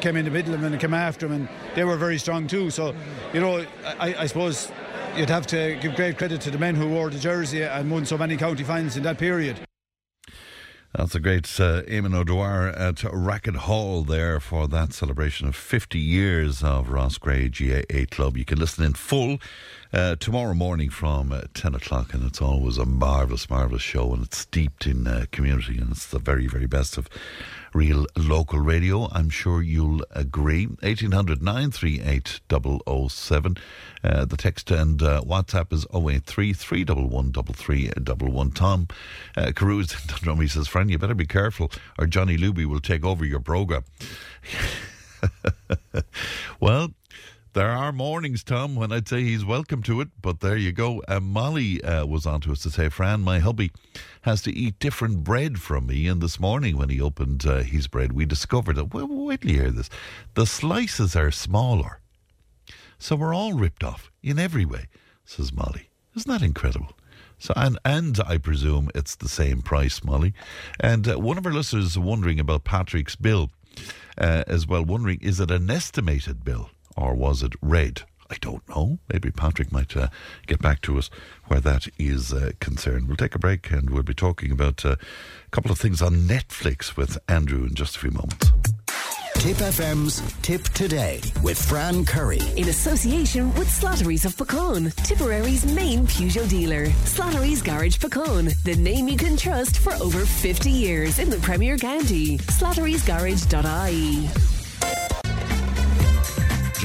[0.02, 2.48] came in the middle of them and came after them and they were very strong
[2.48, 2.70] too.
[2.70, 2.94] So
[3.34, 3.66] you know
[4.00, 4.72] I, I suppose
[5.16, 8.06] you'd have to give great credit to the men who wore the jersey and won
[8.06, 9.60] so many county finals in that period
[10.98, 16.00] That's a great uh, Eamon O'Dwyer at Racket Hall there for that celebration of 50
[16.00, 18.38] years of Roscrea GAA Club.
[18.38, 19.40] You can listen in full
[19.92, 24.24] uh, tomorrow morning from uh, 10 o'clock, and it's always a marvellous, marvellous show, and
[24.24, 27.10] it's steeped in uh, community, and it's the very, very best of
[27.76, 29.10] real local radio.
[29.12, 30.66] I'm sure you'll agree.
[30.66, 33.58] 1800 938 007.
[34.04, 38.52] Uh, the text and uh, WhatsApp is 083 311 3311.
[38.54, 38.88] Tom
[39.36, 41.70] uh, Carews in Dundrum, says, Friend, you better be careful
[42.00, 43.84] or Johnny Luby will take over your programme.
[46.60, 46.94] well,
[47.56, 51.02] there are mornings, Tom, when I'd say he's welcome to it, but there you go.
[51.08, 53.72] Uh, Molly uh, was on to us to say, Fran, my hubby
[54.24, 56.06] has to eat different bread from me.
[56.06, 59.52] And this morning, when he opened uh, his bread, we discovered that, well, wait till
[59.52, 59.90] you hear this,
[60.34, 62.02] the slices are smaller.
[63.00, 64.88] So we're all ripped off in every way,
[65.24, 65.88] says Molly.
[66.14, 66.92] Isn't that incredible?
[67.40, 70.34] So and and I presume it's the same price, Molly.
[70.82, 73.50] And uh, one of our listeners is wondering about Patrick's bill
[74.18, 76.70] uh, as well, wondering is it an estimated bill?
[76.96, 78.04] Or was it read?
[78.30, 78.98] I don't know.
[79.12, 80.08] Maybe Patrick might uh,
[80.48, 81.10] get back to us
[81.46, 83.08] where that is uh, concerned.
[83.08, 84.96] We'll take a break and we'll be talking about uh,
[85.46, 88.52] a couple of things on Netflix with Andrew in just a few moments.
[89.36, 92.40] Tipp FM's Tipp Today with Fran Curry.
[92.56, 96.88] In association with Slattery's of Puckane, Tipperary's main Peugeot dealer.
[97.04, 101.78] Slattery's Garage Puckane, the name you can trust for over 50 years in the Premier
[101.78, 102.40] County.
[102.40, 105.15] Slattery'sGarage.ie.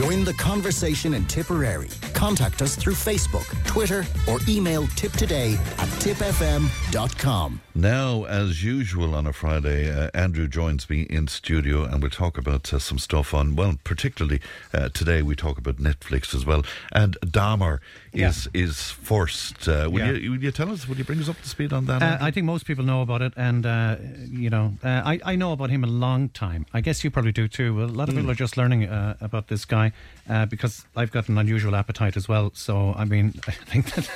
[0.01, 1.91] Join the conversation in Tipperary.
[2.15, 7.61] Contact us through Facebook, Twitter, or email tiptoday at tipfm.com.
[7.75, 12.39] Now, as usual on a Friday, uh, Andrew joins me in studio and we'll talk
[12.39, 14.41] about uh, some stuff on, well, particularly
[14.73, 16.65] uh, today we talk about Netflix as well.
[16.93, 17.81] And Dahmer
[18.13, 18.65] is Yeah.
[18.65, 19.69] is forced.
[19.69, 20.13] Uh, will, Yeah.
[20.13, 22.03] you, will you tell us, will you bring us up to speed on that?
[22.03, 23.97] Uh, I think most people know about it, and uh,
[24.31, 26.65] you know, uh, I I know about him a long time.
[26.75, 27.83] I guess you probably do too.
[27.83, 28.21] A lot of Hmm.
[28.21, 29.93] people are just learning uh, about this guy
[30.29, 32.51] uh, because I've got an unusual appetite as well.
[32.55, 34.07] So I mean, I think that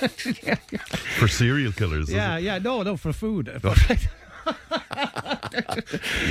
[0.42, 0.56] yeah.
[1.20, 3.48] For serial killers, yeah, yeah, no, no, for food.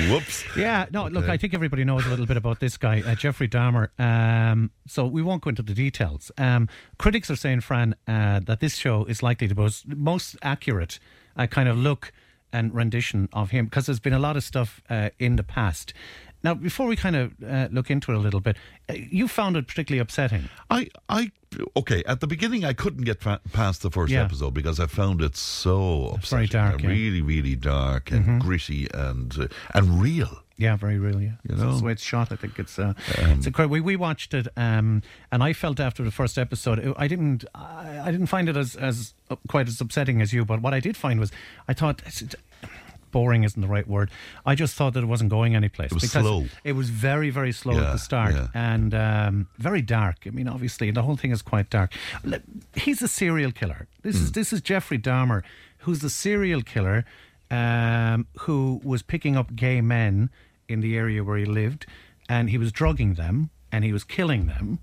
[0.10, 0.44] Whoops.
[0.58, 1.34] Yeah, no, look, Okay.
[1.34, 3.90] I think everybody knows a little bit about this guy, uh, Jeffrey Dahmer.
[4.00, 6.32] Um, so we won't go into the details.
[6.38, 6.68] Um,
[6.98, 11.00] critics are saying, Fran, uh, that this show is likely the most, most accurate
[11.38, 12.12] uh, kind of look
[12.52, 15.94] and rendition of him because there's been a lot of stuff uh, in the past.
[16.44, 18.58] Now, before we kind of uh, look into it a little bit,
[18.90, 20.50] uh, you found it particularly upsetting.
[20.70, 21.32] I, I,
[21.78, 22.04] okay.
[22.06, 24.24] At the beginning, I couldn't get fa- past the first Yeah.
[24.26, 26.90] episode because I found it so very upsetting, dark, yeah.
[26.90, 28.40] really, really dark and Mhm.
[28.42, 30.40] gritty and uh, and real.
[30.58, 31.20] Yeah, very real.
[31.20, 31.78] Yeah, You That's know?
[31.78, 32.32] the way it's shot.
[32.32, 33.74] I think it's uh, Um, it's incredible.
[33.74, 35.02] We, we watched it, um,
[35.32, 38.58] and I felt after the first episode, it- I didn't I, I didn't find it
[38.58, 40.44] as as uh, quite as upsetting as you.
[40.46, 41.32] But what I did find was,
[41.70, 42.02] I thought.
[43.14, 44.12] Boring isn't the right word.
[44.46, 45.92] I just thought that it wasn't going anyplace.
[45.92, 46.46] It was because slow.
[46.66, 48.48] It was very, very slow Yeah, at the start yeah.
[48.54, 50.18] and um, very dark.
[50.26, 51.94] I mean, obviously, the whole thing is quite dark.
[52.76, 53.88] He's a serial killer.
[54.02, 54.24] This Hmm.
[54.24, 55.44] is this is Jeffrey Dahmer,
[55.86, 57.06] who's the serial killer
[57.50, 60.30] um, who was picking up gay men
[60.68, 61.86] in the area where he lived,
[62.28, 64.80] and he was drugging them and he was killing them,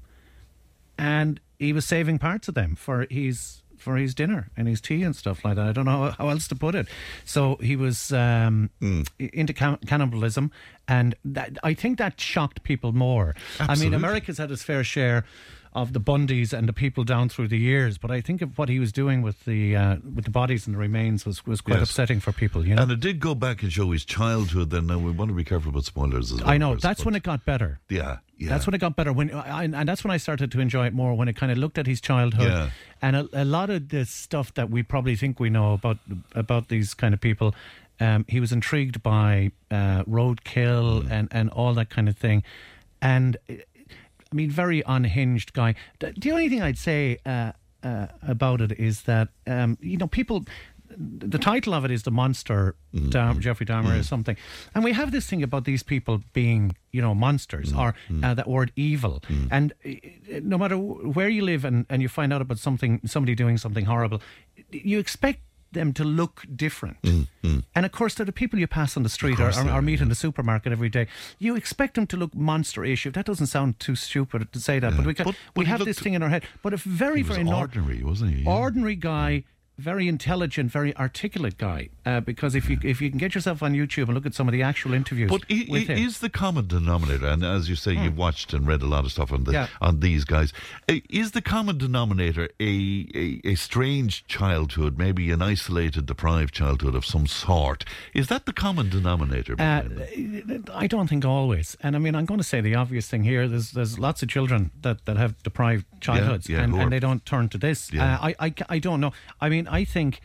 [0.99, 5.03] and he was saving parts of them for his for his dinner and his tea
[5.03, 5.67] and stuff like that.
[5.67, 6.87] I don't know how, else to put it.
[7.25, 10.51] So he was um, i- into can- cannibalism,
[10.87, 13.35] and that, I think that shocked people more.
[13.59, 15.25] I mean, America's had its fair share
[15.73, 18.69] of the Bundys and the people down through the years, but I think of what
[18.69, 21.79] he was doing with the uh, with the bodies and the remains was, was quite
[21.79, 21.91] Yes.
[21.91, 22.67] upsetting for people.
[22.67, 24.71] You know, And it did go back and show his childhood.
[24.71, 26.51] Then now we want to be careful about spoilers as well.
[26.51, 27.79] I know that's when it got better.
[27.89, 28.49] Yeah, yeah.
[28.49, 29.13] That's when it got better.
[29.13, 31.15] When I, and that's when I started to enjoy it more.
[31.15, 32.71] When it kind of looked at his childhood, Yeah.
[33.01, 35.99] and a, a lot of the stuff that we probably think we know about
[36.35, 37.55] about these kind of people.
[38.01, 41.11] Um, he was intrigued by uh, roadkill Mm.
[41.13, 42.43] and and all that kind of thing,
[43.01, 43.55] and uh,
[44.33, 45.75] I mean, very unhinged guy.
[45.99, 47.53] The, only thing I'd say uh,
[47.83, 50.45] uh, about it is that um, you know people.
[50.97, 53.11] The title of it is the monster, Mm-hmm.
[53.11, 54.37] Dam- Jeffrey Dahmer, or something,
[54.75, 58.25] and we have this thing about these people being, you know, monsters or Mm-hmm.
[58.25, 59.23] uh, that word evil.
[59.53, 59.91] And uh,
[60.43, 63.85] no matter where you live, and, and you find out about something, somebody doing something
[63.85, 64.21] horrible,
[64.73, 65.39] you expect
[65.73, 67.01] them to look different.
[67.03, 67.65] Mm, mm.
[67.75, 70.01] And of course, they're the people you pass on the street or, or, or meet
[70.01, 71.07] in the supermarket every day.
[71.39, 73.07] You expect them to look monster-ish.
[73.07, 75.71] If that doesn't sound too stupid to say that, but we, ca- But- but he
[75.71, 76.45] have this thing in our head.
[76.63, 78.43] But a very, very ordinary, wasn't he?
[78.43, 78.51] Yeah.
[78.51, 79.45] ordinary guy,
[79.81, 81.89] very intelligent, very articulate guy.
[82.07, 84.49] Uh, because if you if you can get yourself on YouTube and look at some
[84.49, 87.69] of the actual interviews But i- with i- him, is the common denominator, and as
[87.69, 89.67] you say, you've watched and read a lot of stuff on the, Yeah.
[89.81, 90.53] on these guys.
[90.89, 97.05] Is the common denominator a, a a strange childhood, maybe an isolated, deprived childhood of
[97.05, 97.85] some sort?
[98.15, 99.55] Is that the common denominator?
[99.59, 99.83] Uh.
[100.75, 101.77] I don't think always.
[101.81, 103.49] And I mean, I'm going to say the obvious thing here.
[103.49, 107.25] There's there's lots of children that, that have deprived childhoods, yeah, and, and they don't
[107.25, 107.93] turn to this.
[107.93, 108.15] Yeah.
[108.17, 109.13] Uh, I, I I don't know.
[109.41, 110.21] I mean, I think.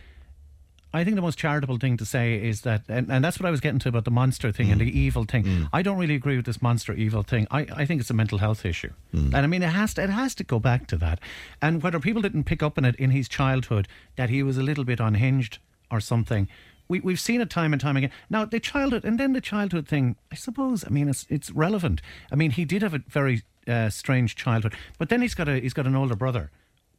[0.93, 3.51] I think the most charitable thing to say is that, and, and that's what I
[3.51, 4.85] was getting to about the monster thing and Mm.
[4.85, 5.67] the evil thing.
[5.73, 7.47] I don't really agree with this monster evil thing.
[7.51, 9.25] I, I think it's a mental health issue, Mm.
[9.33, 11.19] and I mean it has to it has to go back to that.
[11.61, 14.63] And whether people didn't pick up on it in his childhood that he was a
[14.63, 15.57] little bit unhinged
[15.91, 16.47] or something,
[16.87, 18.11] we we've seen it time and time again.
[18.29, 20.85] Now the childhood and then the childhood thing, I suppose.
[20.85, 22.01] I mean it's it's relevant.
[22.31, 25.59] I mean he did have a very uh, strange childhood, but then he's got a
[25.59, 26.51] he's got an older brother,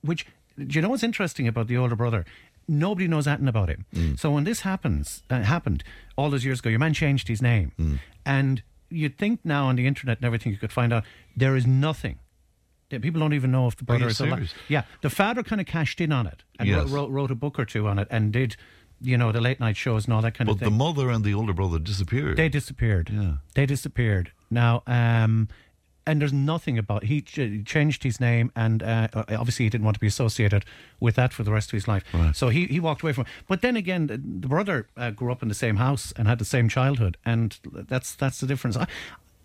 [0.02, 2.24] which do you know what's interesting about the older brother?
[2.68, 4.16] Nobody knows anything about him.
[4.18, 5.84] So when this happens, uh, happened
[6.16, 9.86] all those years ago, your man changed his name, and you'd think now on the
[9.86, 11.04] internet and everything you could find out
[11.36, 12.18] there is nothing.
[12.88, 14.52] People don't even know if the brother is alive.
[14.68, 16.88] Yeah, the father kind of cashed in on it and Yes.
[16.88, 18.56] wrote, wrote a book or two on it and did,
[19.00, 20.68] you know, the late night shows and all that kind but of thing.
[20.68, 22.36] But the mother and the older brother disappeared.
[22.36, 23.10] They disappeared.
[23.12, 23.32] Yeah.
[23.54, 24.30] They disappeared.
[24.50, 25.48] Now, um,
[26.06, 29.94] and there's nothing about he ch- changed his name, and uh, obviously he didn't want
[29.94, 30.64] to be associated
[31.00, 32.04] with that for the rest of his life.
[32.32, 33.22] So he, he walked away from.
[33.22, 33.28] it.
[33.48, 36.38] But then again, the, the brother uh, grew up in the same house and had
[36.38, 38.76] the same childhood, and that's that's the difference.
[38.76, 38.86] I,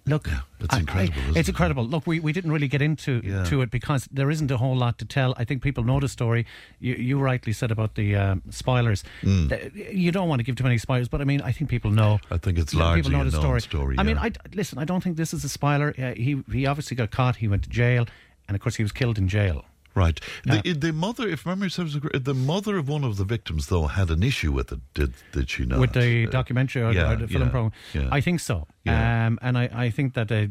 [0.05, 0.27] look,
[0.59, 1.51] it's I- I- incredible, isn't it's it?
[1.51, 1.85] incredible.
[1.85, 3.43] Look, we, we didn't really get into Yeah.
[3.45, 5.33] to it because there isn't a whole lot to tell.
[5.37, 6.45] I think people know the story.
[6.79, 9.03] You, you rightly said about the um, spoilers.
[9.21, 9.93] Mm.
[9.93, 12.19] You don't want to give too many spoilers, but I mean, I think people know.
[12.29, 13.61] I think it's Yeah, largely people know a the story.
[13.61, 14.17] story, I mean.
[14.17, 14.77] I listen.
[14.79, 15.93] I don't think this is a spoiler.
[15.97, 17.37] Uh, he he obviously got caught.
[17.37, 18.05] He went to jail,
[18.47, 19.65] and of course he was killed in jail.
[19.93, 20.19] Right.
[20.45, 20.61] Yeah.
[20.63, 24.09] The, the mother, if memory serves, the mother of one of the victims, though, had
[24.09, 24.79] an issue with it.
[24.93, 25.79] Did did she not?
[25.79, 28.07] With the Uh, documentary or, yeah, or the film yeah, program, yeah.
[28.17, 28.67] I think so.
[28.87, 30.47] Um, and I, I think that, uh,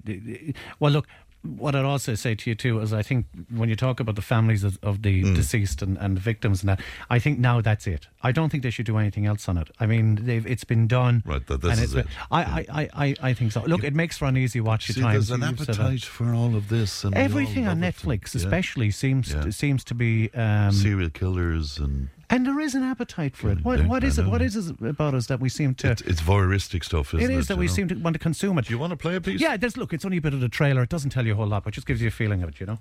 [0.78, 1.06] well, look,
[1.42, 4.22] what I'd also say to you too is I think when you talk about the
[4.22, 5.34] families of, of the Mm.
[5.34, 8.06] deceased and, and victims and that, I think now that's it.
[8.22, 9.68] I don't think they should do anything else on it.
[9.80, 11.22] I mean, they've, it's been done.
[11.24, 12.06] Right, that this and is been- it.
[12.30, 13.62] I, I, I, I, I think so.
[13.62, 15.28] Look, it makes for an easy watch at times.
[15.28, 15.80] there's an You've said that.
[15.80, 17.04] appetite for all of this.
[17.04, 17.96] And Everything on love it.
[17.96, 18.42] Netflix, Yeah.
[18.42, 19.42] especially, seems Yeah.
[19.42, 23.62] to, seems to be um, serial killers and and there is an appetite for it.
[23.64, 24.26] What, there- what it?
[24.26, 25.90] What is it about us that we seem to?
[25.90, 27.38] it's, it's voyeuristic stuff, isn't it it?
[27.38, 27.72] is that we know?
[27.72, 28.66] seem to want to consume it.
[28.66, 29.40] Do you want to play a piece?
[29.40, 29.92] Yeah, there's look.
[29.92, 30.82] It's only a bit of the trailer.
[30.82, 32.60] It doesn't tell you a whole lot, but just gives you a feeling of it.
[32.60, 32.78] You know.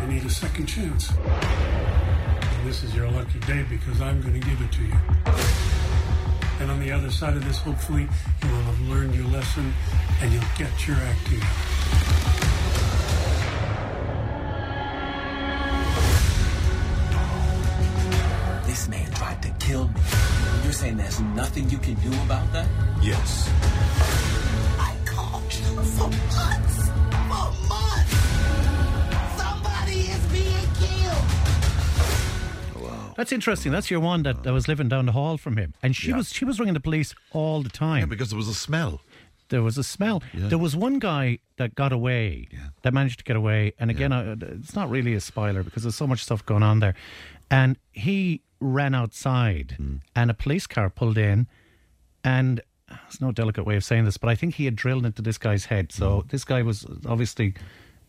[0.00, 1.10] You need a second chance.
[1.10, 4.94] And this is your lucky day because I'm going to give it to you.
[6.60, 8.08] And on the other side of this, hopefully,
[8.42, 9.72] you will have learned your lesson
[10.20, 12.57] and you'll get your act together.
[18.78, 20.00] This man tried to kill me.
[20.62, 22.68] You're saying there's nothing you can do about that?
[23.02, 23.50] Yes.
[24.78, 26.88] I called you for months.
[27.26, 28.14] For months.
[29.36, 31.26] Somebody is being killed.
[33.16, 33.72] That's interesting.
[33.72, 36.18] That's your one that, that was living down the hall from him, and she Yeah.
[36.18, 37.98] was she was ringing the police all the time.
[37.98, 39.00] Yeah, because there was a smell.
[39.48, 40.22] there was a smell.
[40.32, 40.46] Yeah.
[40.50, 42.68] There was one guy that got away, yeah.
[42.82, 43.72] that managed to get away.
[43.80, 46.78] And again, I, it's not really a spoiler because there's so much stuff going on
[46.78, 46.94] there.
[47.50, 49.96] And he ran outside, Hmm.
[50.16, 51.46] and a police car pulled in,
[52.24, 55.22] and there's no delicate way of saying this, but I think he had drilled into
[55.22, 55.92] this guy's head.
[55.92, 56.28] So Hmm.
[56.28, 57.54] this guy was obviously,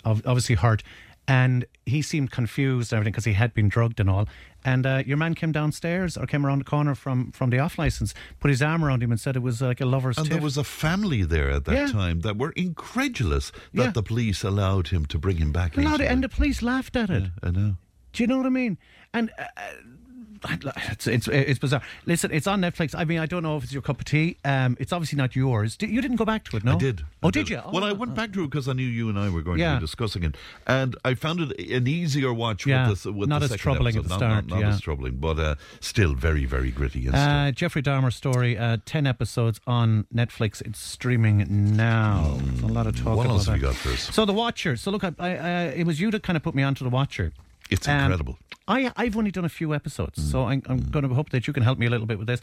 [0.06, 0.84] obviously hurt.
[1.28, 4.28] And he seemed confused and everything because he had been drugged and all.
[4.66, 7.78] And uh, your man came downstairs or came around the corner from, from the off
[7.78, 10.42] license, put his arm around him and said it was like a lover's And there
[10.42, 11.88] was a family there at that Yeah.
[11.92, 13.92] time that were incredulous that Yeah.
[13.92, 15.78] the police allowed him to bring him back.
[15.78, 17.30] Allowed it, and the police laughed at it.
[17.44, 17.76] I know.
[18.14, 18.80] Do you know what I mean?
[19.14, 19.62] And uh, uh,
[20.92, 21.82] it's, it's it's bizarre.
[22.06, 22.94] Listen, it's on Netflix.
[22.98, 24.38] I mean, I don't know if it's your cup of tea.
[24.46, 25.76] Um, it's obviously not yours.
[25.78, 26.74] Di- You didn't go back to it, no?
[26.74, 27.02] I did.
[27.22, 27.62] Oh, I did you?
[27.72, 29.74] Well, I went back to it because I knew you and I were going to
[29.76, 30.36] be discussing it,
[30.68, 33.62] and I found it an easier watch Yeah, with the with not the as second
[33.64, 34.20] troubling at episode.
[34.20, 34.74] the Not- start, Not, not yeah.
[34.76, 37.10] as troubling, but uh, still very, very gritty.
[37.10, 40.62] Uh, Jeffrey Dahmer story, uh, 10 episodes on Netflix.
[40.62, 42.38] It's streaming now.
[42.42, 44.14] There's a lot of talk What about else have you got for us?
[44.14, 44.76] So, The Watcher.
[44.76, 46.90] So, look, I, I, uh, it was you that kind of put me onto The
[46.90, 47.32] Watcher.
[47.70, 48.38] It's Um, incredible.
[48.68, 50.32] I, I've only done a few episodes, Mm.
[50.32, 52.28] so I'm, I'm going to hope that you can help me a little bit with
[52.28, 52.40] this.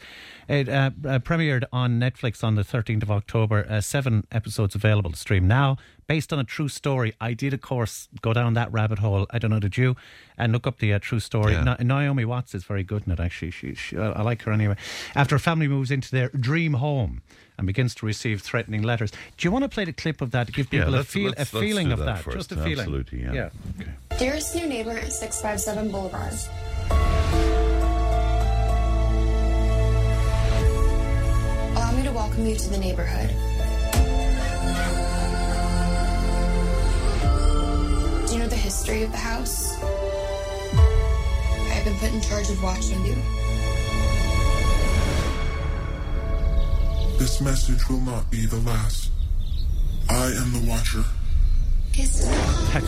[0.49, 3.65] It uh, uh, premiered on Netflix on the 13th of October.
[3.69, 5.77] Uh, seven episodes available to stream now,
[6.07, 7.13] based on a true story.
[7.19, 9.27] I did, of course, go down that rabbit hole.
[9.29, 9.95] I don't know, did you?
[10.37, 11.53] And look up the uh, true story.
[11.53, 11.63] Yeah.
[11.63, 13.51] Na- Naomi Watts is very good in it, actually.
[13.51, 14.75] She, she, I like her anyway.
[15.15, 17.21] After a family moves into their dream home
[17.57, 19.11] and begins to receive threatening letters.
[19.11, 21.33] Do you want to play the clip of that to give people yeah, a, feel,
[21.37, 22.23] a feeling of that?
[22.23, 22.79] that just a feeling.
[22.79, 23.33] Absolutely, yeah.
[23.33, 23.49] yeah.
[23.79, 23.91] Okay.
[24.17, 26.33] Dearest new neighbor at 657 Boulevard.
[31.75, 33.35] Allow me to welcome you to the neighborhood.
[38.77, 39.75] History of the house?
[41.73, 43.15] I've been put in charge of watching you.
[47.17, 49.09] This message will not be the last.
[50.09, 51.03] I am the Watcher.
[51.97, 52.83] That,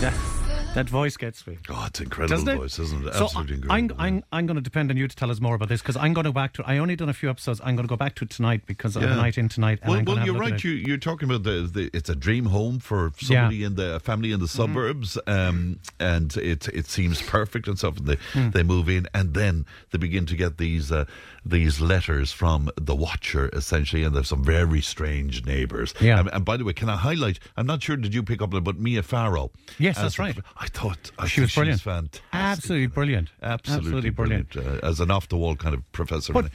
[0.00, 0.31] that,
[0.74, 1.58] that voice gets me.
[1.68, 2.56] Oh, it's incredible Doesn't it?
[2.56, 3.12] voice, isn't it?
[3.14, 3.94] So Absolutely I- incredible.
[4.00, 5.96] I'm, I'm, I'm going to depend on you to tell us more about this because
[5.98, 6.64] I'm going to go back to.
[6.66, 7.60] I only done a few episodes.
[7.62, 9.80] I'm going to go back to it tonight because I'm a night in tonight.
[9.82, 10.64] And Well, well you're a look at right.
[10.64, 14.32] You, you're talking about the, the it's a dream home for somebody in the family
[14.32, 14.62] in the Mm-hmm.
[14.62, 17.98] suburbs, um, and it it seems perfect and stuff.
[17.98, 18.52] And they Mm.
[18.52, 21.04] they move in, and then they begin to get these uh,
[21.44, 25.92] these letters from the Watcher, essentially, and there's some very strange neighbours.
[26.00, 26.20] Yeah.
[26.20, 27.38] And, and by the way, can I highlight?
[27.56, 29.50] I'm not sure did you pick up on it, but Mia Farrow.
[29.78, 30.36] Yes, that's right.
[30.56, 31.80] I thought I She was brilliant.
[31.80, 32.22] Fantastic.
[32.32, 33.28] Absolutely brilliant.
[33.42, 34.50] Absolutely, brilliant.
[34.50, 34.84] brilliant.
[34.84, 36.32] Uh, as an off the wall kind of professor.
[36.32, 36.50] But,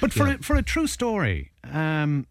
[0.00, 0.34] but for Yeah.
[0.34, 2.26] a, for a true story, um,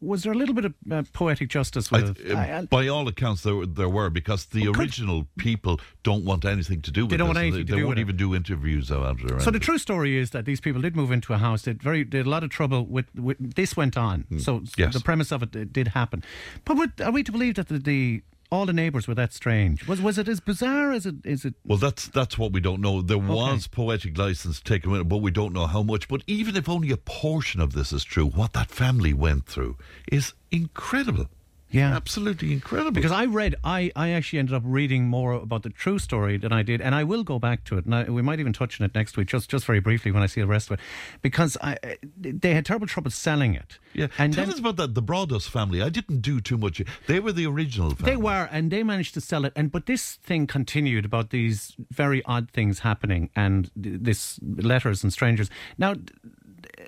[0.00, 2.18] was there a little bit of uh, poetic justice with?
[2.30, 6.44] uh, I- I- by all accounts, there, there were because the original people don't want
[6.44, 7.14] anything to do with it.
[7.14, 7.34] They don't this.
[7.36, 8.02] want anything to they do won't with it.
[8.02, 9.42] even do interviews about it.
[9.42, 11.62] So the true story is that these people did move into a house.
[11.62, 14.24] Did very did a lot of trouble with, with this went on.
[14.38, 14.72] So Mm.
[14.76, 14.94] Yes.
[14.94, 16.22] the premise of it, uh, did happen.
[16.64, 19.86] But are we to believe that the, the all the neighbours were that strange?
[19.86, 21.54] Was was it as bizarre as it is it?
[21.64, 23.02] Well, that's that's what we don't know.
[23.02, 26.08] There was poetic license taken with it, but we don't know how much.
[26.08, 29.76] But even if only a portion of this is true, what that family went through
[30.10, 31.28] is incredible.
[31.70, 32.90] Yeah, absolutely incredible.
[32.90, 36.52] Because I read, I, I actually ended up reading more about the true story than
[36.52, 37.84] I did, and I will go back to it.
[37.84, 40.22] And I, we might even touch on it next week, just just very briefly when
[40.22, 40.84] I see the rest of it,
[41.22, 41.76] because I,
[42.18, 43.78] they had terrible trouble selling it.
[43.92, 44.94] Yeah, and tell then- us about that.
[44.94, 45.80] The Broaddus family.
[45.82, 46.82] I didn't do too much.
[47.06, 48.12] They were the original family.
[48.12, 49.52] They were, and they managed to sell it.
[49.54, 55.12] And but this thing continued about these very odd things happening, and this letters and
[55.12, 55.50] strangers.
[55.78, 55.94] Now,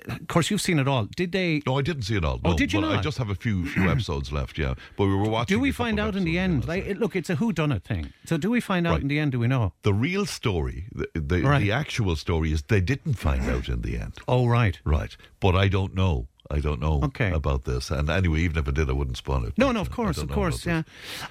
[0.07, 1.05] of course, you've seen it all.
[1.15, 1.61] Did they?
[1.65, 2.39] No, I didn't see it all.
[2.43, 4.57] Oh, did you but I just have a few few episodes left.
[4.57, 5.57] Yeah, but we were watching.
[5.57, 6.67] Do we find out in the end?
[6.67, 8.13] Like, it- look, it's a who done it thing.
[8.25, 9.01] So, do we find out Right.
[9.01, 9.31] in the end?
[9.33, 9.73] Do we know?
[9.83, 11.59] The real story, the the, Right.
[11.61, 14.13] the actual story is they didn't find out in the end.
[14.27, 15.15] Oh, right, right.
[15.39, 16.27] But I don't know.
[16.51, 17.31] I don't know Okay.
[17.31, 17.89] about this.
[17.89, 19.53] And anyway, even if I did, I wouldn't spawn it.
[19.57, 20.83] No, no, of course, of course, yeah.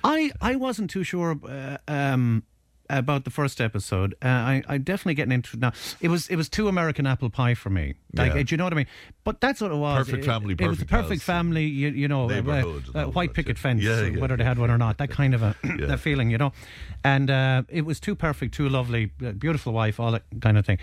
[0.03, 2.43] I I wasn't too sure uh, um,
[2.91, 4.15] about the first episode.
[4.23, 5.73] Uh, I I definitely getting into it now.
[6.01, 7.95] It was it was too American apple pie for me.
[8.15, 8.43] Like, Yeah.
[8.43, 8.87] do you know what I mean?
[9.25, 10.07] But that's what it was.
[10.07, 11.65] Perfect It- family, It, was the perfect family.
[11.67, 14.71] You, you know, uh, uh, white picket fence, Yeah, uh, yeah, whether they had one
[14.71, 14.99] or not.
[14.99, 15.55] That kind of a
[15.87, 16.53] that feeling, you know.
[17.05, 20.67] And uh, it was too perfect, too lovely, uh, beautiful wife, all that kind of
[20.67, 20.79] thing.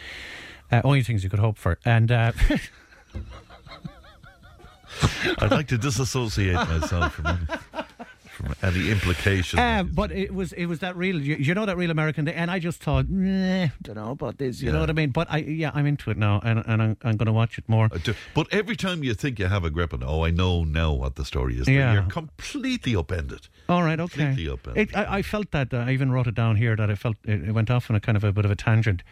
[0.71, 1.77] Uh, only things you could hope for.
[1.85, 2.11] And.
[2.11, 2.31] Uh,
[5.39, 7.47] I'd like to disassociate myself from,
[8.39, 9.59] from any implication.
[9.59, 12.49] Uh, but it was it was that real you, you know that real American and
[12.49, 14.61] I just thought, nah, don't know about this.
[14.61, 15.09] You know what I mean?
[15.09, 17.67] But I yeah, I'm into it now, and and I'm, I'm going to watch it
[17.67, 17.89] more.
[18.33, 21.15] But every time you think you have a grip on, oh, I know now what
[21.15, 21.93] the story is, Yeah.
[21.93, 23.47] you're completely upended.
[23.67, 24.25] All right, okay.
[24.25, 24.89] Completely upended.
[24.89, 25.73] It, I, I felt that.
[25.73, 27.95] Uh, I even wrote it down here that I felt it, it went off on
[27.95, 29.03] a kind of a bit of a tangent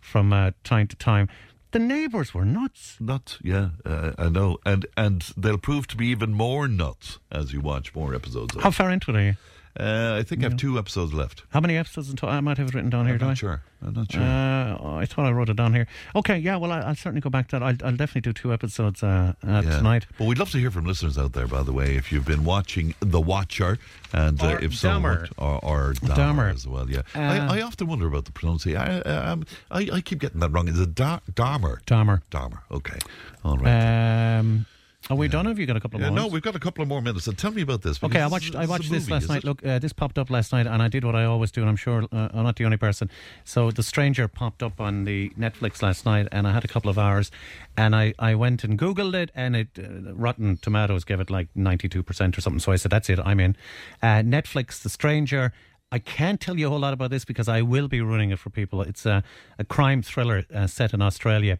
[0.00, 1.28] from uh, time to time.
[1.76, 2.96] The neighbours were nuts.
[3.00, 7.52] Nuts, yeah, uh, I know, and and they'll prove to be even more nuts as
[7.52, 8.56] you watch more episodes.
[8.56, 9.34] Of How far into it are you?
[9.78, 11.42] Uh, I think I have two episodes left.
[11.50, 12.08] How many episodes?
[12.10, 13.14] In to- I might have it written down here.
[13.14, 13.34] I'm do not I?
[13.34, 13.62] sure.
[13.82, 14.22] I'm not sure.
[14.22, 15.86] Uh, I thought I wrote it down here.
[16.14, 16.56] Okay, yeah.
[16.56, 17.62] Well, I, I'll certainly go back to that.
[17.62, 19.76] I'll, I'll definitely do two episodes uh, uh, Yeah.
[19.76, 20.06] tonight.
[20.18, 22.44] But we'd love to hear from listeners out there, by the way, if you've been
[22.44, 23.78] watching The Watcher,
[24.14, 25.20] and uh, Or if so, Dahmer.
[25.36, 26.54] what- or, or Dahmer, Dahmer.
[26.54, 26.88] as well.
[26.90, 28.80] Yeah, Uh, I, I often wonder about the pronunciation.
[28.80, 30.68] I, I, um, I, I keep getting that wrong.
[30.68, 31.82] Is it da- Dahmer?
[31.84, 32.22] Dahmer.
[32.30, 32.60] Dahmer.
[32.70, 32.98] Okay.
[33.44, 34.38] All right.
[34.38, 34.64] Um,
[35.08, 35.46] are we done?
[35.46, 36.18] Have you got a couple of Yeah, more?
[36.18, 37.26] no, we've got a couple of more minutes.
[37.26, 38.02] So tell me about this.
[38.02, 38.50] Okay, I watched.
[38.50, 39.38] is- I this watched this movie, last night.
[39.38, 39.44] it?
[39.44, 41.70] Look, uh, this popped up last night, and I did what I always do, and
[41.70, 43.08] I'm sure uh, I'm not the only person.
[43.44, 46.90] So, The Stranger popped up on the Netflix last night, and I had a couple
[46.90, 47.30] of hours,
[47.76, 51.48] and I, I went and Googled it, and it uh, Rotten Tomatoes gave it like
[51.54, 52.60] 92 percent or something.
[52.60, 53.56] So I said, "That's it, I'm in."
[54.02, 55.52] Uh, Netflix, The Stranger.
[55.92, 58.40] I can't tell you a whole lot about this because I will be ruining it
[58.40, 58.82] for people.
[58.82, 59.22] It's a,
[59.56, 61.58] a crime thriller uh, set in Australia.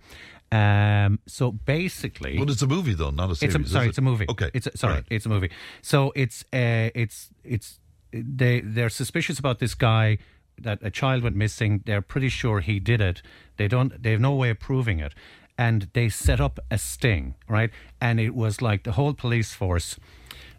[0.53, 3.57] Um, so basically, Well, it's a movie, though, not a it's series.
[3.57, 3.89] a, is sorry, it?
[3.91, 4.27] it's a movie.
[4.29, 4.51] Okay.
[4.55, 5.05] It's a, sorry, Right.
[5.11, 5.51] it's a movie.
[5.83, 7.81] So it's uh, it's it's
[8.13, 10.19] they they're suspicious about this guy
[10.59, 11.83] that a child went missing.
[11.85, 13.23] They're pretty sure he did it.
[13.57, 14.01] They don't.
[14.03, 15.15] They have no way of proving it,
[15.59, 17.71] and they set up a sting, right?
[18.01, 19.97] And it was like the whole police force.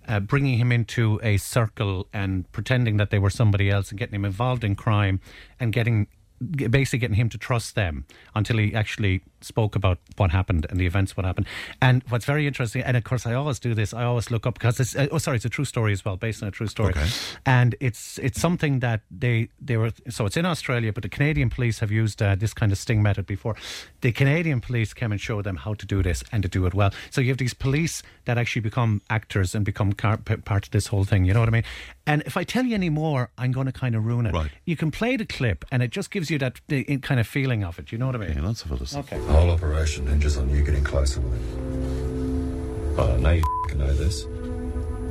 [0.10, 4.16] Uh, bringing him into a circle and pretending that they were somebody else and getting
[4.16, 5.20] him involved in crime
[5.60, 6.08] and getting
[6.56, 10.86] basically getting him to trust them until he actually spoke about what happened and the
[10.86, 11.48] events what happened.
[11.82, 14.54] And what's very interesting, and of course I always do this, I always look up
[14.54, 16.68] because it's uh, oh sorry, it's a true story as well, based on a true
[16.68, 16.90] story.
[16.90, 17.08] Okay.
[17.46, 21.50] And it's it's something that they they were so it's in Australia, but the Canadian
[21.50, 23.56] police have used uh, this kind of sting method before.
[24.02, 26.74] The Canadian police came and showed them how to do this and to do it
[26.74, 26.92] well.
[27.10, 30.72] So you have these police that actually become actors and become car- p- part of
[30.72, 31.26] this whole thing.
[31.26, 31.64] You know what I mean?
[32.06, 34.34] And if I tell you any more, I'm going to kind of ruin it.
[34.34, 34.52] Right.
[34.66, 36.62] You can play the clip, and it just gives you that
[37.02, 37.92] kind of feeling of it.
[37.92, 38.34] You know what I mean?
[38.34, 39.00] Yeah, let's have a listen.
[39.02, 39.18] Okay.
[39.38, 42.96] Whole operation hinges on you getting closer with him.
[42.96, 44.24] But I uh, know you f***ing know this.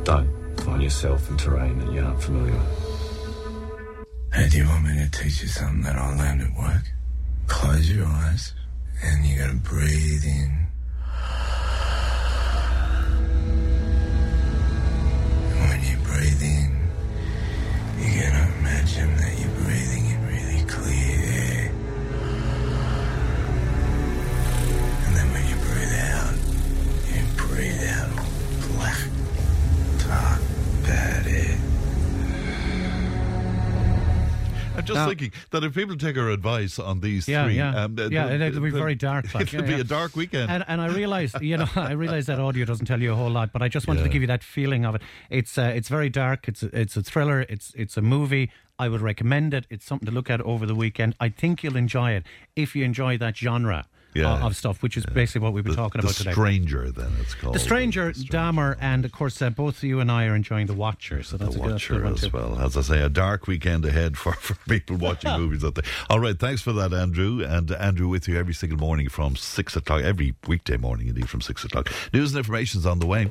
[0.03, 0.28] Don't
[0.62, 4.07] find yourself in terrain that you aren't familiar with.
[4.35, 6.82] Hey, do you want me to teach you something that I learned at work?
[7.47, 8.53] Close your eyes,
[9.01, 10.66] and you gotta breathe in.
[15.53, 16.90] And when you breathe in,
[18.01, 19.56] you gotta imagine that you're
[34.87, 38.33] Just thinking that if people take our advice on these Yeah, three, yeah, um, yeah.
[38.33, 39.27] It'll be very dark.
[39.35, 39.81] Like, It'll yeah, be yeah.
[39.81, 40.51] a dark weekend.
[40.51, 43.31] And, and I realise, you know, I realise that audio doesn't tell you a whole
[43.31, 45.03] lot, but I just wanted to give you that feeling of it.
[45.31, 46.49] It's uh, it's very dark.
[46.49, 47.41] It's a, it's a thriller.
[47.49, 48.51] It's it's a movie.
[48.79, 49.67] I would recommend it.
[49.71, 51.17] It's something to look at over the weekend.
[51.19, 53.87] I think you'll enjoy it if you enjoy that genre.
[54.16, 54.34] Yeah.
[54.36, 56.30] Of, of stuff, which is basically what we've been the, talking the about today.
[56.30, 57.55] The Stranger, then it's called.
[57.55, 61.22] The Stranger, Dahmer, and of course, uh, both you and I are enjoying The Watcher.
[61.22, 62.30] So that's The a good, that's a Watcher good one as too.
[62.32, 62.59] well.
[62.59, 65.84] As I say, a dark weekend ahead for, for people watching movies out there.
[66.10, 67.43] All right, thanks for that, Andrew.
[67.44, 71.40] And Andrew with you every single morning from 6 o'clock, every weekday morning indeed from
[71.40, 71.93] 6 o'clock.
[72.12, 73.30] News and information is on the way.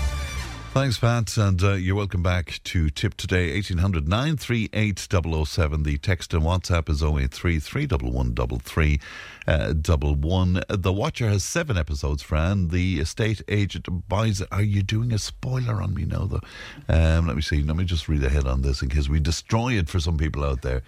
[0.73, 4.99] Thanks, Pat, and uh, you're welcome back to Tipp Today, 1800 938
[5.45, 5.83] 007.
[5.83, 8.99] The text and WhatsApp is 083 311
[9.49, 9.73] uh.
[10.77, 12.69] The Watcher has seven episodes, Fran.
[12.69, 14.41] The estate agent buys.
[14.43, 16.39] Are you doing a spoiler on me now, though?
[16.87, 17.61] Um, let me see.
[17.61, 20.45] Let me just read ahead on this in case we destroy it for some people
[20.45, 20.83] out there.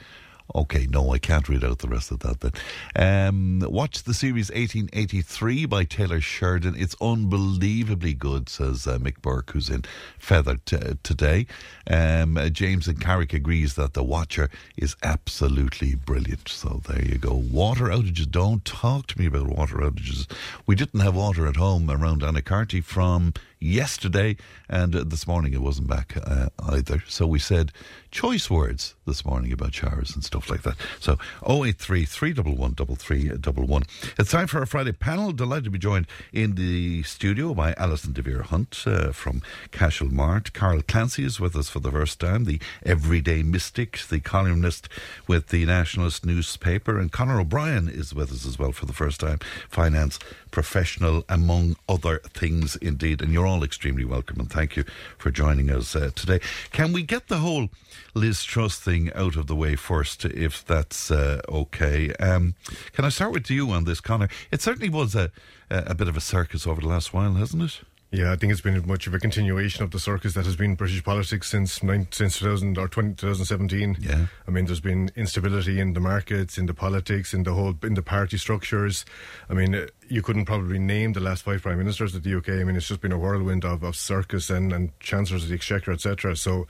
[0.55, 2.51] Okay, no, I can't read out the rest of that then.
[2.95, 6.75] Um, watch the series 1883 by Taylor Sheridan.
[6.77, 9.83] It's unbelievably good, says uh, Mick Burke, who's in
[10.19, 11.47] Fethard t- today.
[11.89, 16.49] Um, uh, James and Carrick agrees that The Watcher is absolutely brilliant.
[16.49, 17.33] So there you go.
[17.33, 18.29] Water outages.
[18.29, 20.29] Don't talk to me about water outages.
[20.65, 23.33] We didn't have water at home around Anacarty from
[23.63, 24.35] yesterday,
[24.69, 27.03] and uh, this morning it wasn't back uh, either.
[27.07, 27.71] So we said
[28.11, 30.75] choice words this morning about showers and stuff like that.
[30.99, 31.17] So
[31.47, 33.87] 083 311 3311.
[34.19, 35.31] It's time for our Friday panel.
[35.31, 39.41] Delighted to be joined in the studio by Alison DeVere Hunt uh, from
[39.71, 40.53] Cashel Mart.
[40.53, 44.89] Carl Clancy is with us for the first time, the everyday mystic, the columnist
[45.27, 49.19] with the Nationalist newspaper, and Conor O'Brien is with us as well for the first
[49.19, 50.19] time, finance
[50.53, 53.21] professional, among other things indeed.
[53.21, 54.85] And you're all extremely welcome, and thank you
[55.17, 56.39] for joining us uh, today.
[56.71, 57.69] Can we get the whole
[58.13, 62.13] Liz Truss thing out of the way first, if that's uh, okay?
[62.13, 62.53] Um,
[62.93, 64.29] can I start with you on this, Connor?
[64.51, 65.31] It certainly was a,
[65.69, 67.81] a bit of a circus over the last while, hasn't it?
[68.13, 70.75] Yeah, I think it's been much of a continuation of the circus that has been
[70.75, 73.97] British politics since nine, since 2000 or 20, 2017.
[73.99, 74.27] Yeah.
[74.47, 77.95] I mean, there's been instability in the markets, in the politics, in the whole in
[77.95, 79.03] the party structures.
[79.49, 82.49] I mean, you couldn't probably name the last five prime ministers of the UK.
[82.49, 85.55] I mean, it's just been a whirlwind of, of circus and, and chancellors of the
[85.55, 86.35] exchequer, etc.
[86.35, 86.67] So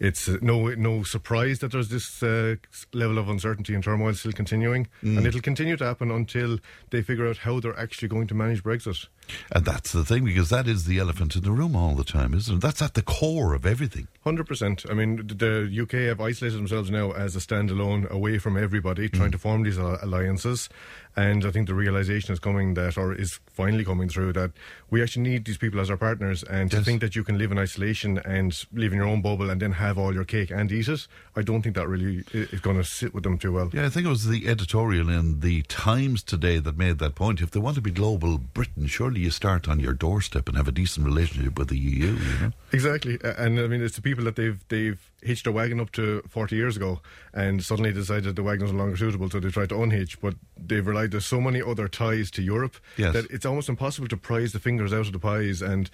[0.00, 2.56] it's uh, no no surprise that there's this uh,
[2.94, 5.18] level of uncertainty and turmoil still continuing, Mm.
[5.18, 6.58] and it'll continue to happen until
[6.90, 9.06] they figure out how they're actually going to manage Brexit.
[9.52, 12.32] And that's the thing, because that is the elephant in the room all the time,
[12.32, 12.60] isn't it?
[12.60, 14.06] That's at the core of everything.
[14.24, 14.84] Hundred percent.
[14.88, 19.32] I mean, the UK have isolated themselves now as a standalone, away from everybody, trying
[19.32, 20.68] to form these alliances.
[21.16, 24.50] And I think the realization is coming that or is finally coming through, that
[24.90, 26.42] we actually need these people as our partners.
[26.42, 29.48] And to think that you can live in isolation and live in your own bubble
[29.48, 32.60] and then have all your cake and eat it, I don't think that really is
[32.60, 33.70] going to sit with them too well.
[33.72, 37.40] Yeah, I think it was the editorial in the Times today that made that point.
[37.40, 40.68] If they want to be global Britain, surely you start on your doorstep and have
[40.68, 42.06] a decent relationship with the EU.
[42.06, 42.52] You know?
[42.72, 46.22] Exactly, and I mean it's the people that they've they've hitched a wagon up to
[46.28, 47.00] forty years ago,
[47.32, 50.20] and suddenly decided the wagon was no longer suitable, so they tried to unhitch.
[50.20, 53.12] But they've relied on so many other ties to Europe Yes.
[53.14, 55.62] that it's almost impossible to prise the fingers out of the pies.
[55.62, 55.90] And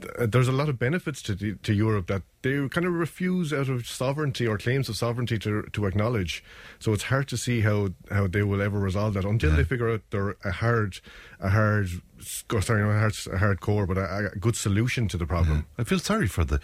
[0.00, 3.52] th- there's a lot of benefits to the, to Europe that they kind of refuse
[3.52, 6.42] out of sovereignty or claims of sovereignty to to acknowledge.
[6.78, 9.90] So it's hard to see how how they will ever resolve that until they figure
[9.90, 11.00] out they're a hard
[11.38, 11.88] a hard
[12.20, 15.66] sorry not a hard a hard core, but a, a good solution to the problem.
[15.78, 16.60] I feel sorry for the,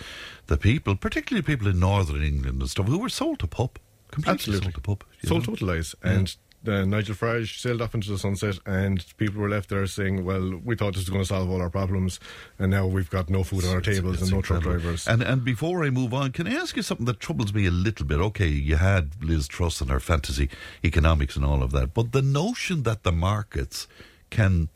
[0.47, 3.79] the people, particularly people in northern England and stuff, who were sold to pup.
[4.11, 4.73] Completely Absolutely.
[4.73, 5.05] sold to pup.
[5.25, 5.95] Sold lies.
[6.03, 6.37] And
[6.69, 10.61] uh, Nigel Farage sailed off into the sunset, and people were left there saying, "Well,
[10.65, 12.19] we thought this was going to solve all our problems,
[12.59, 15.45] and now we've got no food on our tables and no truck drivers." And and
[15.45, 18.19] before I move on, can I ask you something that troubles me a little bit?
[18.19, 20.49] Okay, you had Liz Truss and her fantasy
[20.85, 23.87] economics and all of that, but the notion that the markets
[24.31, 24.69] can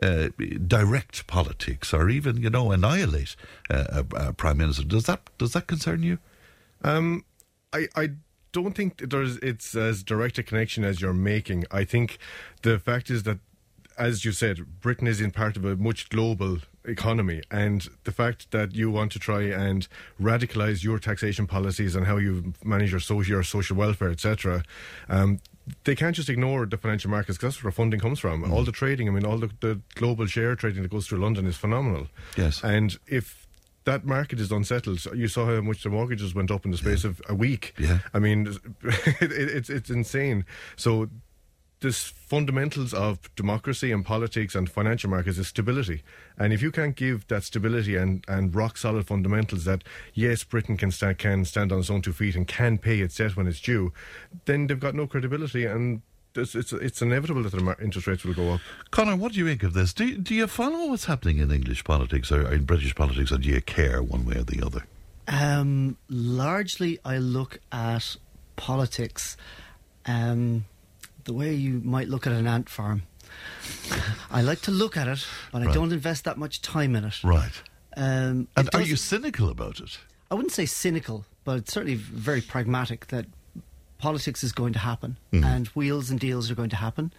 [0.00, 0.28] uh,
[0.66, 3.36] direct politics or even you know annihilate
[3.68, 6.18] uh, a, a prime minister does that does that concern you?
[6.84, 7.24] Um,
[7.72, 8.10] I, I
[8.52, 11.64] don't think there's it's as direct a connection as you're making.
[11.70, 12.18] I think
[12.62, 13.38] the fact is that,
[13.98, 18.50] as you said, Britain is in part of a much global economy, and the fact
[18.50, 19.88] that you want to try and
[20.20, 24.62] radicalize your taxation policies and how you manage your social, your social welfare, etc.
[25.08, 25.40] Um,
[25.84, 28.42] they can't just ignore the financial markets because that's where funding comes from.
[28.42, 28.52] Mm.
[28.52, 31.46] All the trading, I mean, all the, the global share trading that goes through London
[31.46, 32.08] is phenomenal.
[32.36, 32.62] Yes.
[32.62, 33.46] And if
[33.84, 37.04] that market is unsettled, you saw how much the mortgages went up in the space
[37.04, 37.74] of a week.
[37.78, 37.98] Yeah.
[38.14, 38.46] I mean,
[38.82, 40.44] it, it's it's insane.
[40.76, 41.08] So,
[41.82, 46.02] this fundamentals of democracy and politics and financial markets is stability.
[46.38, 49.84] And if you can't give that stability and, and rock solid fundamentals that
[50.14, 53.16] yes, Britain can stand can stand on its own two feet and can pay its
[53.16, 53.92] debt when it's due,
[54.46, 56.02] then they've got no credibility and.
[56.34, 58.62] It's, it's it's inevitable that the interest rates will go up.
[58.90, 59.92] Connor, what do you make of this?
[59.92, 63.50] Do, do you follow what's happening in English politics or in British politics, or do
[63.50, 64.86] you care one way or the other?
[65.28, 68.16] Um, largely, I look at
[68.56, 69.36] politics
[70.06, 70.64] um,
[71.24, 73.02] the way you might look at an ant farm.
[74.30, 77.22] I like to look at it, but I don't invest that much time in it.
[77.24, 77.62] Right.
[77.96, 79.98] Um, And it are you cynical about it?
[80.30, 83.26] I wouldn't say cynical, but it's certainly very pragmatic that
[83.98, 85.44] politics is going to happen Mhm.
[85.44, 87.12] and wheels and deals are going to happen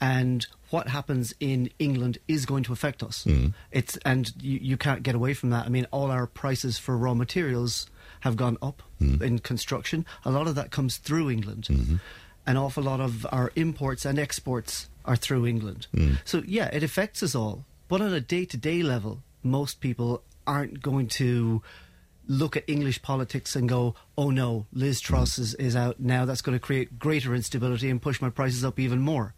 [0.00, 3.24] and what happens in England is going to affect us.
[3.26, 3.52] Mhm.
[3.70, 5.66] It's and you, you can't get away from that.
[5.66, 7.88] I mean all our prices for raw materials
[8.20, 9.20] have gone up Mhm.
[9.20, 10.06] in construction.
[10.24, 11.68] A lot of that comes through England.
[12.50, 15.86] An awful lot of our imports and exports are through England.
[15.94, 16.18] Mm.
[16.24, 17.64] So yeah, it affects us all.
[17.88, 21.62] But on a day-to-day level, most people aren't going to
[22.26, 26.24] look at English politics and go, "Oh no, Liz Truss is, is out now.
[26.24, 29.34] That's going to create greater instability and push my prices up even more."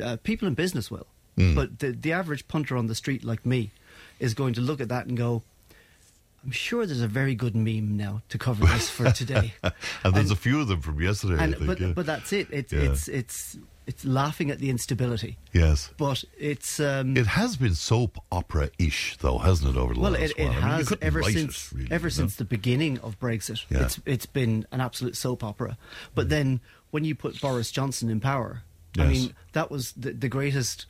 [0.00, 1.54] Uh, people in business will, Mm.
[1.54, 3.70] but the the average punter on the street like me
[4.18, 5.42] is going to look at that and go,
[6.44, 10.30] "I'm sure there's a very good meme now to cover this for today." and there's
[10.30, 11.42] a few of them from yesterday.
[11.42, 11.92] And, think, but yeah.
[11.94, 12.48] but that's it.
[12.50, 12.80] It's Yeah.
[12.80, 15.36] it's it's it's laughing at the instability.
[15.52, 15.90] yes.
[15.96, 19.78] But it's um, It has been soap opera-ish, though, hasn't it?
[19.78, 20.52] Over the well, last it, it while.
[20.52, 23.64] I mean, has ever since it, really, ever since the beginning of Brexit.
[23.68, 23.84] Yeah.
[23.84, 25.76] It's it's been an absolute soap opera.
[26.14, 26.60] But then
[26.90, 28.62] when you put Boris Johnson in power,
[28.98, 30.86] I mean that was the, the greatest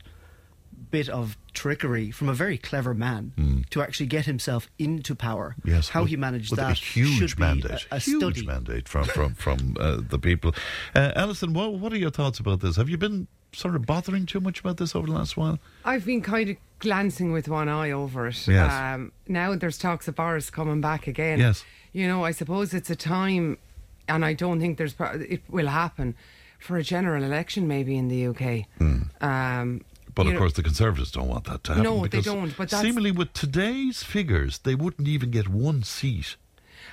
[0.91, 5.57] bit of trickery from a very clever man to actually get himself into power.
[5.65, 8.47] Yes, how with- he managed that a huge should be mandate, a, a huge study.
[8.47, 10.55] mandate from from from uh, the people.
[10.95, 12.77] Uh, Alison, what what are your thoughts about this?
[12.77, 15.59] Have you been sort of bothering too much about this over the last while?
[15.85, 18.47] I've been kind of glancing with one eye over it.
[18.47, 18.73] Yes.
[18.73, 21.39] Um, now there's talks of Boris coming back again.
[21.41, 21.65] Yes.
[21.93, 23.59] You know, I suppose it's a time,
[24.09, 26.15] and I don't think there's it will happen
[26.61, 28.67] for a general election maybe in the UK.
[29.21, 29.81] Um,
[30.15, 31.85] But you of know- course, the Conservatives don't want that to happen.
[31.85, 36.37] No, they don't, but that's- seemingly with today's figures, they wouldn't even get one seat.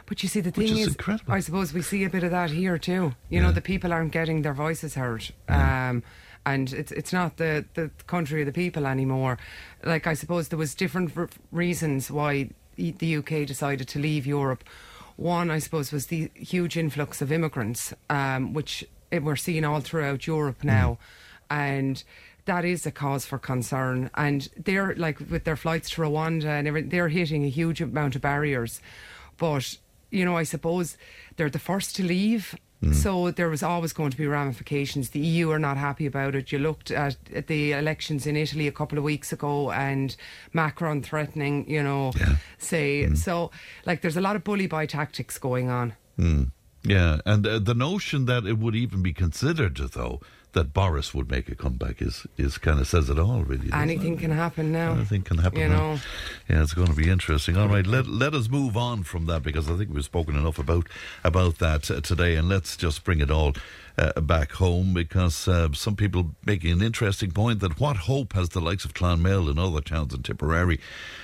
[0.06, 0.98] But you see, the thing is is.
[1.28, 3.16] I suppose we see a bit of that here too.
[3.30, 6.04] You know, the people aren't getting their voices heard, um,
[6.46, 9.38] and it's it's not the the country of the people anymore.
[9.84, 14.64] Like I suppose there was different r- reasons why the UK decided to leave Europe.
[15.18, 20.28] One, I suppose, was the huge influx of immigrants, um, which we're seeing all throughout
[20.28, 21.00] Europe now,
[21.50, 22.04] and
[22.48, 24.10] that is a cause for concern.
[24.16, 28.16] And they're like with their flights to Rwanda and everything, they're hitting a huge amount
[28.16, 28.82] of barriers.
[29.38, 29.78] But
[30.10, 30.98] you know, I suppose
[31.36, 32.56] they're the first to leave,
[32.92, 35.10] So there was always going to be ramifications.
[35.10, 36.52] The EU are not happy about it.
[36.52, 40.16] You looked at, at the elections in Italy a couple of weeks ago, and
[40.54, 42.12] Macron threatening, you know,
[42.60, 43.50] say so.
[43.86, 45.94] Like there's a lot of bully boy tactics going on.
[46.20, 46.52] Mm.
[46.84, 50.22] Yeah, and uh, the notion that it would even be considered, though,
[50.58, 53.70] that Boris would make a comeback is, is kind of says it all, really.
[53.72, 54.22] Anything it?
[54.22, 54.94] can happen now.
[54.94, 55.60] Anything can happen.
[55.60, 55.76] You now.
[55.76, 56.00] know.
[56.50, 57.56] Yeah, it's going to be interesting.
[57.56, 60.58] All right, let let us move on from that because I think we've spoken enough
[60.58, 60.88] about
[61.24, 63.54] about that today, and let's just bring it all.
[64.00, 68.50] Uh, back home because uh, some people making an interesting point that what hope has
[68.50, 70.80] the likes of Clonmel and other towns in Tipperary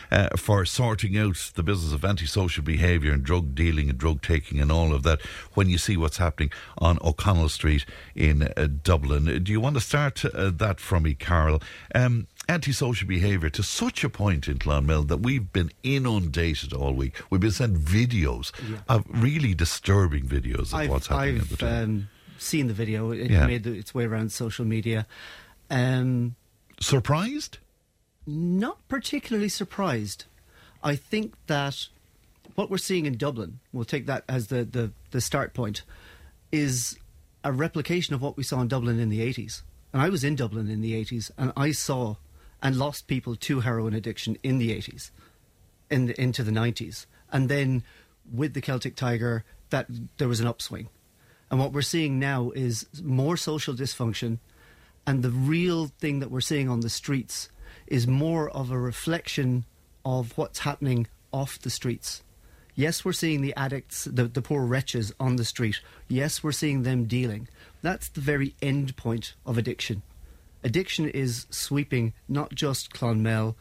[0.10, 4.60] uh, for sorting out the business of antisocial behaviour and drug dealing and drug taking
[4.60, 5.22] and all of that
[5.54, 7.86] when you see what's happening on O'Connell Street
[8.16, 9.44] in uh, Dublin.
[9.44, 11.62] Do you want to start uh, that from me, Carol?
[11.94, 17.22] Um, antisocial behaviour to such a point in Clonmel that we've been inundated all week.
[17.30, 18.52] We've been sent videos
[18.90, 21.84] of really disturbing videos of I've, what's happening I've at the time.
[21.84, 22.10] um,
[22.44, 23.12] seen the video.
[23.12, 23.46] It Yeah.
[23.48, 25.08] made its way around social media.
[25.70, 26.36] Um,
[26.80, 27.58] Surprised?
[28.26, 30.26] Not particularly surprised.
[30.84, 31.88] I think that
[32.56, 35.84] what we're seeing in Dublin, we'll take that as the, the, the start point,
[36.52, 36.98] is
[37.44, 39.62] a replication of what we saw in Dublin in the 80s.
[39.92, 42.16] And I was in Dublin in the 80s, and I saw
[42.62, 45.12] and lost people to heroin addiction in the 80s,
[45.90, 47.06] in the, into the 90s.
[47.32, 47.84] And then
[48.32, 49.88] with the Celtic Tiger, that
[50.18, 50.88] there was an upswing.
[51.54, 54.40] And what we're seeing now is more social dysfunction.
[55.06, 57.48] And the real thing that we're seeing on the streets
[57.86, 59.66] is more of a reflection
[60.04, 62.24] of what's happening off the streets.
[62.74, 65.80] Yes, we're seeing the addicts, the, the poor wretches on the street.
[66.08, 67.48] Yes, we're seeing them dealing.
[67.84, 70.02] That's the very end point of addiction.
[70.64, 73.56] Addiction is sweeping not just Clonmel,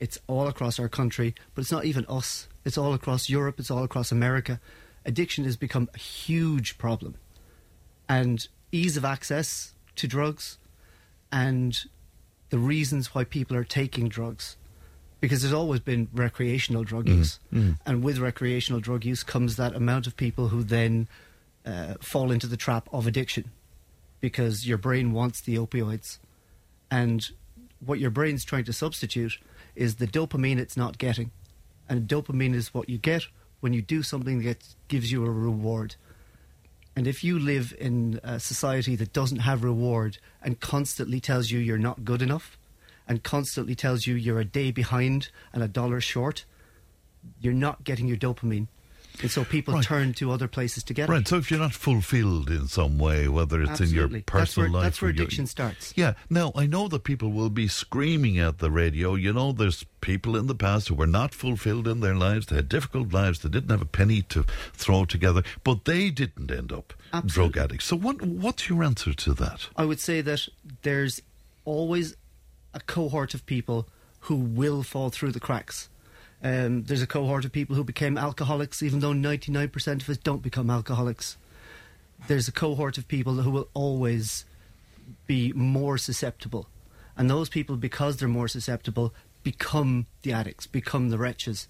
[0.00, 2.46] it's all across our country, but it's not even us.
[2.66, 4.60] It's all across Europe, it's all across America.
[5.06, 7.14] Addiction has become a huge problem.
[8.08, 10.58] And ease of access to drugs
[11.30, 11.78] and
[12.50, 14.56] the reasons why people are taking drugs.
[15.20, 17.40] Because there's always been recreational drug Mm, use.
[17.52, 17.78] mm.
[17.84, 21.08] And with recreational drug use comes that amount of people who then
[21.66, 23.50] uh, fall into the trap of addiction
[24.20, 26.18] because your brain wants the opioids.
[26.90, 27.28] And
[27.84, 29.38] what your brain's trying to substitute
[29.74, 31.30] is the dopamine it's not getting.
[31.88, 33.26] And dopamine is what you get
[33.60, 35.96] when you do something that gives you a reward.
[36.98, 41.60] And if you live in a society that doesn't have reward and constantly tells you
[41.60, 42.58] you're not good enough
[43.06, 46.44] and constantly tells you you're a day behind and a dollar short,
[47.40, 48.66] you're not getting your dopamine.
[49.20, 49.84] And so people Right.
[49.84, 51.28] turn to other places to get Right, it.
[51.28, 54.18] so if you're not fulfilled in some way, whether it's in your Absolutely.
[54.20, 55.92] That's personal where- life, that's where or your- addiction starts.
[55.96, 56.14] Yeah.
[56.30, 59.14] Now I know that people will be screaming at the radio.
[59.16, 62.46] You know, there's people in the past who were not fulfilled in their lives.
[62.46, 63.40] They had difficult lives.
[63.40, 66.94] They didn't have a penny to throw together, but they didn't end up
[67.26, 67.86] drug addicts.
[67.86, 68.22] So what?
[68.22, 69.68] What's your answer to that?
[69.76, 70.48] I would say that
[70.82, 71.20] there's
[71.64, 72.14] always
[72.74, 73.88] a cohort of people
[74.20, 75.88] who will fall through the cracks.
[76.42, 80.42] Um, there's a cohort of people who became alcoholics, even though 99% of us don't
[80.42, 81.36] become alcoholics.
[82.28, 84.44] There's a cohort of people who will always
[85.26, 86.68] be more susceptible.
[87.16, 89.12] And those people, because they're more susceptible,
[89.42, 91.66] become the addicts, become the wretches.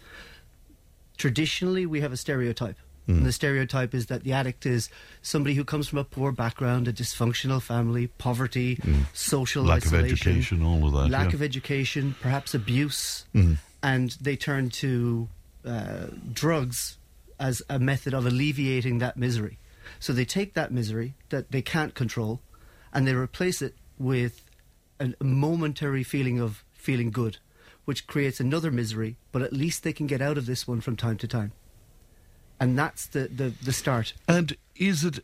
[1.16, 2.76] Traditionally, we have a stereotype.
[3.06, 4.90] And the stereotype is that the addict is
[5.22, 8.78] somebody who comes from a poor background, a dysfunctional family, poverty,
[9.14, 11.36] social Lack of education, all of that, lack yeah.
[11.36, 13.56] of education, perhaps abuse, Mhm.
[13.82, 15.28] And they turn to
[15.64, 16.98] uh, drugs
[17.38, 19.58] as a method of alleviating that misery.
[20.00, 22.40] So they take that misery that they can't control,
[22.92, 24.44] and they replace it with
[25.00, 27.38] a momentary feeling of feeling good,
[27.84, 29.16] which creates another misery.
[29.32, 31.52] But at least they can get out of this one from time to time,
[32.60, 34.14] and that's the the, the start.
[34.26, 35.20] And is it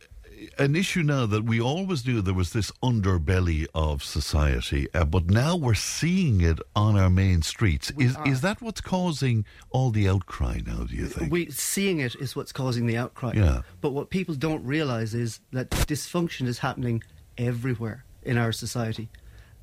[0.59, 5.31] an issue now that we always knew there was this underbelly of society, uh, but
[5.31, 7.90] now we're seeing it on our main streets?
[7.98, 8.28] Is are.
[8.28, 10.85] is that what's causing all the outcry now?
[10.85, 11.32] Do you think?
[11.32, 13.32] We seeing it is what's causing the outcry.
[13.35, 13.62] Yeah.
[13.81, 17.02] But what people don't realize is that dysfunction is happening
[17.39, 19.09] everywhere in our society.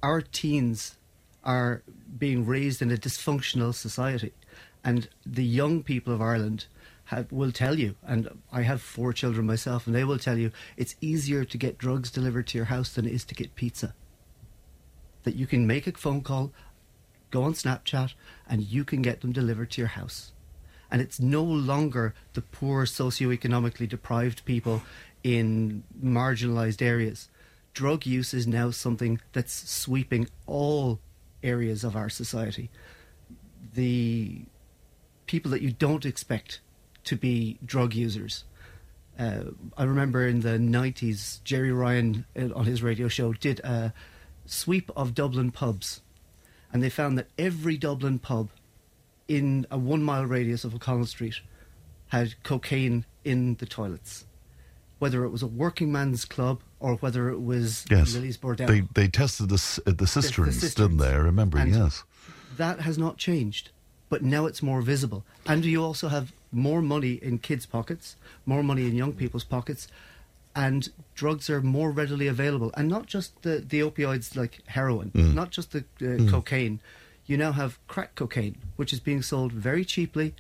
[0.04, 0.98] Our teens
[1.44, 1.84] are
[2.18, 4.34] being raised in a dysfunctional society,
[4.84, 6.66] and the young people of Ireland
[7.12, 7.96] have, will tell you.
[8.04, 11.78] And I have four children myself, and they will tell you it's easier to get
[11.78, 13.94] drugs delivered to your house than it is to get pizza.
[15.24, 16.52] That you can make a phone call,
[17.30, 18.14] go on Snapchat,
[18.50, 20.34] and you can get them delivered to your house
[20.92, 24.84] and it's no longer the poor socioeconomically deprived people
[25.24, 27.30] in marginalized areas.
[27.74, 31.00] Drug use is now something that's sweeping all
[31.42, 32.70] areas of our society.
[33.74, 34.42] The
[35.26, 36.60] people that you don't expect
[37.06, 38.44] to be drug users
[39.20, 43.94] Uh, I remember in the 90s, Gerry Ryan uh, on his radio show did a
[44.46, 46.02] sweep of Dublin pubs.
[46.74, 48.50] And they found that every Dublin pub
[49.28, 51.36] in a one mile radius of O'Connell Street
[52.08, 54.26] had cocaine in the toilets.
[55.00, 58.16] Whether it was a working man's club or whether it was Yes.
[58.16, 58.68] Lillie's Bordello.
[58.68, 61.10] They they tested the uh, the cisterns, didn't they?
[61.10, 61.58] I remember.
[61.60, 62.04] And yes.
[62.58, 63.70] That has not changed,
[64.10, 65.24] but now it's more visible.
[65.46, 68.16] And you also have more money in kids' pockets,
[68.46, 69.88] more money in young people's pockets,
[70.56, 72.72] and drugs are more readily available.
[72.76, 75.34] And not just the, the opioids like heroin, Mm.
[75.34, 76.30] not just the uh, Mm.
[76.30, 76.80] cocaine.
[77.26, 80.34] You now have crack cocaine, which is being sold very cheaply.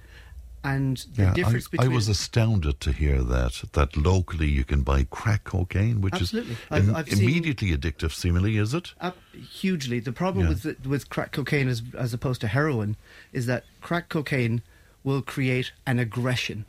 [0.63, 4.63] And the Yeah, difference I, I between was astounded to hear that that locally you
[4.63, 6.51] can buy crack cocaine, which Absolutely.
[6.53, 8.11] is I've- im- I've seen- immediately addictive.
[8.11, 8.93] Seemingly, is it?
[9.01, 9.99] Uh, hugely.
[9.99, 10.49] The problem Yeah.
[10.53, 12.95] with with crack cocaine as as opposed to heroin
[13.33, 14.61] is that crack cocaine
[15.03, 16.65] will create an aggression,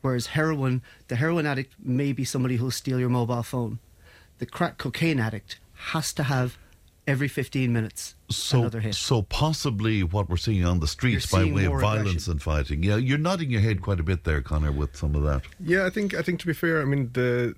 [0.00, 3.78] whereas heroin, the heroin addict may be somebody who'll steal your mobile phone.
[4.38, 5.58] The crack cocaine addict
[5.90, 6.56] has to have
[7.06, 8.94] every fifteen minutes So, another hit.
[8.94, 12.30] so possibly what we're seeing on the streets by way of violence aggression.
[12.32, 12.82] and fighting.
[12.82, 15.42] Yeah, you're nodding your head quite a bit there, Connor, with some of that.
[15.60, 17.54] Yeah, I think I think to be fair, I mean the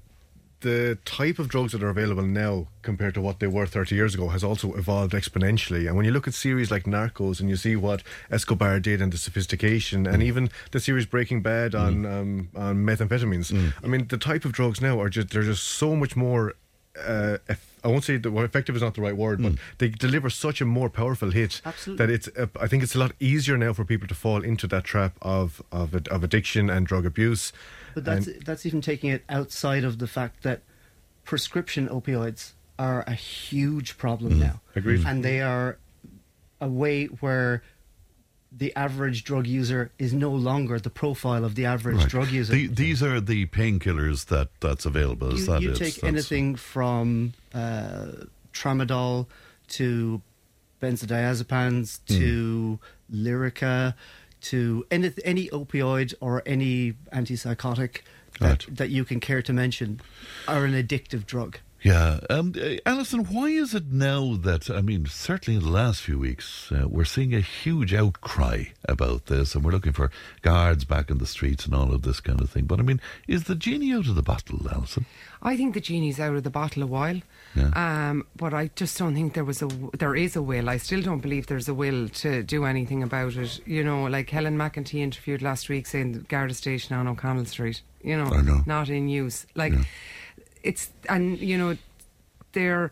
[0.61, 4.15] the type of drugs that are available now compared to what they were 30 years
[4.15, 5.87] ago has also evolved exponentially.
[5.87, 9.13] And when you look at series like Narcos and you see what Escobar did and
[9.13, 13.53] the sophistication, and even the series Breaking Bad on um, on methamphetamines,
[13.83, 16.55] I mean the type of drugs now are just they're just so much more.
[16.99, 19.91] Uh, eff- I won't say the well, effective is not the right word, but they
[19.91, 22.07] deliver such a more powerful hit Absolutely.
[22.07, 22.29] that it's.
[22.37, 25.13] Uh, I think it's a lot easier now for people to fall into that trap
[25.21, 27.53] of of, of addiction and drug abuse.
[27.97, 30.61] But that's And- that's even taking it outside of the fact that
[31.25, 34.39] prescription opioids are a huge problem Mm.
[34.41, 34.61] now.
[34.77, 35.03] Agreed.
[35.07, 35.79] And they are
[36.61, 37.63] a way where
[38.53, 42.09] the average drug user is no longer the profile of the average Right.
[42.09, 42.53] drug user.
[42.53, 45.33] The, these are the painkillers that that's available.
[45.33, 45.77] Is you, that you it?
[45.77, 48.09] take anything from uh,
[48.53, 49.27] tramadol
[49.69, 50.21] to
[50.83, 52.15] benzodiazepines Hmm.
[52.19, 52.79] to
[53.11, 53.95] Lyrica
[54.51, 58.01] to any, any opioid or any antipsychotic
[58.41, 60.01] that, that you can care to mention
[60.47, 61.59] are an addictive drug.
[61.83, 66.01] Yeah, um, uh, Alison, why is it now that I mean, certainly in the last
[66.01, 70.11] few weeks, uh, we're seeing a huge outcry about this, and we're looking for
[70.43, 72.65] guards back in the streets and all of this kind of thing.
[72.65, 75.07] But I mean, is the genie out of the bottle, Alison?
[75.43, 77.21] I think the genie's out of the bottle a while.
[77.57, 78.11] Yeah.
[78.11, 79.69] Um, but I just don't think there was a
[79.99, 80.69] there is a will.
[80.69, 83.61] I still don't believe there's a will to do anything about it.
[83.67, 87.83] You know, like Helen McEntee interviewed last week saying the Garda station on O'Connell Street.
[88.03, 88.63] You know, know.
[88.67, 89.47] not in use.
[89.55, 89.73] Like
[90.67, 91.77] it's and you know
[92.53, 92.91] they're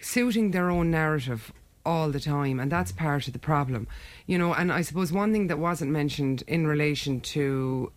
[0.00, 1.52] suiting their own narrative
[1.84, 3.88] all the time and that's part of the problem
[4.26, 7.90] you know and i suppose one thing that wasn't mentioned in relation to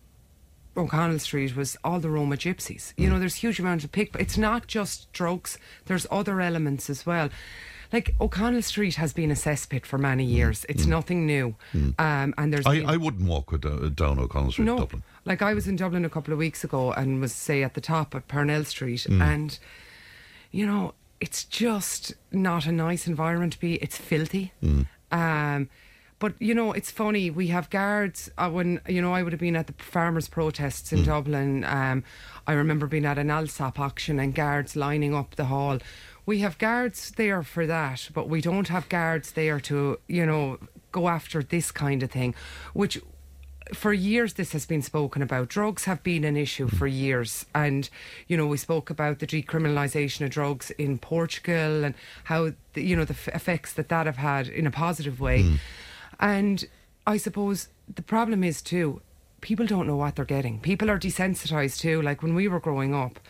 [0.76, 2.92] O'Connell Street was all the Roma gypsies.
[2.96, 4.12] You know, there's huge amount of pick.
[4.12, 5.58] but It's not just drugs.
[5.86, 7.28] There's other elements as well.
[7.92, 10.66] Like O'Connell Street has been a cesspit for many years.
[10.68, 11.54] It's nothing new.
[11.98, 15.02] Um, and there's I, been- I wouldn't walk with, uh, down O'Connell Street, no, Dublin.
[15.24, 17.80] like I was in Dublin a couple of weeks ago and was say at the
[17.80, 19.20] top at Parnell Street, Mm.
[19.22, 19.58] and
[20.50, 23.74] you know it's just not a nice environment to be.
[23.76, 24.52] It's filthy.
[24.62, 24.86] Mm.
[25.12, 25.68] Um,
[26.24, 27.28] but you know, it's funny.
[27.28, 28.30] We have guards.
[28.38, 31.64] Uh, when you know, I would have been at the farmers' protests in Dublin.
[31.64, 32.02] Um,
[32.46, 35.80] I remember being at an Allsop auction and guards lining up the hall.
[36.24, 40.60] We have guards there for that, but we don't have guards there to you know
[40.92, 42.34] go after this kind of thing,
[42.72, 42.98] which
[43.74, 45.48] for years this has been spoken about.
[45.48, 47.90] Drugs have been an issue for years, and
[48.28, 51.94] you know we spoke about the decriminalisation of drugs in Portugal and
[52.24, 55.58] how the, you know the f- effects that that have had in a positive way.
[56.24, 56.64] And
[57.06, 59.02] I suppose the problem is too,
[59.42, 60.58] people don't know what they're getting.
[60.58, 62.00] People are desensitized too.
[62.00, 63.20] Like when we were growing up,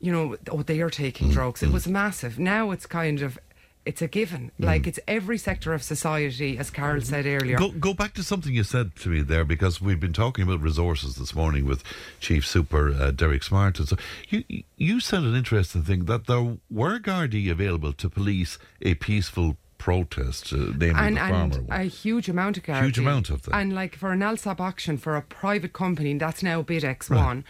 [0.00, 1.32] you know, oh they are taking mm.
[1.32, 1.62] drugs.
[1.62, 1.74] It mm.
[1.74, 2.38] was massive.
[2.38, 3.38] Now it's kind of.
[3.86, 4.52] It's a given.
[4.60, 4.66] Mm.
[4.66, 7.56] Like it's every sector of society, as Carol said earlier.
[7.56, 10.60] Go, go back to something you said to me there because we've been talking about
[10.60, 11.82] resources this morning with
[12.20, 13.78] Chief Super uh, Derek Smart.
[13.78, 13.96] And so
[14.28, 14.44] you,
[14.76, 20.52] you said an interesting thing that there were Gardaí available to police a peaceful protest,
[20.52, 21.80] uh, namely and, the farmer and one.
[21.80, 22.86] a huge amount of guards.
[22.86, 23.54] Huge amount of them.
[23.54, 27.44] And like for an Allsop auction for a private company, that's now BidX one.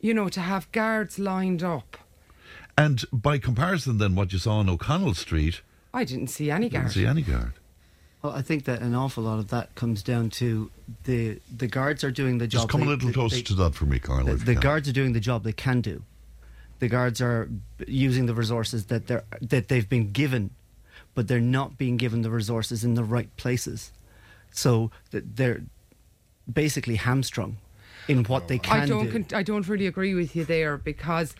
[0.00, 1.96] You know, to have guards lined up.
[2.78, 5.60] And by comparison, then what you saw on O'Connell Street,
[5.92, 6.94] I didn't see any guards.
[6.94, 7.52] didn't see any guard.
[8.22, 10.70] Well, I think that an awful lot of that comes down to
[11.04, 12.62] the the guards are doing the job.
[12.62, 14.24] Just come a little they- closer they- to that for me, Carl.
[14.26, 14.62] The, if you the can.
[14.62, 16.02] guards are doing the job they can do.
[16.80, 17.48] The guards are
[17.86, 20.50] using the resources that they're that they've been given,
[21.14, 23.92] but they're not being given the resources in the right places.
[24.50, 25.62] So that they're
[26.52, 27.56] basically hamstrung.
[28.06, 29.06] in what they can I don't.
[29.06, 29.12] do.
[29.12, 31.34] Con- I don't really agree with you there because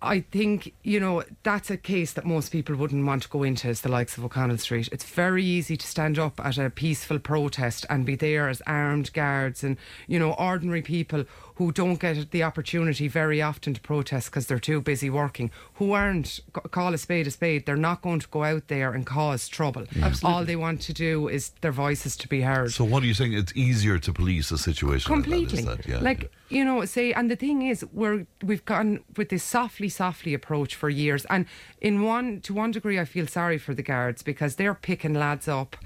[0.00, 3.68] I think you know that's a case that most people wouldn't want to go into
[3.68, 4.88] as the likes of O'Connell Street.
[4.92, 9.12] It's very easy to stand up at a peaceful protest and be there as armed
[9.12, 11.24] guards and you know ordinary people
[11.58, 15.90] who don't get the opportunity very often to protest because they're too busy working, who
[15.92, 16.38] aren't
[16.70, 17.66] call a spade a spade.
[17.66, 19.84] They're not going to go out there and cause trouble.
[20.22, 22.72] All they want to do is their voices to be heard.
[22.72, 23.32] So what are you saying?
[23.32, 25.90] It's easier to police a situation completely like that, is that?
[25.90, 26.00] Yeah.
[26.00, 30.34] like you know say and the thing is we're we've gone with this softly softly
[30.34, 31.44] approach for years and
[31.80, 35.46] in one to one degree i feel sorry for the guards because they're picking lads
[35.48, 35.76] up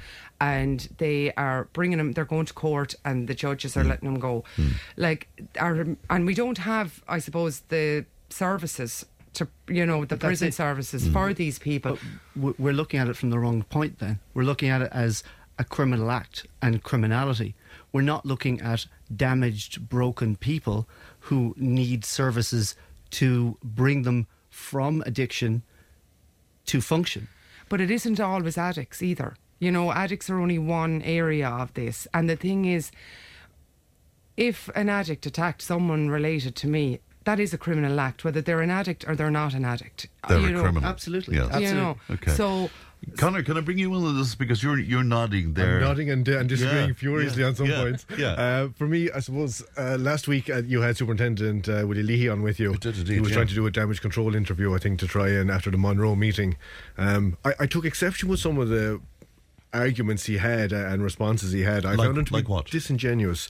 [0.51, 4.19] and they are bringing them they're going to court and the judges are letting them
[4.29, 4.35] go
[4.97, 5.23] like
[5.67, 5.75] are,
[6.15, 8.93] and we don't have i suppose the services
[9.39, 9.45] to
[9.79, 10.55] you know the prison it.
[10.55, 11.13] services Hmm.
[11.17, 11.95] for these people
[12.35, 14.15] w- we're looking at it from the wrong point then.
[14.35, 15.23] We're looking at it as
[15.59, 17.51] a criminal act and criminality.
[17.93, 18.81] We're not looking at
[19.27, 20.79] damaged, broken people
[21.29, 22.75] who need services
[23.21, 25.63] to bring them from addiction
[26.67, 27.29] to function.
[27.71, 29.31] But it isn't always addicts either.
[29.63, 32.09] You know, addicts are only one area of this.
[32.13, 32.91] And the thing is,
[34.37, 38.61] if an addict attacked someone related to me, that is a criminal act, whether they're
[38.61, 40.09] an addict or they're not an addict.
[40.29, 40.89] They're you a know, criminal.
[40.89, 41.37] Absolutely.
[41.37, 41.61] Yes.
[41.61, 42.33] You know, Okay.
[42.33, 42.71] so
[43.17, 45.77] Connor, can I bring you into this because you're you're nodding there?
[45.77, 48.07] I'm nodding and, and disagreeing Yeah, furiously yeah, on some yeah, points.
[48.19, 48.33] Yeah.
[48.33, 52.29] Uh, for me, I suppose uh, last week uh, you had Superintendent uh, Willie Leahy
[52.29, 52.75] on with you.
[52.79, 53.37] did indeed, he was yeah.
[53.37, 56.17] trying to do a damage control interview, I think, to try and after the Monroe
[56.17, 56.57] meeting.
[56.99, 59.01] Um, I, I took exception with some of the
[59.73, 61.85] arguments he had uh, and responses he had.
[61.85, 62.67] I Like- found him to like be what?
[62.71, 63.49] disingenuous.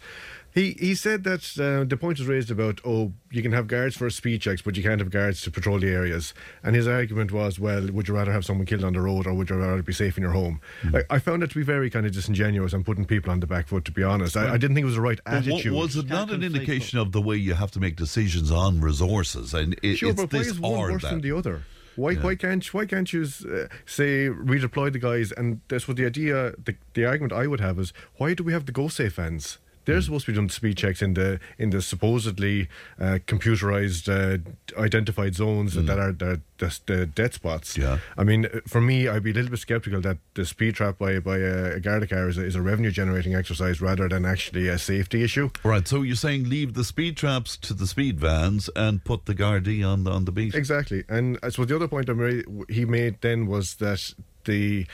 [0.55, 3.97] He he said that uh, the point was raised about oh you can have guards
[3.97, 7.32] for speed checks but you can't have guards to patrol the areas and his argument
[7.32, 9.82] was well would you rather have someone killed on the road or would you rather
[9.82, 10.97] be safe in your home Hmm.
[10.97, 13.47] I, I found it to be very kind of disingenuous and putting people on the
[13.47, 15.39] back foot to be honest I, I didn't think it was the right But wa-
[15.39, 18.82] attitude was it not an indication of the way you have to make decisions on
[18.82, 19.55] resources?
[19.55, 21.12] And it, sure it's but why this is one or worse that.
[21.12, 21.62] than the other
[21.97, 22.20] why, Yeah.
[22.23, 26.52] why can't why can't you uh, say redeploy the guys and that's what the idea
[26.64, 30.01] the, the argument I would have is why do we have the GoSafe vans they're
[30.01, 32.69] supposed to be doing speed checks in the in the supposedly
[33.01, 34.39] uh, computerized uh,
[34.81, 37.77] identified zones that are the, the, the dead spots.
[37.77, 37.99] Yeah.
[38.17, 41.19] I mean, for me, I'd be a little bit skeptical that the speed trap by
[41.19, 44.69] by a, a Garda car is a, is a revenue generating exercise rather than actually
[44.69, 45.51] a safety issue.
[45.65, 49.35] Right, so you're saying leave the speed traps to the speed vans and put the
[49.35, 50.55] Gardaí on the, on the beat.
[50.55, 52.09] Exactly, and I suppose the other point
[52.69, 54.15] he made then was that
[54.45, 54.87] the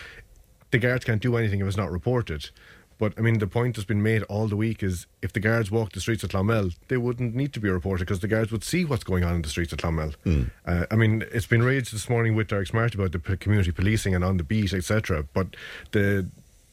[0.71, 2.51] the guards can't do anything if it's not reported.
[2.99, 5.71] But I mean, the point that's been made all the week is if the guards
[5.71, 8.65] walk the streets of Clonmel, they wouldn't need to be reported because the guards would
[8.65, 10.15] see what's going on in the streets of Clonmel.
[10.67, 14.15] Uh, I mean, it's been raised this morning with Derek Smart about the community policing
[14.15, 15.25] and on the beat, etc.
[15.33, 15.55] But
[15.93, 16.29] the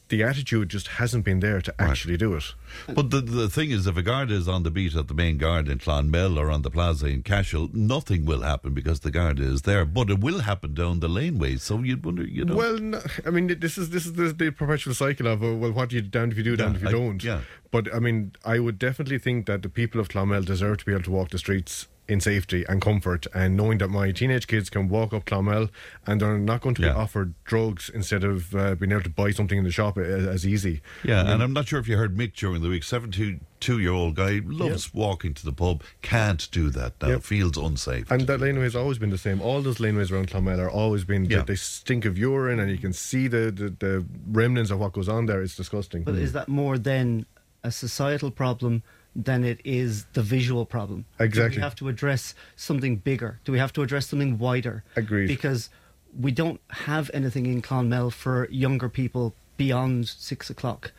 [0.08, 2.54] the attitude just hasn't been there to actually do it.
[2.94, 5.36] But the, the thing is, if a guard is on the beat at the main
[5.36, 9.40] guard in Clonmel or on the plaza in Cashel, nothing will happen because the guard
[9.40, 9.84] is there.
[9.84, 11.60] But it will happen down the laneways.
[11.60, 12.54] So you'd wonder, you know.
[12.54, 15.72] Well, no, I mean, this is this is the, the perpetual cycle of uh, well,
[15.72, 17.24] what do you down if you do, down Yeah, if you I- don't.
[17.24, 17.40] yeah.
[17.72, 20.92] But I mean, I would definitely think that the people of Clonmel deserve to be
[20.92, 24.70] able to walk the streets in safety and comfort, and knowing that my teenage kids
[24.70, 25.70] can walk up Clonmel
[26.06, 26.92] and they're not going to Yeah.
[26.92, 30.26] be offered drugs instead of uh, being able to buy something in the shop as,
[30.26, 30.82] as easy.
[31.04, 32.84] Yeah, I mean, and I'm not sure if you heard Mick during the week.
[32.84, 37.22] 72 year old guy loves walking to the pub, can't do that now, Yep.
[37.22, 38.10] feels unsafe.
[38.10, 39.40] And that laneway has always been the same.
[39.40, 41.24] All those laneways around Clonmel are always been.
[41.24, 41.38] Yeah.
[41.38, 44.92] They, they stink of urine, and you can see the, the, the remnants of what
[44.92, 45.42] goes on there.
[45.42, 46.04] It's disgusting.
[46.04, 47.26] But is that more than
[47.64, 48.82] a societal problem
[49.16, 51.06] than it is the visual problem?
[51.18, 51.54] Exactly.
[51.56, 53.40] Do we have to address something bigger?
[53.44, 54.84] Do we have to address something wider?
[54.94, 55.26] Agreed.
[55.26, 55.70] Because
[56.18, 60.92] we don't have anything in Clonmel for younger people beyond six o'clock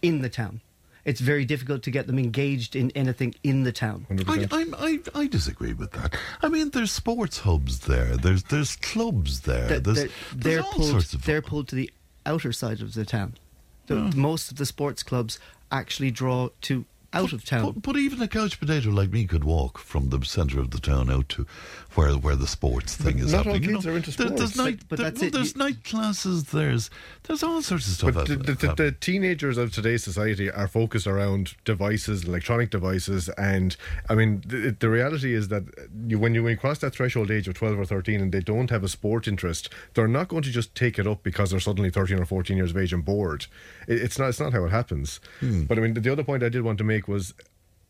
[0.00, 0.60] in the town.
[1.04, 4.06] It's very difficult to get them engaged in anything in the town.
[4.28, 6.16] I, I'm, I, I disagree with that.
[6.42, 8.16] I mean, there's sports hubs there.
[8.16, 9.66] There's there's clubs there.
[9.66, 10.90] They're, there's, they're, there's they're all pulled.
[10.90, 11.24] sorts of.
[11.24, 11.90] They're pulled to the
[12.24, 13.34] outer side of the town.
[13.88, 14.10] The, Yeah.
[14.14, 15.40] Most of the sports clubs
[15.72, 17.72] actually draw to out of town.
[17.72, 20.78] But, but even a couch potato like me could walk from the centre of the
[20.80, 21.46] town out to
[21.94, 23.68] where where the sports thing is not all happening.
[23.70, 23.92] you kids know.
[23.92, 26.44] are into There- there's night, But- but there- that's well, there's You- night classes.
[26.44, 26.90] There's
[27.24, 28.14] there's all sorts of stuff.
[28.14, 33.28] But the, the, the, the teenagers of today's society are focused around devices, electronic devices,
[33.30, 33.76] and
[34.08, 35.64] I mean the, the reality is that
[36.06, 38.40] you, when you when you cross that threshold age of twelve or thirteen and they
[38.40, 41.60] don't have a sport interest, they're not going to just take it up because they're
[41.60, 43.46] suddenly thirteen or fourteen years of age and bored.
[43.86, 44.30] It, it's not.
[44.30, 45.20] It's not how it happens.
[45.40, 45.64] Hmm.
[45.64, 47.34] But I mean, the, the other point I did want to make was.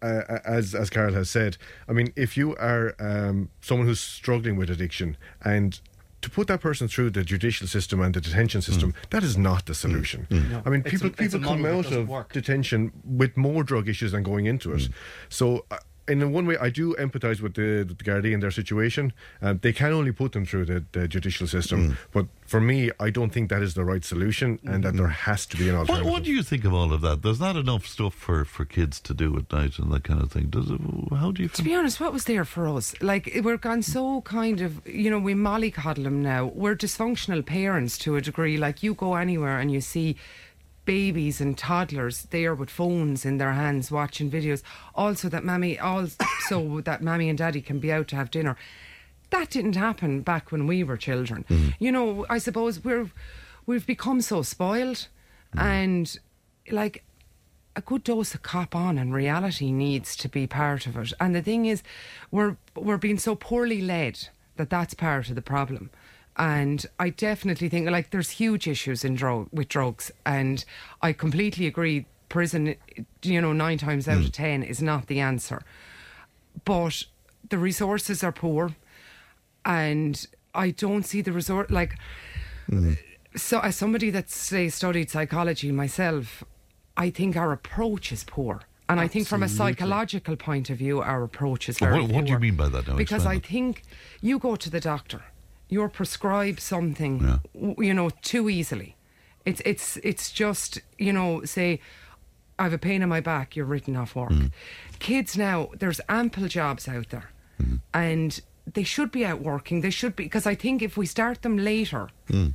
[0.03, 1.57] Uh, uh, as as Carol has said,
[1.89, 5.81] I mean, if you are um, someone who's struggling with addiction and
[6.23, 8.65] to put that person through the judicial system and the detention mm.
[8.65, 9.77] system, that is not the mm.
[9.77, 10.27] solution.
[10.29, 10.51] Mm.
[10.51, 10.63] No.
[10.67, 12.33] I mean, It's people a- people come out of work.
[12.33, 14.89] detention with more drug issues than going into it.
[15.29, 15.67] So.
[15.71, 15.77] Uh,
[16.09, 19.13] In one way, I do empathise with the, the Gardaí and their situation.
[19.41, 23.11] Um, they can only put them through the, the judicial system, but for me, I
[23.11, 26.11] don't think that is the right solution, and that there has to be an alternative.
[26.11, 27.23] what do you think of all of that?
[27.23, 30.33] There's not enough stuff for, for kids to do at night and that kind of
[30.33, 30.47] thing.
[30.51, 30.81] Does it?
[31.17, 31.57] How do you feel?
[31.57, 32.95] To be honest, what was there for us?
[33.01, 36.47] Like, we're gone so kind of, you know, we mollycoddle them now.
[36.47, 38.57] We're dysfunctional parents to a degree.
[38.57, 40.17] Like, you go anywhere and you see
[40.85, 44.63] babies and toddlers there with phones in their hands watching videos.
[44.95, 48.57] Also, that mammy, also that mammy and daddy can be out to have dinner.
[49.31, 51.45] That didn't happen back when we were children.
[51.49, 51.69] Mm-hmm.
[51.79, 53.11] You know, I suppose we're
[53.67, 55.09] we've become so spoiled,
[55.57, 55.63] mm.
[55.63, 56.19] and
[56.71, 57.05] like
[57.75, 61.13] a good dose of cop on and reality needs to be part of it.
[61.19, 61.83] And the thing is,
[62.31, 65.91] we're we're being so poorly led that that's part of the problem.
[66.37, 70.65] And I definitely think like there's huge issues in drug with drugs, and
[71.03, 72.07] I completely agree.
[72.29, 72.75] Prison,
[73.23, 74.33] you know, nine times out of mm.
[74.33, 75.63] ten is not the answer,
[76.65, 77.05] but
[77.51, 78.75] the resources are poor,
[79.67, 81.99] and I don't see the resort like
[82.71, 82.97] mm.
[83.37, 86.43] so as somebody that say studied psychology myself,
[86.97, 88.63] I think our approach is poor.
[88.89, 92.13] And I think from a psychological point of view, our approach is Well, very what,
[92.13, 92.87] what do you mean by that?
[92.87, 92.97] Now?
[92.97, 93.83] Because I think
[94.21, 95.23] you go to the doctor,
[95.73, 98.95] you're prescribed something, w- you know, too easily.
[99.47, 101.81] It's it's it's just you know, say,
[102.59, 104.31] I have a pain in my back, you're written off work.
[104.31, 104.49] Mm-hmm.
[104.99, 107.31] Kids now, there's ample jobs out there,
[107.61, 107.77] mm-hmm.
[107.95, 108.41] and
[108.73, 109.81] they should be out working.
[109.81, 112.53] They should be because I think if we start them later, mm.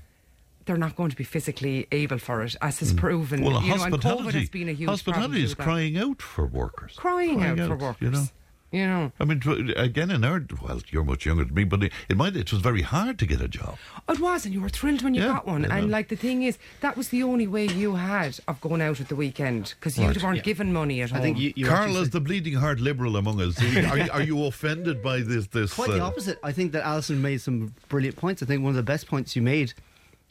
[0.65, 2.97] they're not going to be physically able for it, as is mm.
[2.97, 3.43] proven.
[3.43, 6.45] Well, you know, and COVID hospitality, has been a huge hospitality is crying out for
[6.45, 6.93] workers.
[6.95, 8.01] crying, out, for workers.
[8.01, 8.25] You know.
[8.69, 9.11] You know.
[9.17, 9.41] I mean,
[9.77, 12.61] again, in our well, you're much younger than me, but it, it might it was
[12.61, 13.77] very hard to get a job.
[14.09, 15.63] It was, and you were thrilled when you Yeah, got one.
[15.71, 18.81] I And like the thing is, that was the only way you had of going
[18.81, 20.21] out at the weekend because you Right.
[20.21, 20.43] weren't Yeah.
[20.43, 21.15] given money at all.
[21.15, 21.23] I home.
[21.23, 24.43] think you, you Carl, is the bleeding heart liberal among us, are, you- are you
[24.43, 25.47] offended by this?
[25.47, 26.37] This Quite the uh, opposite.
[26.43, 28.43] I think that Alison made some brilliant points.
[28.43, 29.73] I think one of the best points you made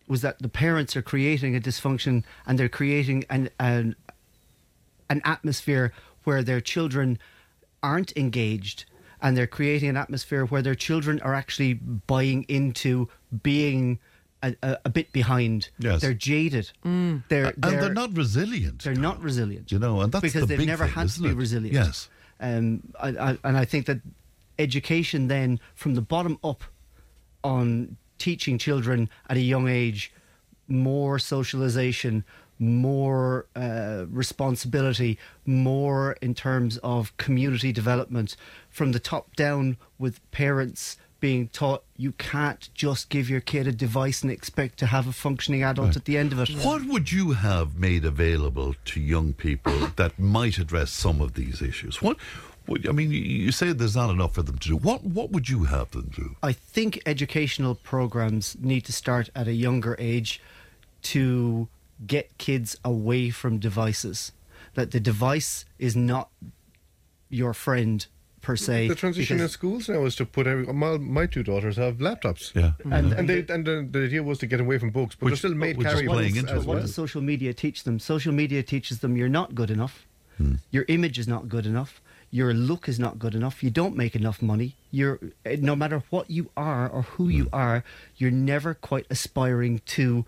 [0.09, 3.97] was that the parents are creating a dysfunction and they're creating an an,
[5.09, 5.93] an atmosphere
[6.25, 7.19] where their children
[7.87, 8.85] aren't engaged
[9.23, 13.09] and they're creating an atmosphere where their children are actually buying into
[13.43, 13.99] being
[14.43, 15.71] a, a, a bit behind.
[15.79, 16.01] Yes.
[16.03, 16.71] They're jaded.
[16.85, 17.23] Mm.
[17.29, 18.83] They're, and they're, not resilient.
[18.83, 19.73] They're not resilient.
[19.73, 21.37] You know, and that's because the they've big never thing, had to be it?
[21.37, 21.75] resilient.
[21.75, 22.09] Yes.
[22.41, 24.01] Um, I, I, and I think that
[24.59, 26.65] education then, from the bottom up,
[27.43, 30.13] on teaching children at a young age
[30.69, 32.25] more socialization,
[32.59, 38.37] more uh, responsibility, more in terms of community development,
[38.71, 43.73] from the top down, with parents being taught you can't just give your kid a
[43.73, 45.97] device and expect to have a functioning adult Right.
[45.97, 46.51] at the end of it.
[46.63, 51.63] What would you have made available to young people that might address some of these
[51.63, 52.03] issues?
[52.03, 52.19] What?
[52.87, 54.77] I mean, you- you say there's not enough for them to do.
[54.77, 55.05] What?
[55.05, 56.37] What would you have them do?
[56.43, 60.41] I think educational programs need to start at a younger age
[61.03, 61.69] to
[62.05, 64.33] get kids away from devices.
[64.75, 66.29] That the device is not
[67.29, 68.07] your friend
[68.43, 68.89] per se.
[68.89, 72.55] The transition in schools now is to put every, my, my two daughters have laptops.
[72.55, 72.73] Yeah.
[72.85, 75.37] And- and they, and the, the idea was to get away from books, but they're
[75.37, 76.83] still made which is carry playing into as it, what well.
[76.83, 77.99] does social media teach them?
[77.99, 80.07] Social media teaches them you're not good enough.
[80.37, 80.57] Hmm.
[80.71, 82.01] Your image is not good enough.
[82.31, 83.63] Your look is not good enough.
[83.65, 84.77] You don't make enough money.
[84.91, 85.19] You're
[85.59, 87.55] no matter what you are or who you Hmm.
[87.55, 87.85] are,
[88.17, 90.25] you're never quite aspiring to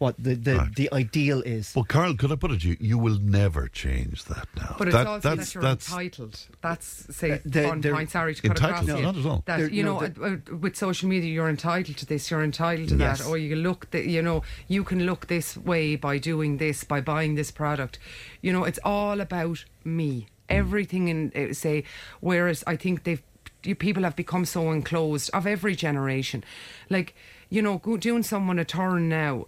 [0.00, 1.72] what the the, the ideal is.
[1.76, 2.76] Well, Carl, could I put it to you?
[2.80, 4.74] You will never change that now.
[4.78, 6.46] But it's That- also that's that you're that's entitled.
[6.62, 8.10] That's say the- one point.
[8.10, 9.02] Sorry to cut Entitled, across no, you.
[9.02, 9.42] not at all.
[9.46, 12.30] That There- you no, know, uh, uh, with social media, you're entitled to this.
[12.30, 13.18] You're entitled to Yes.
[13.18, 13.26] that.
[13.28, 17.00] Or you look, th- you know, you can look this way by doing this, by
[17.02, 17.98] buying this product.
[18.40, 20.28] You know, it's all about me.
[20.48, 21.84] Everything in uh, say.
[22.20, 23.22] Whereas I think they've
[23.62, 26.42] you, people have become so enclosed of every generation.
[26.88, 27.14] Like
[27.50, 29.44] you know, go, doing someone a turn now n-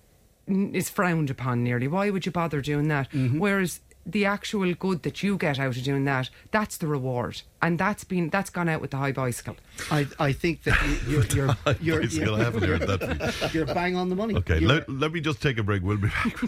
[0.74, 1.88] is frowned upon nearly.
[1.88, 3.10] Why would you bother doing that?
[3.10, 3.38] Mm-hmm.
[3.38, 7.78] Whereas the actual good that you get out of doing that, that's the reward, and
[7.78, 9.56] that's been that's gone out with the high bicycle.
[9.90, 13.50] I, I think that you, you're you're you're, Bicycle, I haven't heard that.
[13.54, 14.34] you're bang on the money.
[14.36, 15.82] Okay, let, let me just take a break.
[15.82, 16.40] We'll be back.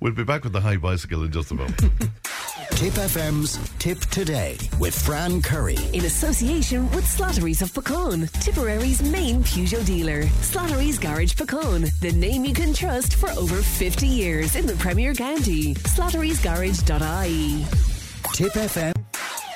[0.00, 1.78] we'll be back with the high bicycle in just a moment.
[2.70, 5.78] Tipp FM's Tipp Today with Fran Curry.
[5.92, 10.22] In association with Slattery's of Puckane, Tipperary's main Peugeot dealer.
[10.42, 15.14] Slattery's Garage Puckane, the name you can trust for over 50 years in the Premier
[15.14, 15.74] County.
[15.74, 17.64] Slattery'sGarage.ie.
[18.34, 18.92] Tipp FM.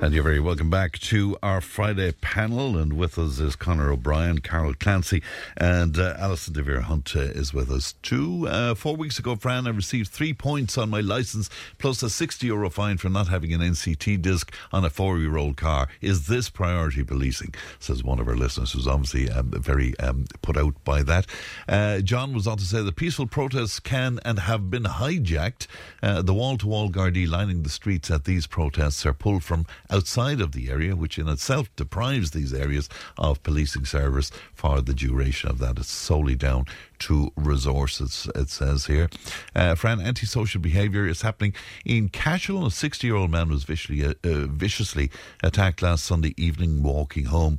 [0.00, 2.76] And you're very welcome back to our Friday panel.
[2.76, 5.22] And with us is Connor O'Brien, Carol Clancy,
[5.56, 8.48] and uh, Alison DeVere Hunt uh, is with us too.
[8.48, 12.46] Uh, four weeks ago, Fran, I received three points on my licence plus a 60
[12.46, 15.88] euro fine for not having an NCT disc on a four year old car.
[16.00, 17.54] Is this priority policing?
[17.78, 21.26] Says one of our listeners who's obviously um, very um, put out by that.
[21.68, 25.66] Uh, John was on to say the peaceful protests can and have been hijacked.
[26.02, 29.59] Uh, the wall to wall Gardaí lining the streets at these protests are pulled from
[29.90, 34.94] outside of the area, which in itself deprives these areas of policing service for the
[34.94, 35.78] duration of that.
[35.78, 36.66] It's solely down
[37.00, 39.08] to resources, it says here.
[39.54, 41.54] Uh, Fran, antisocial behaviour is happening
[41.84, 42.66] in Cashel.
[42.66, 45.10] A 60 year old man was viciously, uh, viciously
[45.42, 47.58] attacked last Sunday evening walking home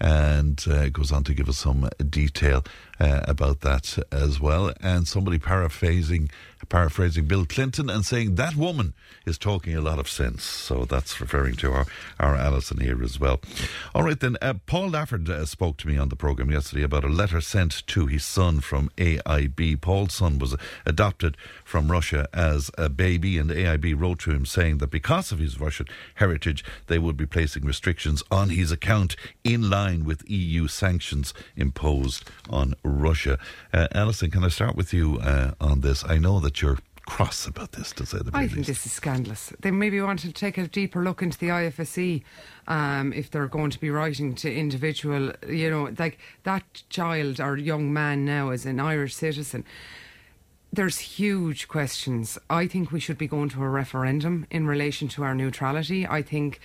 [0.00, 2.64] and uh, goes on to give us some detail
[3.00, 4.72] uh, about that as well.
[4.80, 6.30] And somebody paraphrasing
[6.68, 8.94] paraphrasing Bill Clinton and saying that woman
[9.24, 10.42] is talking a lot of sense.
[10.42, 11.86] So that's referring to our,
[12.18, 13.40] our Alison here as well.
[13.94, 14.36] All right, then.
[14.42, 17.86] Uh, Paul Lafford uh, spoke to me on the programme yesterday about a letter sent
[17.86, 19.80] to his son from AIB.
[19.80, 21.36] Paul's son was adopted
[21.66, 25.60] from Russia as a baby, and AIB wrote to him saying that because of his
[25.60, 31.34] Russian heritage, they would be placing restrictions on his account in line with EU sanctions
[31.56, 33.36] imposed on Russia.
[33.72, 36.04] Uh, Alison, can I start with you uh, on this?
[36.04, 39.52] I know that you're cross about this, to say the I think this is scandalous.
[39.60, 42.22] They maybe want to take a deeper look into the IFSC
[42.66, 47.56] um, if they're going to be writing to individual, you know, like that child or
[47.56, 49.64] young man now is an Irish citizen.
[50.76, 52.38] There's huge questions.
[52.50, 56.06] I think we should be going to a referendum in relation to our neutrality.
[56.06, 56.60] I think,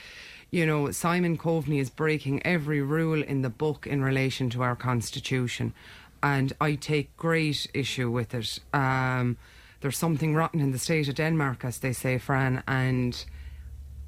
[0.52, 4.76] you know, Simon Coveney is breaking every rule in the book in relation to our
[4.76, 5.74] constitution,
[6.22, 8.60] and I take great issue with it.
[8.74, 9.38] Um,
[9.80, 13.24] there's something rotten in the state of Denmark, as they say, Fran, and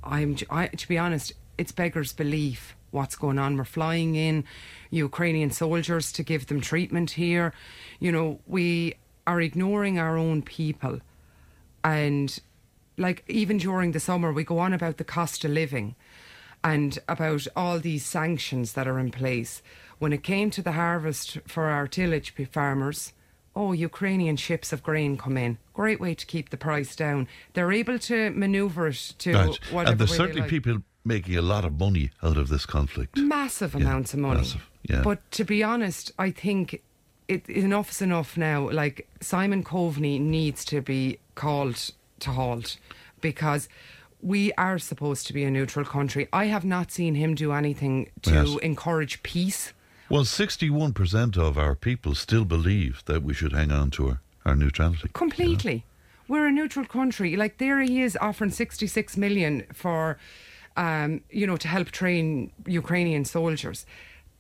[0.04, 3.56] I'm I, to be honest, it's beggars belief what's going on.
[3.56, 4.44] We're flying in
[4.92, 7.54] Ukrainian soldiers to give them treatment here.
[8.02, 11.00] You know, we are ignoring our own people,
[11.84, 12.40] and
[12.98, 15.96] like even during the summer, we go on about the cost of living
[16.64, 19.62] and about all these sanctions that are in place.
[20.00, 23.14] When it came to the harvest for our tillage farmers,
[23.56, 25.58] oh, Ukrainian ships of grain come in.
[25.74, 27.28] Great way to keep the price down.
[27.54, 29.60] They're able to manoeuvre it to Right.
[29.72, 30.50] whatever And there's certainly like.
[30.50, 33.18] people making a lot of money out of this conflict.
[33.18, 34.38] massive amounts of money.
[34.40, 35.02] massive, yeah.
[35.04, 36.82] But to be honest, I think
[37.28, 38.70] it enough's enough now.
[38.70, 42.78] Like Simon Coveney needs to be called to halt
[43.22, 43.68] because
[44.22, 46.28] we are supposed to be a neutral country.
[46.32, 48.58] I have not seen him do anything to Yes.
[48.62, 49.74] encourage peace.
[50.10, 54.56] Well, 61% of our people still believe that we should hang on to our, our
[54.56, 55.10] neutrality.
[55.14, 55.86] Completely.
[56.28, 57.36] We're a neutral country.
[57.36, 60.18] Like there he is offering 66 million for
[60.76, 63.86] um, you know, to help train Ukrainian soldiers.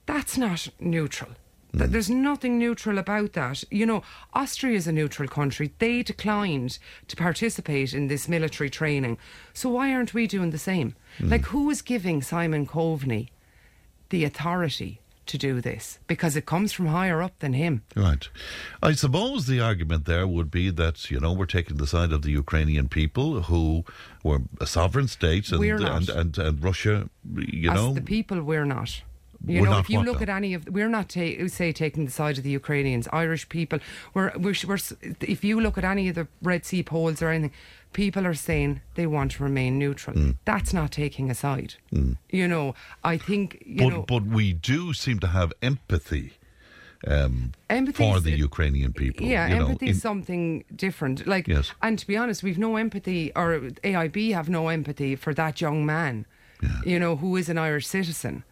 [0.05, 1.31] That's not neutral.
[1.75, 1.91] Th- mm.
[1.91, 3.63] There's nothing neutral about that.
[3.71, 5.73] You know, Austria is a neutral country.
[5.79, 6.77] They declined
[7.07, 9.17] to participate in this military training.
[9.53, 10.95] So why aren't we doing the same?
[11.19, 11.31] Mm.
[11.31, 13.29] Like, who is giving Simon Coveney
[14.09, 15.99] the authority to do this?
[16.05, 17.81] Because it comes from higher up than him.
[17.95, 18.27] Right.
[18.81, 22.21] I suppose the argument there would be that, you know, we're taking the side of
[22.21, 23.85] the Ukrainian people who
[24.23, 27.93] were a sovereign state and, and, and, and Russia, you As know.
[27.93, 29.01] the people, we're not.
[29.45, 32.11] You We're know, if you look at any of, we're not ta- say taking the
[32.11, 33.79] side of the Ukrainians, Irish people.
[34.13, 34.77] We're, we're, we're,
[35.19, 37.51] if you look at any of the Red C polls or anything,
[37.91, 40.15] people are saying they want to remain neutral.
[40.15, 40.37] Mm.
[40.45, 41.75] That's not taking a side.
[42.29, 44.05] You know, I think you but, know.
[44.07, 46.33] but we do seem to have empathy
[47.05, 49.25] um, Empathy for the Ukrainian people.
[49.25, 51.27] Yeah, you know, empathy is something different.
[51.27, 51.73] Like, Yes.
[51.81, 55.85] and to be honest, we've no empathy, or AIB have no empathy for that young
[55.85, 56.25] man.
[56.61, 56.79] Yeah.
[56.85, 58.43] You know, who is an Irish citizen.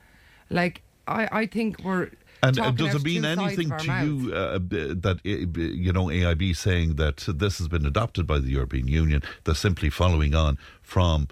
[0.52, 2.10] Like, I, I think we're.
[2.44, 4.06] And uh, does it mean anything to mouth.
[4.06, 8.50] you uh, that uh, you know AIB saying that this has been adopted by the
[8.50, 9.22] European Union?
[9.44, 11.28] They're simply following on from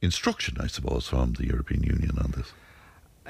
[0.00, 2.52] instruction, I suppose, from the European Union on this.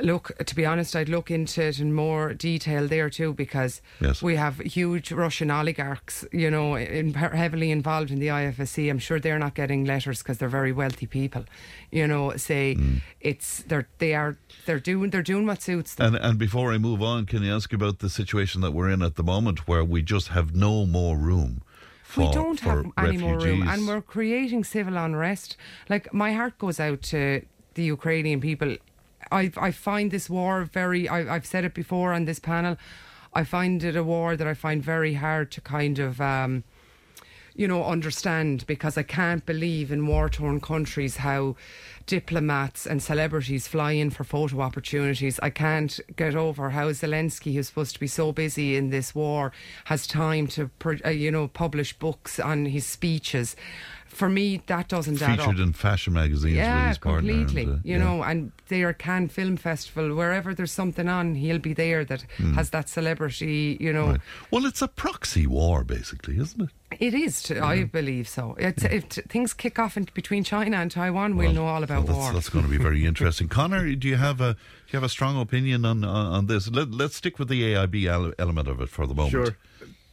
[0.03, 4.23] Look, to be honest, I'd look into it in more detail there too because Yes.
[4.23, 8.91] we have huge Russian oligarchs, you know, in, heavily involved in the IFSC.
[8.91, 11.45] I'm sure they're not getting letters because they're very wealthy people.
[11.93, 13.03] You know, say Mm.
[13.21, 16.15] it's they're they are they're doing they're doing what suits them.
[16.17, 19.03] And and before I move on, can I ask about the situation that we're in
[19.03, 21.63] at the moment, where we just have no more room
[22.03, 25.57] for, we don't have any more room, and we're creating civil unrest.
[25.89, 27.43] Like my heart goes out to
[27.75, 28.77] the Ukrainian people.
[29.31, 31.09] I I find this war very.
[31.09, 32.77] I, I've said it before on this panel.
[33.33, 36.21] I find it a war that I find very hard to kind of.
[36.21, 36.65] Um,
[37.57, 41.55] you know, understand because I can't believe in war torn countries how
[42.07, 45.39] diplomats and celebrities fly in for photo opportunities.
[45.41, 49.53] I can't get over how Zelensky, who's supposed to be so busy in this war,
[49.85, 50.71] has time to,
[51.05, 53.55] uh, you know, publish books on his speeches.
[54.15, 55.47] For me, that doesn't add up.
[55.47, 57.63] featured in fashion magazines with Yeah, his completely.
[57.65, 58.05] and, uh, you yeah.
[58.05, 62.55] know, and there Cannes Film Festival, wherever there's something on, he'll be there that Mm.
[62.55, 64.07] has that celebrity, you know.
[64.13, 64.21] Right.
[64.51, 66.69] Well, it's a proxy war, basically, isn't it?
[67.01, 68.55] It is, to, I believe so.
[68.59, 72.15] It's, If things kick off in, between China and Taiwan, we'll know all about Well,
[72.17, 72.23] war.
[72.27, 73.49] that's, that's going to be very interesting.
[73.49, 74.59] Connor, do you have a do
[74.93, 76.69] you have a strong opinion on on, on this?
[76.71, 78.07] Let, let's stick with the AIB
[78.39, 79.33] element of it for the moment.
[79.33, 79.57] Sure.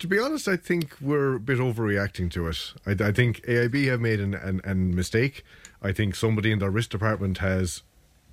[0.01, 2.73] To be honest, I think we're a bit overreacting to it.
[2.87, 5.43] I, I think AIB have made an, an, an mistake.
[5.79, 7.83] I think somebody in their risk department has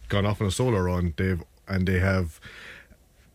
[0.09, 1.12] gone off on a solo run.
[1.19, 2.40] They've and they have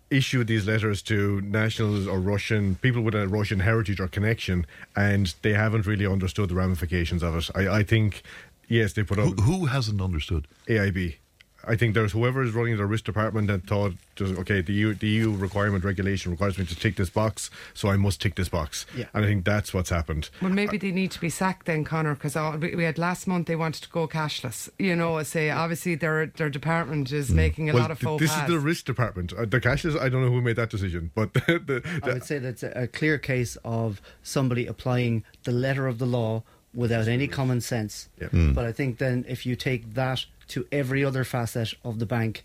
[0.09, 4.65] issued these letters to nationals or Russian people with a Russian heritage or connection,
[4.95, 7.51] and they haven't really understood the ramifications of it.
[7.53, 8.23] I, I think,
[8.67, 9.39] yes, they put out.
[9.41, 10.47] Who, who hasn't understood?
[10.67, 11.17] AIB.
[11.65, 14.93] I think there's whoever is running the risk department that thought, just, okay, the EU,
[14.93, 18.49] the EU requirement regulation requires me to tick this box, so I must tick this
[18.49, 18.85] box.
[18.95, 19.05] Yeah.
[19.13, 20.29] And I think that's what's happened.
[20.41, 23.47] Well, maybe they need to be sacked then, Connor, because we we had last month
[23.47, 24.69] they wanted to go cashless.
[24.77, 27.73] You know, say obviously their their department is making a.
[27.73, 28.43] Well, lot of th- this pas.
[28.43, 29.33] is the risk department.
[29.33, 32.23] Uh, the cashless, I don't know who made that decision, but the, the, I would
[32.23, 37.07] say that's a, a clear case of somebody applying the letter of the law without
[37.07, 38.09] any common sense.
[38.19, 38.55] Mm.
[38.55, 42.43] But I think then if you take that to every other facet of the bank,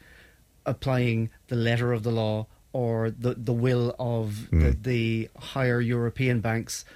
[0.64, 4.82] applying the letter of the law or the, the will of the, hmm.
[4.82, 6.86] the higher European banks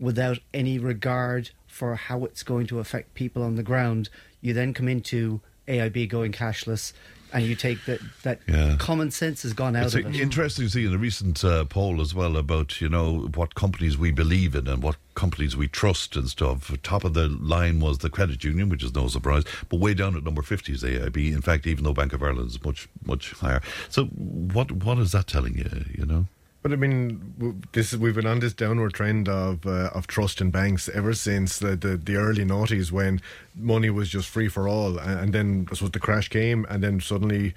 [0.00, 4.08] without any regard for how it's going to affect people on the ground,
[4.40, 6.94] you then come into AIB going cashless
[7.32, 8.76] and you take that, that Yeah.
[8.78, 10.16] common sense has gone out It's of it.
[10.20, 13.96] interesting to see in a recent uh, poll as well about you know what companies
[13.96, 16.70] we believe in and what companies we trust and stuff.
[16.82, 20.16] Top of the line was the credit union, which is no surprise, but way down
[20.16, 21.32] at number fifty is AIB.
[21.32, 23.60] In fact, even though Bank of Ireland is much much higher.
[23.88, 25.84] So what what is that telling you?
[25.96, 26.26] You know.
[26.62, 30.50] But I mean, this we've been on this downward trend of uh, of trust in
[30.52, 33.20] banks ever since the, the the early noughties when
[33.56, 37.00] money was just free for all, and, and then so the crash came, and then
[37.00, 37.54] suddenly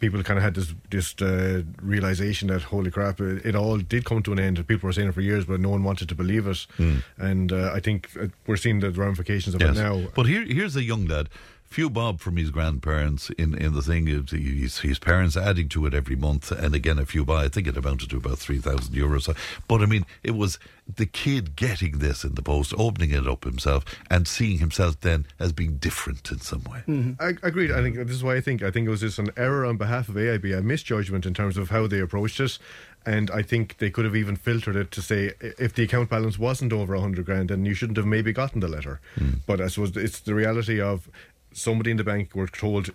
[0.00, 4.04] people kind of had this this uh, realization that holy crap, it, it all did
[4.04, 4.66] come to an end.
[4.68, 6.96] People were saying it for years, but no one wanted to believe it, Hmm.
[7.16, 9.78] and uh, I think uh, we're seeing the ramifications of Yes.
[9.78, 10.08] it now.
[10.14, 11.30] But here, here's a young lad.
[11.76, 14.06] Few bob from his grandparents in, in the thing.
[14.06, 17.44] His, his, his parents adding to it every month, and again a few bob.
[17.44, 19.28] I think it amounted to about three thousand euros.
[19.68, 20.58] But I mean, it was
[20.88, 25.26] the kid getting this in the post, opening it up himself, and seeing himself then
[25.38, 26.82] as being different in some way.
[26.88, 27.12] Mm-hmm.
[27.20, 27.70] I agreed.
[27.70, 29.76] I think this is why I think I think it was just an error on
[29.76, 32.58] behalf of AIB, a misjudgment in terms of how they approached it,
[33.06, 36.38] and I think they could have even filtered it to say if the account balance
[36.38, 39.00] wasn't over a hundred grand, then you shouldn't have maybe gotten the letter.
[39.16, 39.40] Mm.
[39.46, 41.08] But I suppose it's the reality of
[41.56, 42.90] somebody in the bank were told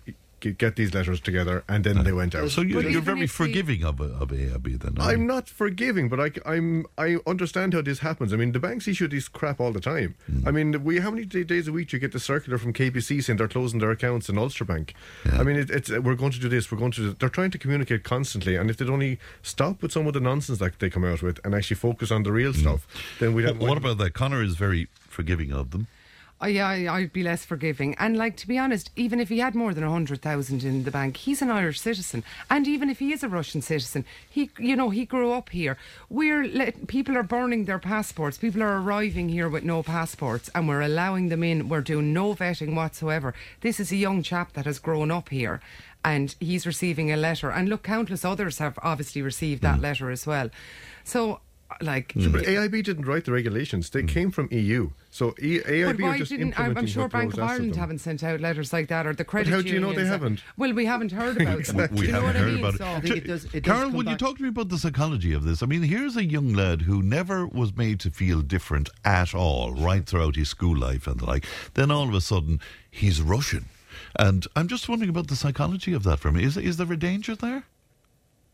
[0.50, 2.50] get these letters together, and then they went out.
[2.50, 4.98] So you, you're very forgiving of, of AIB then.
[4.98, 5.04] aren't you?
[5.04, 8.32] I'm not forgiving, but I, am I understand how this happens.
[8.32, 10.16] I mean, the banks issue this crap all the time.
[10.26, 10.48] Hmm.
[10.48, 13.22] I mean, we how many days a week do you get the circular from KBC
[13.22, 14.94] saying they're closing their accounts in Ulster Bank?
[15.32, 17.00] I mean, it, it's we're going to do this, we're going to.
[17.10, 20.20] do- They're trying to communicate constantly, and if they'd only stop with some of the
[20.20, 22.86] nonsense that they come out with and actually focus on the real stuff,
[23.20, 23.58] then we'd have.
[23.58, 24.14] What, what about that?
[24.14, 25.86] Connor is very forgiving of them.
[26.44, 27.94] Yeah, I- I'd be less forgiving.
[27.98, 30.84] And like to be honest, even if he had more than a hundred thousand in
[30.84, 32.24] the bank, he's an Irish citizen.
[32.50, 35.76] And even if he is a Russian citizen, he, you know, he grew up here.
[36.08, 38.38] We're let, people are burning their passports.
[38.38, 41.68] People are arriving here with no passports, and we're allowing them in.
[41.68, 43.34] We're doing no vetting whatsoever.
[43.60, 45.60] This is a young chap that has grown up here.
[46.04, 47.50] And he's receiving a letter.
[47.50, 49.82] And look, countless others have obviously received that mm.
[49.82, 50.50] letter as well.
[51.04, 51.40] So,
[51.80, 52.12] like.
[52.18, 54.08] Sure, but AIB didn't write the regulations; they mm.
[54.08, 54.90] came from EU.
[55.10, 57.98] So e, AIB But are why just didn't I'm, I'm sure Bank of Ireland haven't
[57.98, 60.42] sent out letters like that, or the credit how do you know they haven't?
[60.56, 61.88] Well, we haven't heard about them.
[61.92, 62.58] we Do you know haven't what I heard mean?
[62.64, 62.88] about So- it.
[62.88, 65.32] I think it does- it Carol, come will you talk to me about the psychology
[65.32, 65.62] of this?
[65.62, 69.72] I mean, here's a young lad who never was made to feel different at all,
[69.74, 71.46] right throughout his school life and the like.
[71.74, 73.66] Then all of a sudden, he's Russian.
[74.18, 76.44] And I'm just wondering about the psychology of that for me.
[76.44, 77.64] Is, is there a danger there?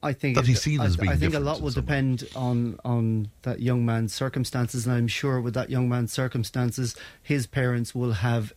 [0.02, 2.78] I think That he's seen I, as I being think a lot will depend on
[2.84, 7.94] on that young man's circumstances, and I'm sure with that young man's circumstances, his parents
[7.96, 8.52] will have,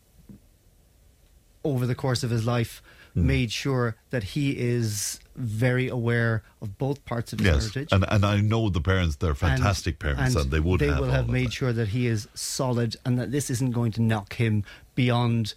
[1.64, 2.82] over the course of his life,
[3.14, 3.28] Hmm.
[3.28, 7.90] made sure that he is very aware of both parts of his Yes, heritage.
[7.92, 11.10] and and I know the parents; they're fantastic parents, and, they would they have will
[11.12, 11.54] have made that.
[11.54, 14.64] sure that he is solid and that this isn't going to knock him
[14.96, 15.56] beyond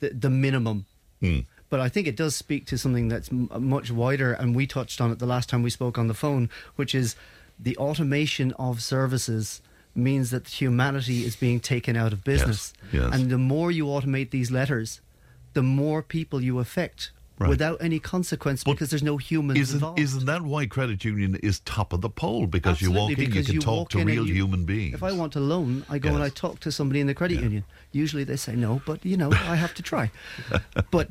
[0.00, 0.84] the, the minimum.
[1.20, 1.40] Hmm.
[1.68, 4.66] But I think it does speak to something that's m- uh, much wider, and we
[4.66, 7.16] touched on it the last time we spoke on the phone, which is
[7.58, 9.60] the automation of services
[9.94, 12.72] means that humanity is being taken out of business.
[12.92, 13.10] yes.
[13.14, 15.00] And the more you automate these letters,
[15.54, 17.50] the more people you affect Right.
[17.50, 19.98] without any consequence because there's no humans Isn't, involved.
[19.98, 22.46] isn't that why credit union is top of the poll?
[22.46, 24.94] Because you walk Absolutely, in, you can you talk to real you- human beings.
[24.94, 27.42] If I want a loan, I go and I talk to somebody in the credit
[27.42, 27.64] union.
[27.92, 30.10] Usually they say no, but you know, I have to try.
[30.90, 31.10] but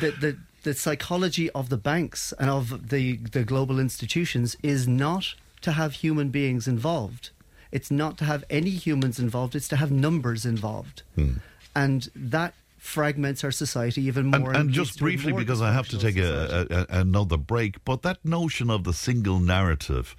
[0.00, 5.34] the, the the psychology of the banks and of the the global institutions is not
[5.60, 7.30] to have human beings involved.
[7.72, 9.54] It's not to have any humans involved.
[9.56, 11.34] It's to have numbers involved, hmm.
[11.74, 12.54] and that
[12.84, 14.50] fragments our society even more.
[14.50, 17.82] And, and leads just briefly, because I have to take a, a, a, another break,
[17.84, 20.14] but that notion of the single narrative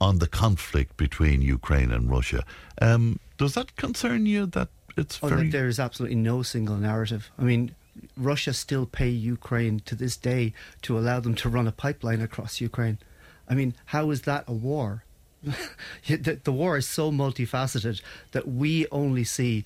[0.00, 2.42] on the conflict between Ukraine and Russia,
[2.80, 4.46] um, does that concern you?
[4.46, 7.30] That it's Oh, very that there is absolutely no single narrative.
[7.38, 7.74] I mean,
[8.16, 12.62] Russia still pay Ukraine to this day to allow them to run a pipeline across
[12.62, 12.98] Ukraine.
[13.46, 15.04] I mean, how is that a war?
[16.06, 18.00] the, the war is so multifaceted
[18.32, 19.64] that we only see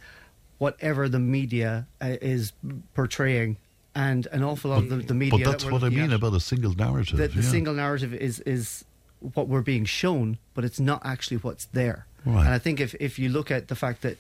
[0.58, 2.52] whatever the media uh, is
[2.94, 3.56] portraying,
[3.94, 5.38] and an awful lot of the, the media.
[5.44, 7.16] But that's that what I mean at, about a single narrative.
[7.18, 7.50] the, the yeah.
[7.50, 8.84] single narrative is is
[9.20, 12.06] what we're being shown, but it's not actually what's there.
[12.26, 12.44] Right.
[12.44, 14.18] And I think if if you look at the fact that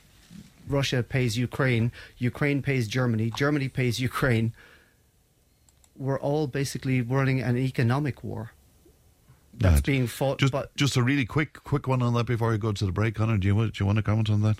[0.68, 4.52] Russia pays Ukraine, Ukraine pays Germany, Germany pays Ukraine,
[5.96, 8.52] we're all basically running an economic war
[9.58, 9.84] that's Right.
[9.84, 10.38] being fought.
[10.38, 12.92] Just, but just a really quick, quick one on that before I go to the
[12.92, 13.38] break, Connor.
[13.38, 14.58] Do you want- do you want to comment on that?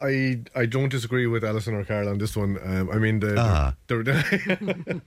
[0.00, 2.58] I I don't disagree with Alison or Carol on this one.
[2.62, 3.74] Um, I mean the Ah.
[3.86, 4.02] the,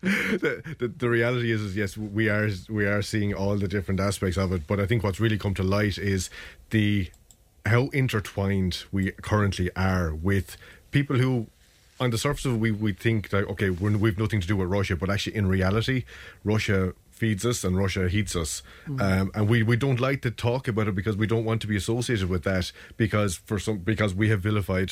[0.01, 3.99] the, the, the reality is, is yes we are we are seeing all the different
[3.99, 6.29] aspects of it, but I think what's really come to light is
[6.71, 7.09] the
[7.65, 10.57] how intertwined we currently are with
[10.91, 11.47] people who.
[12.01, 14.55] On the surface of it, we, we think that okay, we're, we've nothing to do
[14.55, 16.05] with Russia, but actually, in reality,
[16.45, 18.51] Russia feeds us and Russia heats us,
[18.87, 19.01] Mm.
[19.07, 21.67] um, and we, we don't like to talk about it because we don't want to
[21.73, 22.65] be associated with that
[23.03, 24.89] because for some because we have vilified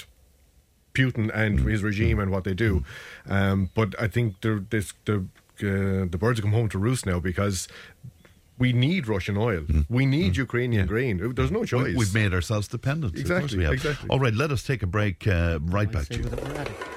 [0.94, 2.72] Putin and his regime and what they do.
[3.38, 5.16] Um, but I think the this, the
[5.70, 7.68] uh, the birds have come home to roost now because
[8.60, 9.64] we need Russian oil,
[9.98, 11.14] we need Ukrainian grain.
[11.38, 11.95] There's no choice.
[11.95, 13.12] We, have made ourselves dependent.
[13.14, 13.74] Of course Exactly, we have.
[13.74, 14.10] exactly.
[14.10, 15.28] All right, let us take a break.
[15.28, 16.97] Uh, right back to you.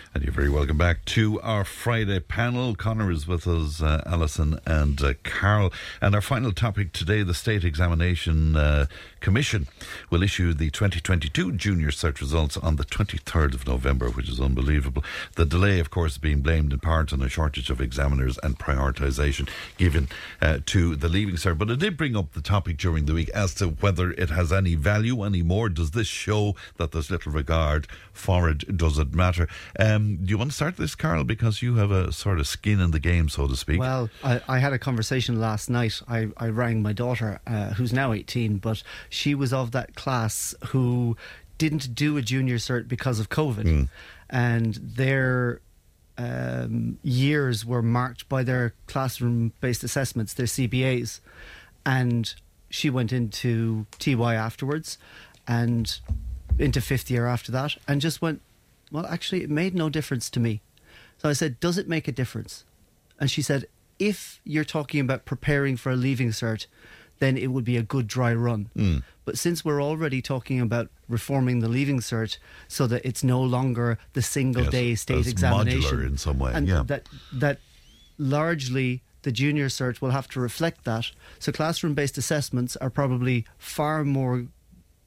[0.13, 2.75] And you're very welcome back to our Friday panel.
[2.75, 5.71] Connor is with us, uh, Alison and uh, Carl.
[6.01, 8.87] And our final topic today the State Examination uh,
[9.21, 9.67] Commission
[10.09, 15.03] will issue the 2022 Junior Cert results on the 23rd of November, which is unbelievable.
[15.35, 19.47] The delay, of course, being blamed in part on a shortage of examiners and prioritisation
[19.77, 20.09] given
[20.41, 21.59] uh, to the Leaving Cert.
[21.59, 24.51] But it did bring up the topic during the week as to whether it has
[24.51, 25.69] any value anymore.
[25.69, 28.75] Does this show that there's little regard for it?
[28.75, 29.47] Does it matter?
[29.79, 31.23] Um, do you want to start this, Carl?
[31.23, 33.79] Because you have a sort of skin in the game, so to speak.
[33.79, 36.01] Well, I, I had a conversation last night.
[36.07, 38.81] I, I rang my daughter, uh, who's now 18, but
[39.11, 41.17] she was of that class who
[41.57, 43.65] didn't do a junior cert because of COVID.
[44.29, 45.59] And their
[46.17, 51.19] um, years were marked by their classroom based assessments, their CBAs.
[51.85, 52.33] And
[52.69, 54.97] she went into TY afterwards
[55.45, 55.99] and
[56.57, 58.41] into fifth year after that and just went,
[58.91, 60.61] well, actually, it made no difference to me.
[61.17, 62.63] So I said, does it make a difference?
[63.19, 63.65] And she said,
[63.99, 66.65] if you're talking about preparing for a leaving cert,
[67.21, 68.67] then it would be a good dry run.
[68.75, 69.03] Mm.
[69.25, 73.99] But since we're already talking about reforming the leaving cert so that it's no longer
[74.13, 76.83] the single Yes, day state examination modular in some way, and yeah.
[76.87, 77.59] that that
[78.17, 81.11] largely the junior cert will have to reflect that.
[81.37, 84.47] So classroom based assessments are probably far more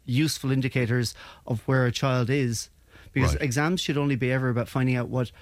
[0.06, 1.14] useful indicators
[1.46, 2.70] of where a child is
[3.12, 3.42] because Right.
[3.42, 5.32] exams should only be ever about finding out what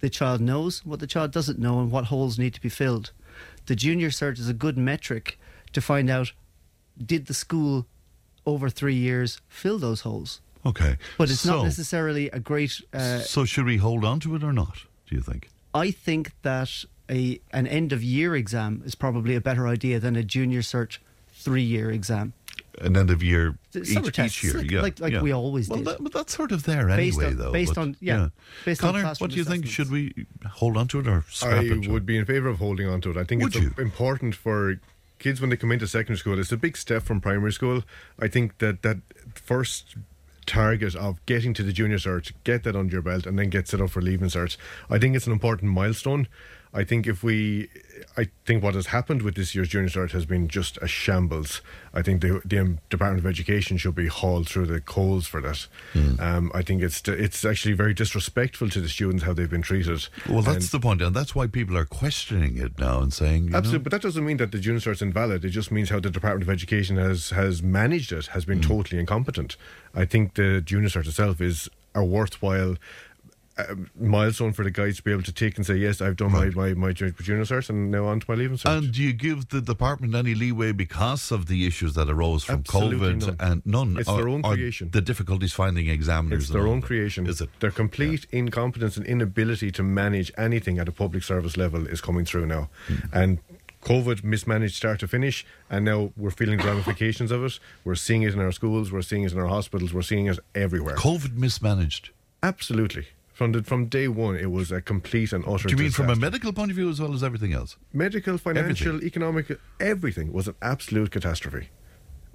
[0.00, 3.12] the child knows, what the child doesn't know, and what holes need to be filled.
[3.66, 5.38] The junior cert is a good metric
[5.72, 6.32] to find out
[7.04, 7.86] did the school
[8.46, 10.40] over three years fill those holes.
[10.64, 10.96] Okay.
[11.18, 12.80] But it's so, not necessarily a great.
[12.92, 15.50] Uh, so should we hold on to it or not, do you think?
[15.74, 20.14] I think that a an end of year exam is probably a better idea than
[20.16, 20.98] a junior cert
[21.32, 22.32] three year exam.
[22.80, 25.20] An end of year The each, summer each tests, year, like- yeah, like- like yeah.
[25.22, 25.86] we always well, did.
[25.88, 27.52] That, but that's sort of there Based anyway, on- though.
[27.52, 28.28] based but, on- yeah,
[28.64, 29.66] based on Connor, classroom what do you think?
[29.66, 31.88] Should we hold on to it or scrap I it?
[31.88, 33.16] would be in favour of holding on to it.
[33.16, 33.74] I think Would it's you?
[33.82, 34.76] important for
[35.22, 36.38] kids when they come into secondary school.
[36.38, 37.82] It's a big step from primary school.
[38.18, 38.98] I think that that
[39.34, 39.96] first
[40.44, 43.68] target of getting to the junior cert, get that under your belt, and then get
[43.68, 44.56] set up for leaving cert.
[44.90, 46.26] I think it's an important milestone.
[46.74, 47.68] I think if we,
[48.16, 51.60] I think what has happened with this year's junior cert has been just a shambles.
[51.92, 55.42] I think the, the um, Department of Education should be hauled through the coals for
[55.42, 55.66] that.
[55.92, 56.18] Hmm.
[56.18, 60.08] Um, I think it's it's actually very disrespectful to the students how they've been treated.
[60.28, 63.48] Well, that's And- the point, and that's why people are questioning it now and saying,
[63.48, 65.44] you Absolutely, know, but that doesn't mean that the junior cert's invalid.
[65.44, 68.68] It just means how the Department of Education has has managed it has been Hmm.
[68.68, 69.56] totally incompetent.
[69.94, 72.76] I think the junior cert itself is a worthwhile
[73.98, 76.46] milestone for the guys to be able to take and say, yes, I've done my,
[76.50, 78.78] my, my junior cert and now on to my leaving cert.
[78.78, 82.60] And do you give the department any leeway because of the issues that arose from
[82.60, 83.36] Absolutely COVID none.
[83.40, 83.96] and none?
[83.98, 84.90] It's or- their own creation.
[84.90, 86.44] The difficulties finding examiners.
[86.44, 87.26] It's their own creation.
[87.26, 87.50] Is it?
[87.60, 92.24] Their complete incompetence and inability to manage anything at a public service level is coming
[92.24, 92.70] through now.
[92.86, 92.94] Hmm.
[93.12, 93.38] And
[93.82, 97.58] COVID mismanaged start to finish, and now we're feeling the ramifications of it.
[97.84, 100.38] We're seeing it in our schools, we're seeing it in our hospitals, we're seeing it
[100.54, 100.94] everywhere.
[100.94, 102.10] COVID mismanaged.
[102.44, 103.08] Absolutely.
[103.42, 105.66] From the, from day one, it was a complete and utter.
[105.66, 107.76] Do you mean from a medical point of view as well as everything else?
[107.92, 111.70] medical, financial, economic, everything was an absolute catastrophe.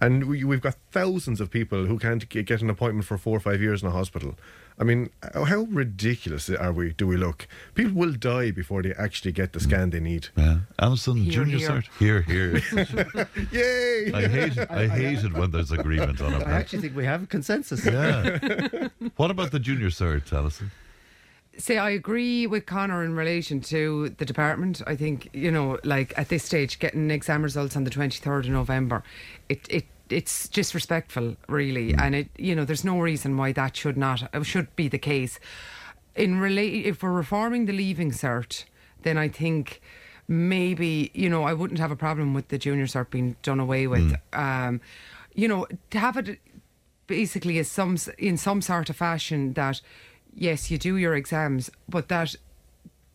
[0.01, 3.39] And we, we've got thousands of people who can't get an appointment for four or
[3.39, 4.35] five years in a hospital.
[4.77, 6.91] I mean, how how ridiculous are we?
[6.91, 7.47] Do we look?
[7.73, 9.63] People will die before they actually get the mm.
[9.63, 10.27] scan they need.
[10.35, 11.69] Yeah, Alison, Here, junior here.
[11.69, 11.87] cert.
[11.99, 13.27] Here, here.
[13.53, 14.11] Yay!
[14.13, 14.69] I hate it.
[14.69, 16.45] I hate it when there's agreement on it.
[16.45, 17.85] I actually think we have a consensus.
[17.85, 18.89] Yeah.
[19.15, 20.69] what about the junior cert, Alison?
[21.57, 24.81] Say, I agree with Connor in relation to the department.
[24.85, 28.49] I think, you know, like at this stage, getting exam results on the 23rd of
[28.49, 29.03] November,
[29.49, 31.93] it, it it's disrespectful, really.
[31.93, 34.97] And it, you know, there's no reason why that should not, uh, should be the
[34.97, 35.39] case.
[36.15, 38.63] In rela- if we're reforming the leaving cert,
[39.03, 39.81] then I think
[40.27, 43.87] maybe, you know, I wouldn't have a problem with the junior cert being done away
[43.87, 44.15] with.
[44.33, 44.81] Um,
[45.33, 46.39] you know, to have it
[47.05, 49.81] basically as some in some sort of fashion that
[50.39, 52.35] yes you do your exams but that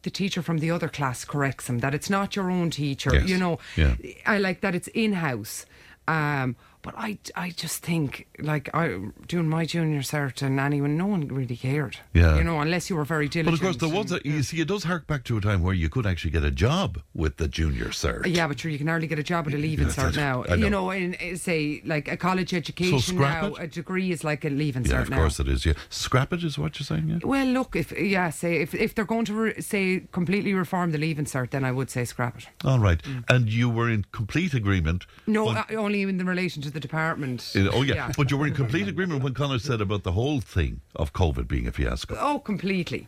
[0.03, 3.29] the teacher from the other class corrects them that it's not your own teacher Yes.
[3.29, 3.95] you know Yeah.
[4.27, 5.65] i like that it's in-house
[6.09, 8.99] um but I, I just think like I
[9.29, 12.37] doing my junior cert and anyone no one really cared Yeah.
[12.37, 13.47] you know unless you were very diligent.
[13.47, 15.63] But of course, there was a, you see, it does hark back to a time
[15.63, 18.27] where you could actually get a job with the junior cert.
[18.27, 20.43] yeah, but sure, you can hardly get a job at a leaving Yeah, cert now.
[20.43, 20.55] Know.
[20.57, 23.63] You know, in, say like a college education scrap now, it?
[23.63, 25.65] a degree is like a leaving Yeah, cert of course it is.
[25.65, 27.09] Yeah, scrap it is what you're saying.
[27.09, 27.19] Yeah.
[27.25, 30.99] Well, look, if yeah, say if if they're going to re- say completely reform the
[30.99, 32.49] leaving cert, then I would say scrap it.
[32.65, 35.07] All right, and you were in complete agreement.
[35.27, 37.53] No, when- uh, only in the relation to the department.
[37.73, 38.11] oh yeah.
[38.17, 41.49] but you were in complete agreement when Connor said about the whole thing of COVID
[41.49, 42.17] being a fiasco.
[42.19, 43.07] Oh, completely,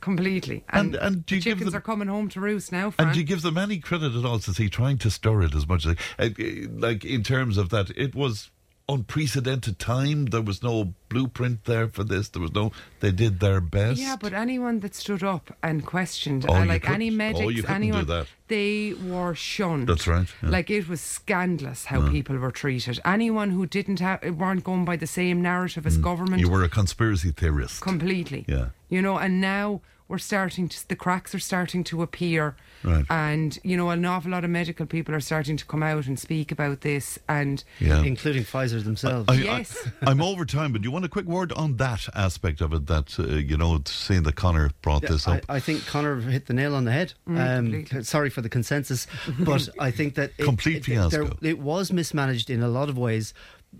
[0.00, 0.64] completely.
[0.70, 2.90] And, And- and do the you give them- are coming home to roost now.
[2.90, 3.08] Fran.
[3.08, 5.54] And do you give them any credit at all to see trying to stir it
[5.54, 6.28] as much as uh, uh,
[6.70, 8.50] like in terms of that it was
[8.88, 10.26] unprecedented time.
[10.26, 12.28] There was no blueprint there for this.
[12.28, 12.72] There was no.
[13.00, 14.00] They did their best.
[14.00, 17.48] Yeah, but anyone that stood up and questioned, Oh, uh, like any couldn't- medics, oh,
[17.48, 19.88] you couldn't do anyone, they were shunned.
[19.88, 20.48] That's right, yeah.
[20.50, 22.10] Like it was scandalous how Yeah.
[22.10, 22.98] people were treated.
[23.04, 26.46] Anyone who didn't have, weren't going by the same narrative as government, Mm.
[26.46, 27.80] you were a conspiracy theorist.
[27.80, 28.44] completely.
[28.48, 28.68] Yeah.
[28.88, 32.56] You know, and now we're starting to, the cracks are starting to appear.
[32.84, 33.04] Right.
[33.10, 36.18] And, you know, an awful lot of medical people are starting to come out and
[36.18, 37.18] speak about this.
[37.28, 38.02] And, Yeah.
[38.02, 39.26] including Pfizer themselves.
[39.28, 39.76] I, Yes.
[40.02, 42.72] I, am over time, but do you want a quick word on that aspect of
[42.72, 42.86] it?
[42.86, 45.44] That uh, you know, seeing that Connor brought Yeah, this up.
[45.48, 47.14] I think Connor hit the nail on the head.
[47.26, 49.06] um, sorry for the consensus,
[49.38, 51.24] but I think that it, Complete it, fiasco.
[51.40, 53.34] there- it was mismanaged in a lot of ways,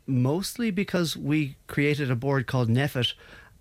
[0.06, 3.12] mostly because we created a board called NPHET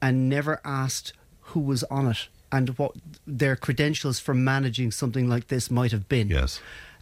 [0.01, 1.13] and never asked
[1.51, 2.91] who was on it and what
[3.25, 6.29] their credentials for managing something like this might have been.
[6.29, 6.59] Yes.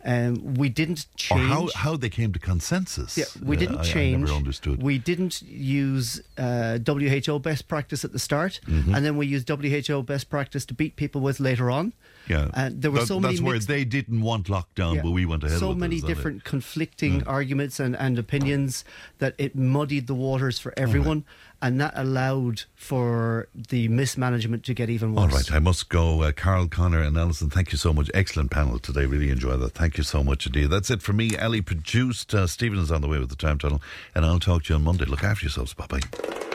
[0.08, 1.50] Um, we didn't or change.
[1.50, 3.18] how how they came to consensus.
[3.18, 4.18] Yeah, we Uh, didn't I- change.
[4.18, 4.80] I never understood.
[4.84, 8.96] We didn't use uh, WHO best practice at the start, Mhm.
[8.96, 11.94] and then we used WHO best practice to beat people with later on.
[12.28, 15.02] yeah, And there were That- so many That's where they didn't want lockdown, Yeah.
[15.04, 15.60] but we went ahead.
[15.60, 16.06] So it, many it?
[16.08, 17.24] different conflicting Yeah.
[17.40, 18.84] arguments and, and opinions
[19.20, 21.24] that it muddied the waters for everyone,
[21.62, 25.22] and that allowed for the mismanagement to get even worse.
[25.22, 26.22] All right, I must go.
[26.22, 28.10] Uh, Carl, Connor, and Alison, thank you so much.
[28.14, 29.06] Excellent panel today.
[29.06, 29.74] Really enjoyed that.
[29.74, 30.68] Thank you so much indeed.
[30.68, 31.38] That's it for me.
[31.38, 32.34] Ali produced.
[32.34, 33.82] Uh, Stephen is on the way with the time tunnel,
[34.14, 35.06] and I'll talk to you on Monday.
[35.06, 35.74] Look after yourselves.
[35.74, 36.55] Bye bye.